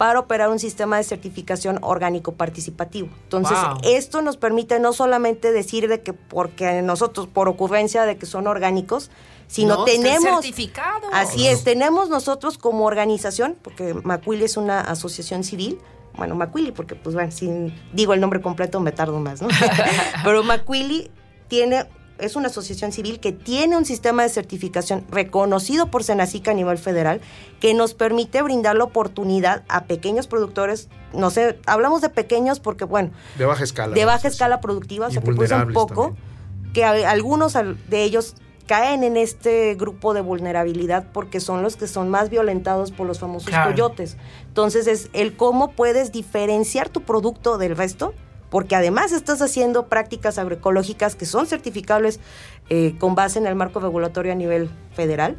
para 0.00 0.18
operar 0.18 0.48
un 0.48 0.58
sistema 0.58 0.96
de 0.96 1.04
certificación 1.04 1.78
orgánico 1.82 2.32
participativo. 2.32 3.10
Entonces, 3.24 3.58
Wow. 3.62 3.80
esto 3.84 4.22
nos 4.22 4.38
permite 4.38 4.80
no 4.80 4.94
solamente 4.94 5.52
decir 5.52 5.88
de 5.88 6.00
que 6.00 6.14
porque 6.14 6.80
nosotros, 6.80 7.26
por 7.26 7.50
ocurrencia 7.50 8.06
de 8.06 8.16
que 8.16 8.24
son 8.24 8.46
orgánicos, 8.46 9.10
sino 9.46 9.74
No, 9.76 9.84
tenemos... 9.84 10.40
certificados. 10.40 11.10
Así 11.12 11.46
es, 11.46 11.64
tenemos 11.64 12.08
nosotros 12.08 12.56
como 12.56 12.86
organización, 12.86 13.58
porque 13.60 13.92
Macuili 13.92 14.44
es 14.44 14.56
una 14.56 14.80
asociación 14.80 15.44
civil, 15.44 15.78
bueno, 16.16 16.34
Macuili, 16.34 16.72
porque 16.72 16.94
pues 16.94 17.14
bueno, 17.14 17.30
si 17.30 17.70
digo 17.92 18.14
el 18.14 18.20
nombre 18.22 18.40
completo 18.40 18.80
me 18.80 18.92
tardo 18.92 19.20
más, 19.20 19.42
¿no? 19.42 19.48
Pero 20.24 20.42
Macuili 20.44 21.10
tiene, 21.48 21.84
es 22.20 22.36
una 22.36 22.48
asociación 22.48 22.92
civil 22.92 23.20
que 23.20 23.32
tiene 23.32 23.76
un 23.76 23.84
sistema 23.84 24.22
de 24.22 24.28
certificación 24.28 25.04
reconocido 25.10 25.90
por 25.90 26.04
Senacica 26.04 26.50
a 26.50 26.54
nivel 26.54 26.78
federal, 26.78 27.20
que 27.60 27.74
nos 27.74 27.94
permite 27.94 28.42
brindar 28.42 28.76
la 28.76 28.84
oportunidad 28.84 29.64
a 29.68 29.84
pequeños 29.84 30.26
productores, 30.26 30.88
no 31.12 31.30
sé, 31.30 31.58
hablamos 31.66 32.00
de 32.00 32.08
pequeños 32.10 32.60
porque 32.60 32.84
bueno, 32.84 33.10
De 33.38 33.44
baja 33.46 33.64
escala. 33.64 33.94
de 33.94 34.04
baja 34.04 34.28
escala 34.28 34.60
productiva, 34.60 35.08
o 35.08 35.10
sea, 35.10 35.20
que 35.20 35.26
producen 35.26 35.48
vulnerables 35.58 35.74
poco, 35.74 36.02
también. 36.14 36.72
que 36.72 36.84
a- 36.84 37.10
algunos 37.10 37.56
al- 37.56 37.76
de 37.88 38.04
ellos 38.04 38.34
caen 38.66 39.02
en 39.02 39.16
este 39.16 39.74
grupo 39.74 40.14
de 40.14 40.20
vulnerabilidad 40.20 41.06
porque 41.12 41.40
son 41.40 41.62
los 41.62 41.74
que 41.76 41.88
son 41.88 42.08
más 42.08 42.30
violentados 42.30 42.92
por 42.92 43.04
los 43.06 43.18
famosos 43.18 43.48
Claro. 43.48 43.70
coyotes. 43.72 44.16
Entonces 44.46 44.86
es 44.86 45.10
el 45.12 45.36
cómo 45.36 45.72
puedes 45.72 46.12
diferenciar 46.12 46.88
tu 46.88 47.00
producto 47.02 47.58
del 47.58 47.76
resto, 47.76 48.14
porque 48.50 48.76
además 48.76 49.12
estás 49.12 49.40
haciendo 49.42 49.86
prácticas 49.86 50.38
agroecológicas 50.38 51.14
que 51.14 51.26
son 51.26 51.46
certificables 51.46 52.20
eh, 52.68 52.96
con 52.98 53.14
base 53.14 53.38
en 53.38 53.46
el 53.46 53.54
marco 53.54 53.80
regulatorio 53.80 54.32
a 54.32 54.36
nivel 54.36 54.70
federal 54.92 55.36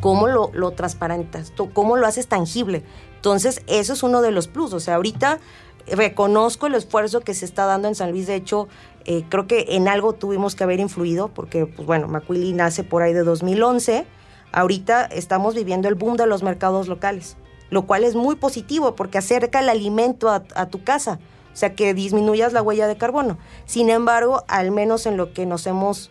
cómo 0.00 0.28
lo, 0.28 0.50
lo 0.52 0.72
transparentas, 0.72 1.52
cómo 1.72 1.96
lo 1.96 2.06
haces 2.06 2.26
tangible. 2.26 2.82
Entonces, 3.16 3.62
eso 3.66 3.92
es 3.92 4.02
uno 4.02 4.22
de 4.22 4.30
los 4.30 4.48
plus. 4.48 4.72
O 4.72 4.80
sea, 4.80 4.96
ahorita 4.96 5.38
reconozco 5.86 6.66
el 6.66 6.74
esfuerzo 6.74 7.20
que 7.20 7.34
se 7.34 7.44
está 7.44 7.66
dando 7.66 7.88
en 7.88 7.94
San 7.94 8.10
Luis. 8.10 8.26
De 8.26 8.34
hecho, 8.34 8.68
eh, 9.04 9.24
creo 9.28 9.46
que 9.46 9.66
en 9.70 9.88
algo 9.88 10.12
tuvimos 10.12 10.54
que 10.54 10.64
haber 10.64 10.80
influido, 10.80 11.28
porque, 11.28 11.66
pues 11.66 11.86
bueno, 11.86 12.08
Macuili 12.08 12.52
nace 12.52 12.84
por 12.84 13.02
ahí 13.02 13.12
de 13.12 13.22
2011. 13.22 14.06
Ahorita 14.52 15.04
estamos 15.06 15.54
viviendo 15.54 15.88
el 15.88 15.94
boom 15.94 16.16
de 16.16 16.26
los 16.26 16.42
mercados 16.42 16.88
locales. 16.88 17.36
lo 17.70 17.86
cual 17.86 18.04
es 18.04 18.14
muy 18.14 18.36
positivo 18.36 18.94
porque 18.94 19.18
acerca 19.18 19.58
el 19.58 19.68
alimento 19.68 20.30
a 20.30 20.66
tu 20.66 20.84
casa, 20.84 21.18
o 21.54 21.56
sea, 21.56 21.74
que 21.74 21.94
disminuyas 21.94 22.52
la 22.52 22.60
huella 22.62 22.86
de 22.88 22.96
carbono. 22.96 23.38
Sin 23.64 23.88
embargo, 23.88 24.44
al 24.48 24.72
menos 24.72 25.06
en 25.06 25.16
lo 25.16 25.32
que 25.32 25.46
nos 25.46 25.66
hemos 25.66 26.10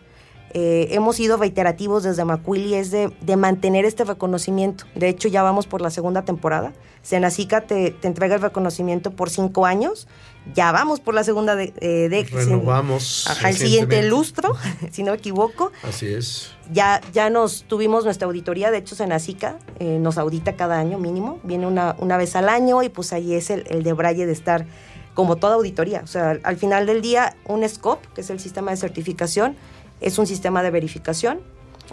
eh, 0.56 0.94
hemos 0.94 1.16
sido 1.16 1.36
reiterativos 1.36 2.04
desde 2.04 2.24
Macuili 2.24 2.74
es 2.74 2.92
de, 2.92 3.12
de 3.22 3.36
mantener 3.36 3.84
este 3.84 4.04
reconocimiento. 4.04 4.84
De 4.94 5.08
hecho, 5.08 5.26
ya 5.26 5.42
vamos 5.42 5.66
por 5.66 5.80
la 5.80 5.90
segunda 5.90 6.22
temporada. 6.24 6.72
Senacica 7.02 7.62
te, 7.62 7.90
te 7.90 8.06
entrega 8.06 8.36
el 8.36 8.40
reconocimiento 8.40 9.10
por 9.10 9.30
cinco 9.30 9.66
años. 9.66 10.06
Ya 10.54 10.70
vamos 10.70 11.00
por 11.00 11.12
la 11.14 11.24
segunda 11.24 11.56
de, 11.56 11.74
eh, 11.80 12.08
de- 12.08 12.22
Renovamos 12.30 13.26
Ajá, 13.28 13.48
el 13.50 13.56
siguiente 13.56 14.02
lustro, 14.04 14.54
si 14.92 15.02
no 15.02 15.10
me 15.10 15.18
equivoco. 15.18 15.72
Así 15.82 16.06
es. 16.06 16.52
Ya, 16.72 17.00
ya 17.12 17.30
nos 17.30 17.64
tuvimos 17.64 18.04
nuestra 18.04 18.26
auditoría, 18.28 18.70
de 18.70 18.78
hecho 18.78 18.94
Senacica 18.94 19.58
eh, 19.80 19.98
nos 20.00 20.18
audita 20.18 20.54
cada 20.54 20.78
año 20.78 20.98
mínimo, 20.98 21.40
viene 21.42 21.66
una, 21.66 21.96
una 21.98 22.16
vez 22.16 22.36
al 22.36 22.48
año 22.48 22.82
y 22.84 22.88
pues 22.90 23.12
ahí 23.12 23.34
es 23.34 23.50
el, 23.50 23.64
el 23.68 23.82
de 23.82 23.92
Braille 23.92 24.24
de 24.24 24.32
estar 24.32 24.66
como 25.14 25.36
toda 25.36 25.54
auditoría. 25.54 26.02
O 26.02 26.06
sea, 26.06 26.38
al 26.42 26.56
final 26.56 26.86
del 26.86 27.00
día 27.00 27.36
un 27.46 27.66
SCOP, 27.66 28.04
que 28.14 28.20
es 28.20 28.30
el 28.30 28.40
sistema 28.40 28.72
de 28.72 28.76
certificación, 28.76 29.56
es 30.00 30.18
un 30.18 30.26
sistema 30.26 30.62
de 30.62 30.70
verificación, 30.70 31.40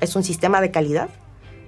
es 0.01 0.15
un 0.15 0.23
sistema 0.23 0.59
de 0.59 0.71
calidad. 0.71 1.09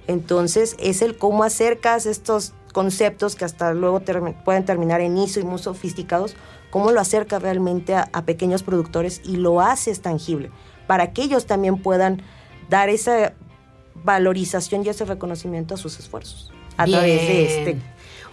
Entonces 0.06 0.76
es 0.78 1.00
el 1.00 1.16
cómo 1.16 1.44
acercas 1.44 2.06
estos 2.06 2.52
conceptos 2.72 3.36
que 3.36 3.44
hasta 3.44 3.72
luego 3.72 4.00
termi- 4.00 4.34
pueden 4.44 4.64
terminar 4.64 5.00
en 5.00 5.16
ISO 5.16 5.40
y 5.40 5.44
muy 5.44 5.58
sofisticados, 5.60 6.34
cómo 6.70 6.90
lo 6.90 7.00
acercas 7.00 7.40
realmente 7.40 7.94
a, 7.94 8.08
a 8.12 8.22
pequeños 8.22 8.62
productores 8.64 9.22
y 9.24 9.36
lo 9.36 9.60
haces 9.60 10.02
tangible, 10.02 10.50
para 10.88 11.12
que 11.12 11.22
ellos 11.22 11.46
también 11.46 11.80
puedan 11.80 12.20
dar 12.68 12.88
esa 12.88 13.32
valorización 14.02 14.84
y 14.84 14.88
ese 14.88 15.04
reconocimiento 15.04 15.74
a 15.74 15.76
sus 15.76 15.98
esfuerzos 16.00 16.52
a 16.76 16.84
través 16.86 17.20
de 17.28 17.32
Bien. 17.32 17.46
este 17.46 17.76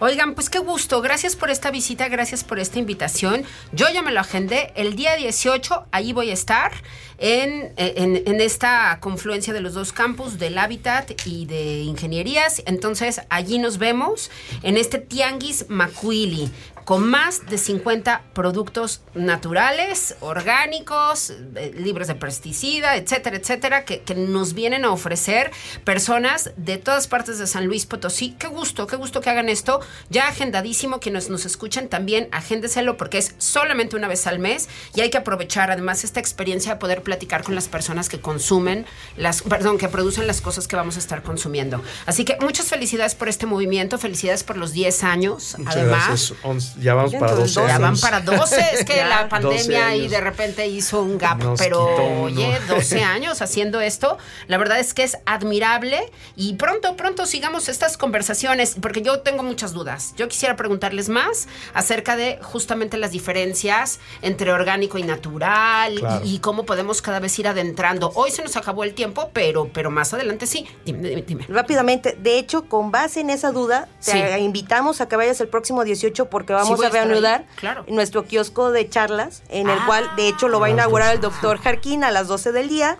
Oigan, 0.04 0.34
pues 0.34 0.50
qué 0.50 0.58
gusto. 0.58 1.00
Gracias 1.00 1.36
por 1.36 1.48
esta 1.48 1.70
visita, 1.70 2.08
gracias 2.08 2.42
por 2.42 2.58
esta 2.58 2.80
invitación. 2.80 3.44
Yo 3.70 3.86
ya 3.88 4.02
me 4.02 4.10
lo 4.10 4.18
agendé. 4.18 4.72
El 4.74 4.96
día 4.96 5.14
18, 5.14 5.86
ahí 5.92 6.12
voy 6.12 6.30
a 6.30 6.32
estar 6.32 6.72
en, 7.18 7.72
en- 7.76 8.20
en 8.26 8.40
esta 8.40 8.98
confluencia 8.98 9.52
de 9.52 9.60
los 9.60 9.74
dos 9.74 9.92
campus, 9.92 10.40
del 10.40 10.58
Hábitat 10.58 11.12
y 11.24 11.46
de 11.46 11.82
Ingenierías. 11.82 12.64
Entonces, 12.66 13.20
allí 13.28 13.60
nos 13.60 13.78
vemos 13.78 14.32
en 14.64 14.76
este 14.76 14.98
Tianguis 14.98 15.66
Macuili 15.68 16.50
con 16.84 17.08
más 17.08 17.46
de 17.46 17.58
50 17.58 18.22
productos 18.32 19.02
naturales, 19.14 20.16
orgánicos, 20.20 21.30
eh, 21.56 21.72
libres 21.76 22.08
de 22.08 22.14
pesticida, 22.14 22.96
etcétera, 22.96 23.36
etcétera, 23.36 23.84
que, 23.84 24.00
que 24.00 24.14
nos 24.14 24.54
vienen 24.54 24.84
a 24.84 24.90
ofrecer 24.90 25.50
personas 25.84 26.52
de 26.56 26.78
todas 26.78 27.06
partes 27.06 27.38
de 27.38 27.46
San 27.46 27.66
Luis 27.66 27.86
Potosí. 27.86 28.34
Qué 28.38 28.46
gusto, 28.46 28.86
qué 28.86 28.96
gusto 28.96 29.20
que 29.20 29.30
hagan 29.30 29.48
esto. 29.48 29.80
Ya 30.10 30.28
agendadísimo, 30.28 31.00
quienes 31.00 31.30
nos 31.30 31.44
escuchan 31.44 31.88
también, 31.88 32.28
agéndeselo 32.32 32.96
porque 32.96 33.18
es 33.18 33.34
solamente 33.38 33.96
una 33.96 34.08
vez 34.08 34.26
al 34.26 34.38
mes 34.38 34.68
y 34.94 35.00
hay 35.00 35.10
que 35.10 35.18
aprovechar 35.18 35.70
además 35.70 36.04
esta 36.04 36.20
experiencia 36.20 36.74
de 36.74 36.80
poder 36.80 37.02
platicar 37.02 37.42
con 37.42 37.54
las 37.54 37.68
personas 37.68 38.08
que 38.08 38.20
consumen, 38.20 38.86
las, 39.16 39.42
perdón, 39.42 39.78
que 39.78 39.88
producen 39.88 40.26
las 40.26 40.40
cosas 40.40 40.68
que 40.68 40.76
vamos 40.76 40.96
a 40.96 40.98
estar 40.98 41.22
consumiendo. 41.22 41.82
Así 42.06 42.24
que 42.24 42.36
muchas 42.40 42.66
felicidades 42.66 43.14
por 43.14 43.28
este 43.28 43.46
movimiento, 43.46 43.98
felicidades 43.98 44.44
por 44.44 44.56
los 44.56 44.72
10 44.72 45.04
años. 45.04 45.54
Muchas 45.58 45.76
además, 45.76 46.06
gracias. 46.08 46.71
Ya 46.80 46.94
vamos 46.94 47.12
para 47.14 47.32
Entonces, 47.32 47.54
12 47.54 47.68
ya 47.68 47.78
van 47.78 47.98
para 47.98 48.20
12. 48.20 48.60
Es 48.74 48.84
que 48.84 48.96
Ya. 48.96 49.06
la 49.08 49.16
12 49.24 49.28
pandemia 49.28 49.86
años. 49.88 50.10
de 50.10 50.20
repente 50.20 50.66
hizo 50.66 51.02
un 51.02 51.18
gap. 51.18 51.38
Nos 51.42 51.58
pero 51.58 52.22
oye, 52.22 52.58
12 52.68 53.02
años 53.04 53.42
haciendo 53.42 53.80
esto. 53.80 54.18
La 54.48 54.58
verdad 54.58 54.78
es 54.80 54.94
que 54.94 55.02
es 55.02 55.18
admirable. 55.26 56.10
Y 56.36 56.54
pronto, 56.54 56.96
pronto 56.96 57.26
sigamos 57.26 57.68
estas 57.68 57.96
conversaciones. 57.96 58.76
Porque 58.80 59.02
yo 59.02 59.20
tengo 59.20 59.42
muchas 59.42 59.72
dudas. 59.72 60.14
Yo 60.16 60.28
quisiera 60.28 60.56
preguntarles 60.56 61.08
más 61.08 61.48
acerca 61.74 62.16
de 62.16 62.38
justamente 62.42 62.96
las 62.96 63.10
diferencias 63.10 64.00
entre 64.22 64.52
orgánico 64.52 64.98
y 64.98 65.02
natural. 65.02 65.94
y- 65.94 65.98
Claro. 66.02 66.20
Y, 66.24 66.38
cómo 66.40 66.64
podemos 66.64 67.00
cada 67.02 67.20
vez 67.20 67.38
ir 67.38 67.46
adentrando. 67.48 68.10
Hoy 68.14 68.30
se 68.30 68.42
nos 68.42 68.56
acabó 68.56 68.82
el 68.84 68.94
tiempo, 68.94 69.30
pero, 69.32 69.68
pero 69.72 69.90
más 69.90 70.12
adelante 70.14 70.46
sí. 70.46 70.66
Dime, 70.84 71.08
dime, 71.08 71.22
dime. 71.22 71.46
Rápidamente, 71.48 72.16
de 72.20 72.38
hecho, 72.38 72.64
con 72.68 72.90
base 72.90 73.20
en 73.20 73.30
esa 73.30 73.52
duda, 73.52 73.88
te 74.04 74.12
Sí. 74.12 74.42
invitamos 74.42 75.00
a 75.00 75.08
que 75.08 75.16
vayas 75.16 75.40
el 75.40 75.48
próximo 75.48 75.84
18 75.84 76.28
porque 76.28 76.52
Sí, 76.61 76.61
vamos 76.62 76.84
a 76.84 76.88
reanudar 76.90 77.44
claro. 77.56 77.84
nuestro 77.88 78.24
kiosco 78.24 78.70
de 78.72 78.88
charlas, 78.88 79.42
en 79.48 79.68
el 79.70 79.78
Ah. 79.78 79.84
cual, 79.86 80.10
de 80.16 80.28
hecho, 80.28 80.48
lo 80.48 80.60
va 80.60 80.66
a 80.66 80.68
A 80.68 80.72
las 80.72 80.78
inaugurar 80.78 81.14
el 81.14 81.20
12. 81.20 81.32
doctor 81.34 81.58
Jarquín 81.62 82.04
a 82.04 82.10
las 82.10 82.28
12 82.28 82.52
del 82.52 82.68
día, 82.68 82.98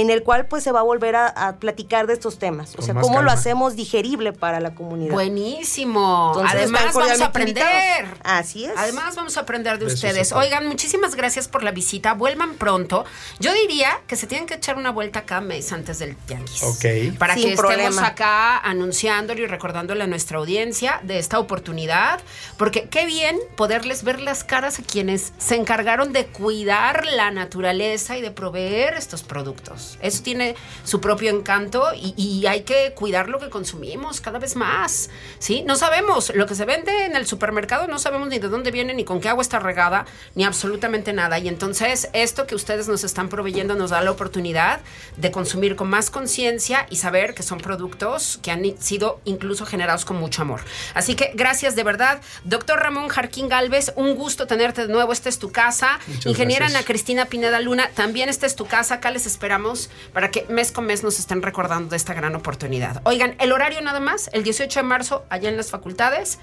en 0.00 0.10
el 0.10 0.22
cual 0.22 0.46
pues 0.46 0.62
se 0.64 0.72
va 0.72 0.80
a 0.80 0.82
volver 0.82 1.16
a, 1.16 1.26
a 1.28 1.56
platicar 1.56 2.06
de 2.06 2.14
estos 2.14 2.38
temas. 2.38 2.72
O 2.74 2.76
Con 2.76 2.84
sea, 2.84 2.94
cómo 2.94 3.22
lo 3.22 3.30
hacemos 3.30 3.76
digerible 3.76 4.32
para 4.32 4.60
la 4.60 4.74
comunidad. 4.74 5.12
Buenísimo. 5.12 6.32
Entonces, 6.34 6.56
Además, 6.58 6.94
vamos 6.94 7.20
a 7.20 7.24
aprender. 7.26 7.64
invitados. 7.64 8.18
Así 8.24 8.64
es. 8.64 8.72
Además, 8.76 9.14
vamos 9.16 9.36
a 9.36 9.40
aprender 9.40 9.78
de 9.78 9.86
ustedes. 9.86 10.32
Oigan, 10.32 10.66
muchísimas 10.66 11.14
gracias 11.14 11.48
por 11.48 11.62
la 11.62 11.70
visita. 11.70 12.14
Vuelvan 12.14 12.54
pronto. 12.54 13.04
Yo 13.38 13.52
diría 13.54 14.00
que 14.06 14.16
se 14.16 14.26
tienen 14.26 14.46
que 14.46 14.54
echar 14.54 14.76
una 14.76 14.90
vuelta 14.90 15.22
cada 15.22 15.40
mes 15.40 15.72
antes 15.72 15.98
del 15.98 16.16
tianguis. 16.16 16.62
Ok. 16.62 17.16
Para 17.18 17.34
Sin 17.34 17.44
que 17.44 17.50
estemos 17.52 17.60
problema. 17.76 18.06
acá 18.06 18.58
anunciándole 18.58 19.42
y 19.42 19.46
recordándole 19.46 20.04
a 20.04 20.06
nuestra 20.06 20.38
audiencia 20.38 21.00
de 21.02 21.18
esta 21.18 21.38
oportunidad. 21.38 22.20
Porque 22.56 22.88
qué 22.88 23.06
bien 23.06 23.38
poderles 23.56 24.04
ver 24.04 24.20
las 24.20 24.44
caras 24.44 24.78
a 24.78 24.82
quienes 24.82 25.32
se 25.38 25.56
encargaron 25.56 26.12
de 26.12 26.26
cuidar 26.26 27.06
la 27.06 27.30
naturaleza 27.30 28.16
y 28.16 28.20
de 28.22 28.30
proveer 28.30 28.94
estos 28.94 29.22
productos. 29.22 29.81
Eso 30.00 30.22
tiene 30.22 30.54
su 30.84 31.00
propio 31.00 31.30
encanto 31.30 31.92
y, 31.94 32.14
y 32.16 32.46
hay 32.46 32.62
que 32.62 32.92
cuidar 32.94 33.28
lo 33.28 33.38
que 33.38 33.50
consumimos 33.50 34.20
cada 34.20 34.38
vez 34.38 34.56
más. 34.56 35.10
¿sí? 35.38 35.62
No 35.66 35.76
sabemos 35.76 36.32
lo 36.34 36.46
que 36.46 36.54
se 36.54 36.64
vende 36.64 37.06
en 37.06 37.16
el 37.16 37.26
supermercado, 37.26 37.86
no 37.86 37.98
sabemos 37.98 38.28
ni 38.28 38.38
de 38.38 38.48
dónde 38.48 38.70
viene, 38.70 38.94
ni 38.94 39.04
con 39.04 39.20
qué 39.20 39.28
agua 39.28 39.42
está 39.42 39.58
regada, 39.58 40.06
ni 40.34 40.44
absolutamente 40.44 41.12
nada. 41.12 41.38
Y 41.38 41.48
entonces 41.48 42.08
esto 42.12 42.46
que 42.46 42.54
ustedes 42.54 42.88
nos 42.88 43.04
están 43.04 43.28
proveyendo 43.28 43.74
nos 43.74 43.90
da 43.90 44.00
la 44.02 44.10
oportunidad 44.10 44.80
de 45.16 45.30
consumir 45.30 45.76
con 45.76 45.88
más 45.88 46.10
conciencia 46.10 46.86
y 46.90 46.96
saber 46.96 47.34
que 47.34 47.42
son 47.42 47.58
productos 47.58 48.38
que 48.42 48.50
han 48.50 48.62
sido 48.80 49.20
incluso 49.24 49.66
generados 49.66 50.04
con 50.04 50.16
mucho 50.16 50.42
amor. 50.42 50.60
Así 50.94 51.14
que 51.14 51.32
gracias 51.34 51.76
de 51.76 51.82
verdad. 51.82 52.20
Doctor 52.44 52.80
Ramón 52.80 53.08
Jarquín 53.08 53.48
Galvez, 53.48 53.92
un 53.96 54.14
gusto 54.14 54.46
tenerte 54.46 54.86
de 54.86 54.92
nuevo. 54.92 55.12
Esta 55.12 55.28
es 55.28 55.38
tu 55.38 55.52
casa. 55.52 55.98
Muchas 56.06 56.26
Ingeniera 56.26 56.66
gracias. 56.66 56.80
Ana 56.80 56.86
Cristina 56.86 57.24
Pineda 57.26 57.60
Luna, 57.60 57.90
también 57.94 58.28
esta 58.28 58.46
es 58.46 58.56
tu 58.56 58.66
casa. 58.66 58.96
Acá 58.96 59.10
les 59.10 59.26
esperamos 59.26 59.71
para 60.12 60.30
que 60.30 60.46
mes 60.48 60.72
con 60.72 60.86
mes 60.86 61.02
nos 61.02 61.18
estén 61.18 61.42
recordando 61.42 61.90
de 61.90 61.96
esta 61.96 62.14
gran 62.14 62.34
oportunidad. 62.34 63.00
Oigan, 63.04 63.34
el 63.38 63.52
horario 63.52 63.80
nada 63.80 64.00
más, 64.00 64.28
el 64.32 64.42
18 64.44 64.80
de 64.80 64.84
marzo, 64.84 65.24
allá 65.30 65.48
en 65.48 65.56
las 65.56 65.70
facultades. 65.70 66.38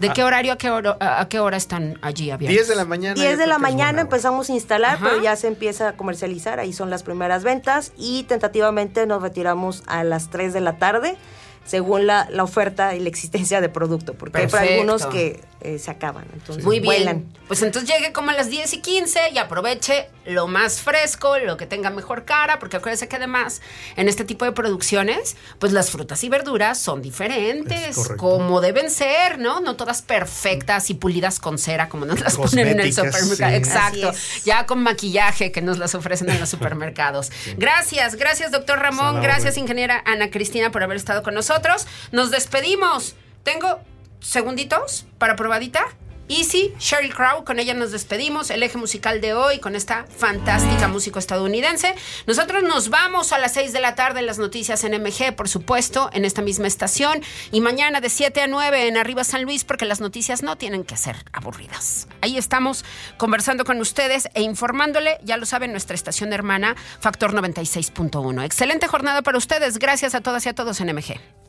¿De 0.00 0.08
Ah. 0.08 0.12
qué 0.14 0.24
horario 0.24 0.54
a 0.54 0.56
qué 0.56 0.70
hora, 0.70 0.96
a 1.00 1.28
qué 1.28 1.38
hora 1.38 1.56
están 1.56 1.98
allí 2.02 2.30
abiertos? 2.30 2.56
10 2.56 2.68
de 2.68 2.74
la 2.76 2.84
mañana. 2.84 3.14
10 3.14 3.32
yo 3.32 3.36
de 3.38 3.46
la 3.46 3.58
mañana 3.58 4.00
empezamos 4.00 4.48
a 4.48 4.52
instalar, 4.52 4.94
Ajá. 4.96 5.04
pero 5.10 5.22
ya 5.22 5.36
se 5.36 5.46
empieza 5.46 5.90
a 5.90 5.92
comercializar, 5.92 6.58
ahí 6.58 6.72
son 6.72 6.90
las 6.90 7.02
primeras 7.04 7.44
ventas 7.44 7.92
y 7.96 8.24
tentativamente 8.24 9.06
nos 9.06 9.22
retiramos 9.22 9.84
a 9.86 10.02
las 10.02 10.30
3 10.30 10.52
de 10.54 10.60
la 10.60 10.78
tarde, 10.78 11.16
según 11.64 12.06
la, 12.08 12.26
la 12.30 12.42
oferta 12.42 12.96
y 12.96 13.00
la 13.00 13.08
existencia 13.08 13.60
de 13.60 13.68
producto, 13.68 14.14
porque 14.14 14.38
hay 14.38 14.46
Perfecto. 14.48 14.72
algunos 14.72 15.06
que 15.06 15.40
eh, 15.62 15.78
se 15.78 15.90
acaban, 15.90 16.26
entonces 16.32 16.64
Muy 16.64 16.80
bien. 16.80 16.84
vuelan. 16.84 17.32
Pues 17.48 17.62
entonces 17.62 17.88
llegue 17.90 18.12
como 18.12 18.30
a 18.30 18.34
las 18.34 18.48
10 18.50 18.72
y 18.74 18.80
15 18.80 19.30
y 19.32 19.38
aproveche 19.38 20.08
lo 20.26 20.46
más 20.48 20.80
fresco, 20.80 21.38
lo 21.38 21.56
que 21.56 21.66
tenga 21.66 21.90
mejor 21.90 22.24
cara, 22.24 22.58
porque 22.58 22.76
acuérdese 22.76 23.08
que 23.08 23.16
además 23.16 23.60
en 23.96 24.08
este 24.08 24.24
tipo 24.24 24.44
de 24.44 24.52
producciones, 24.52 25.36
pues 25.58 25.72
las 25.72 25.90
frutas 25.90 26.22
y 26.24 26.28
verduras 26.28 26.78
son 26.78 26.98
Es 26.98 27.04
diferentes, 27.04 27.96
como 28.16 28.60
deben 28.60 28.90
ser, 28.90 29.38
¿no? 29.38 29.60
No 29.60 29.76
todas 29.76 30.02
perfectas 30.02 30.90
y 30.90 30.94
pulidas 30.94 31.38
con 31.40 31.58
cera 31.58 31.88
como 31.88 32.06
nos 32.06 32.20
las 32.20 32.36
ponen 32.36 32.68
en 32.68 32.80
el 32.80 32.92
supermercado. 32.92 33.50
sí. 33.52 33.56
Exacto. 33.56 34.12
Ya 34.44 34.66
con 34.66 34.82
maquillaje 34.82 35.52
que 35.52 35.62
nos 35.62 35.78
las 35.78 35.94
ofrecen 35.94 36.28
en 36.30 36.40
los 36.40 36.48
supermercados. 36.50 37.30
Gracias, 37.56 38.16
gracias 38.16 38.50
doctor 38.50 38.78
Ramón, 38.78 39.14
Sana 39.14 39.20
gracias 39.22 39.56
ingeniera 39.56 40.02
Ana 40.06 40.30
Cristina 40.30 40.70
por 40.70 40.82
haber 40.82 40.96
estado 40.96 41.22
con 41.22 41.34
nosotros. 41.34 41.86
Nos 42.10 42.30
despedimos. 42.30 43.14
Tengo 43.42 43.80
segunditos 44.22 45.06
para 45.18 45.36
probadita. 45.36 45.84
Easy, 46.28 46.72
Sheryl 46.78 47.14
Crow, 47.14 47.44
con 47.44 47.58
ella 47.58 47.74
nos 47.74 47.90
despedimos, 47.90 48.50
el 48.50 48.62
eje 48.62 48.78
musical 48.78 49.20
de 49.20 49.34
hoy 49.34 49.58
con 49.58 49.76
esta 49.76 50.06
fantástica 50.06 50.88
músico 50.88 51.18
estadounidense. 51.18 51.94
Nosotros 52.26 52.62
nos 52.62 52.88
vamos 52.88 53.32
a 53.32 53.38
las 53.38 53.52
6 53.52 53.72
de 53.72 53.80
la 53.80 53.94
tarde 53.96 54.20
en 54.20 54.26
las 54.26 54.38
noticias 54.38 54.82
en 54.84 54.92
MG, 55.02 55.34
por 55.34 55.48
supuesto, 55.48 56.08
en 56.14 56.24
esta 56.24 56.40
misma 56.40 56.68
estación. 56.68 57.20
Y 57.50 57.60
mañana 57.60 58.00
de 58.00 58.08
7 58.08 58.40
a 58.40 58.46
9 58.46 58.86
en 58.86 58.96
Arriba 58.96 59.24
San 59.24 59.42
Luis, 59.42 59.64
porque 59.64 59.84
las 59.84 60.00
noticias 60.00 60.42
no 60.42 60.56
tienen 60.56 60.84
que 60.84 60.96
ser 60.96 61.16
aburridas. 61.32 62.08
Ahí 62.22 62.38
estamos 62.38 62.84
conversando 63.18 63.64
con 63.64 63.78
ustedes 63.80 64.28
e 64.34 64.42
informándole, 64.42 65.18
ya 65.22 65.36
lo 65.36 65.44
saben, 65.44 65.72
nuestra 65.72 65.94
estación 65.94 66.32
hermana, 66.32 66.76
Factor 67.00 67.34
96.1. 67.34 68.44
Excelente 68.44 68.86
jornada 68.86 69.22
para 69.22 69.38
ustedes. 69.38 69.78
Gracias 69.78 70.14
a 70.14 70.22
todas 70.22 70.46
y 70.46 70.48
a 70.48 70.54
todos 70.54 70.80
en 70.80 70.94
MG. 70.94 71.41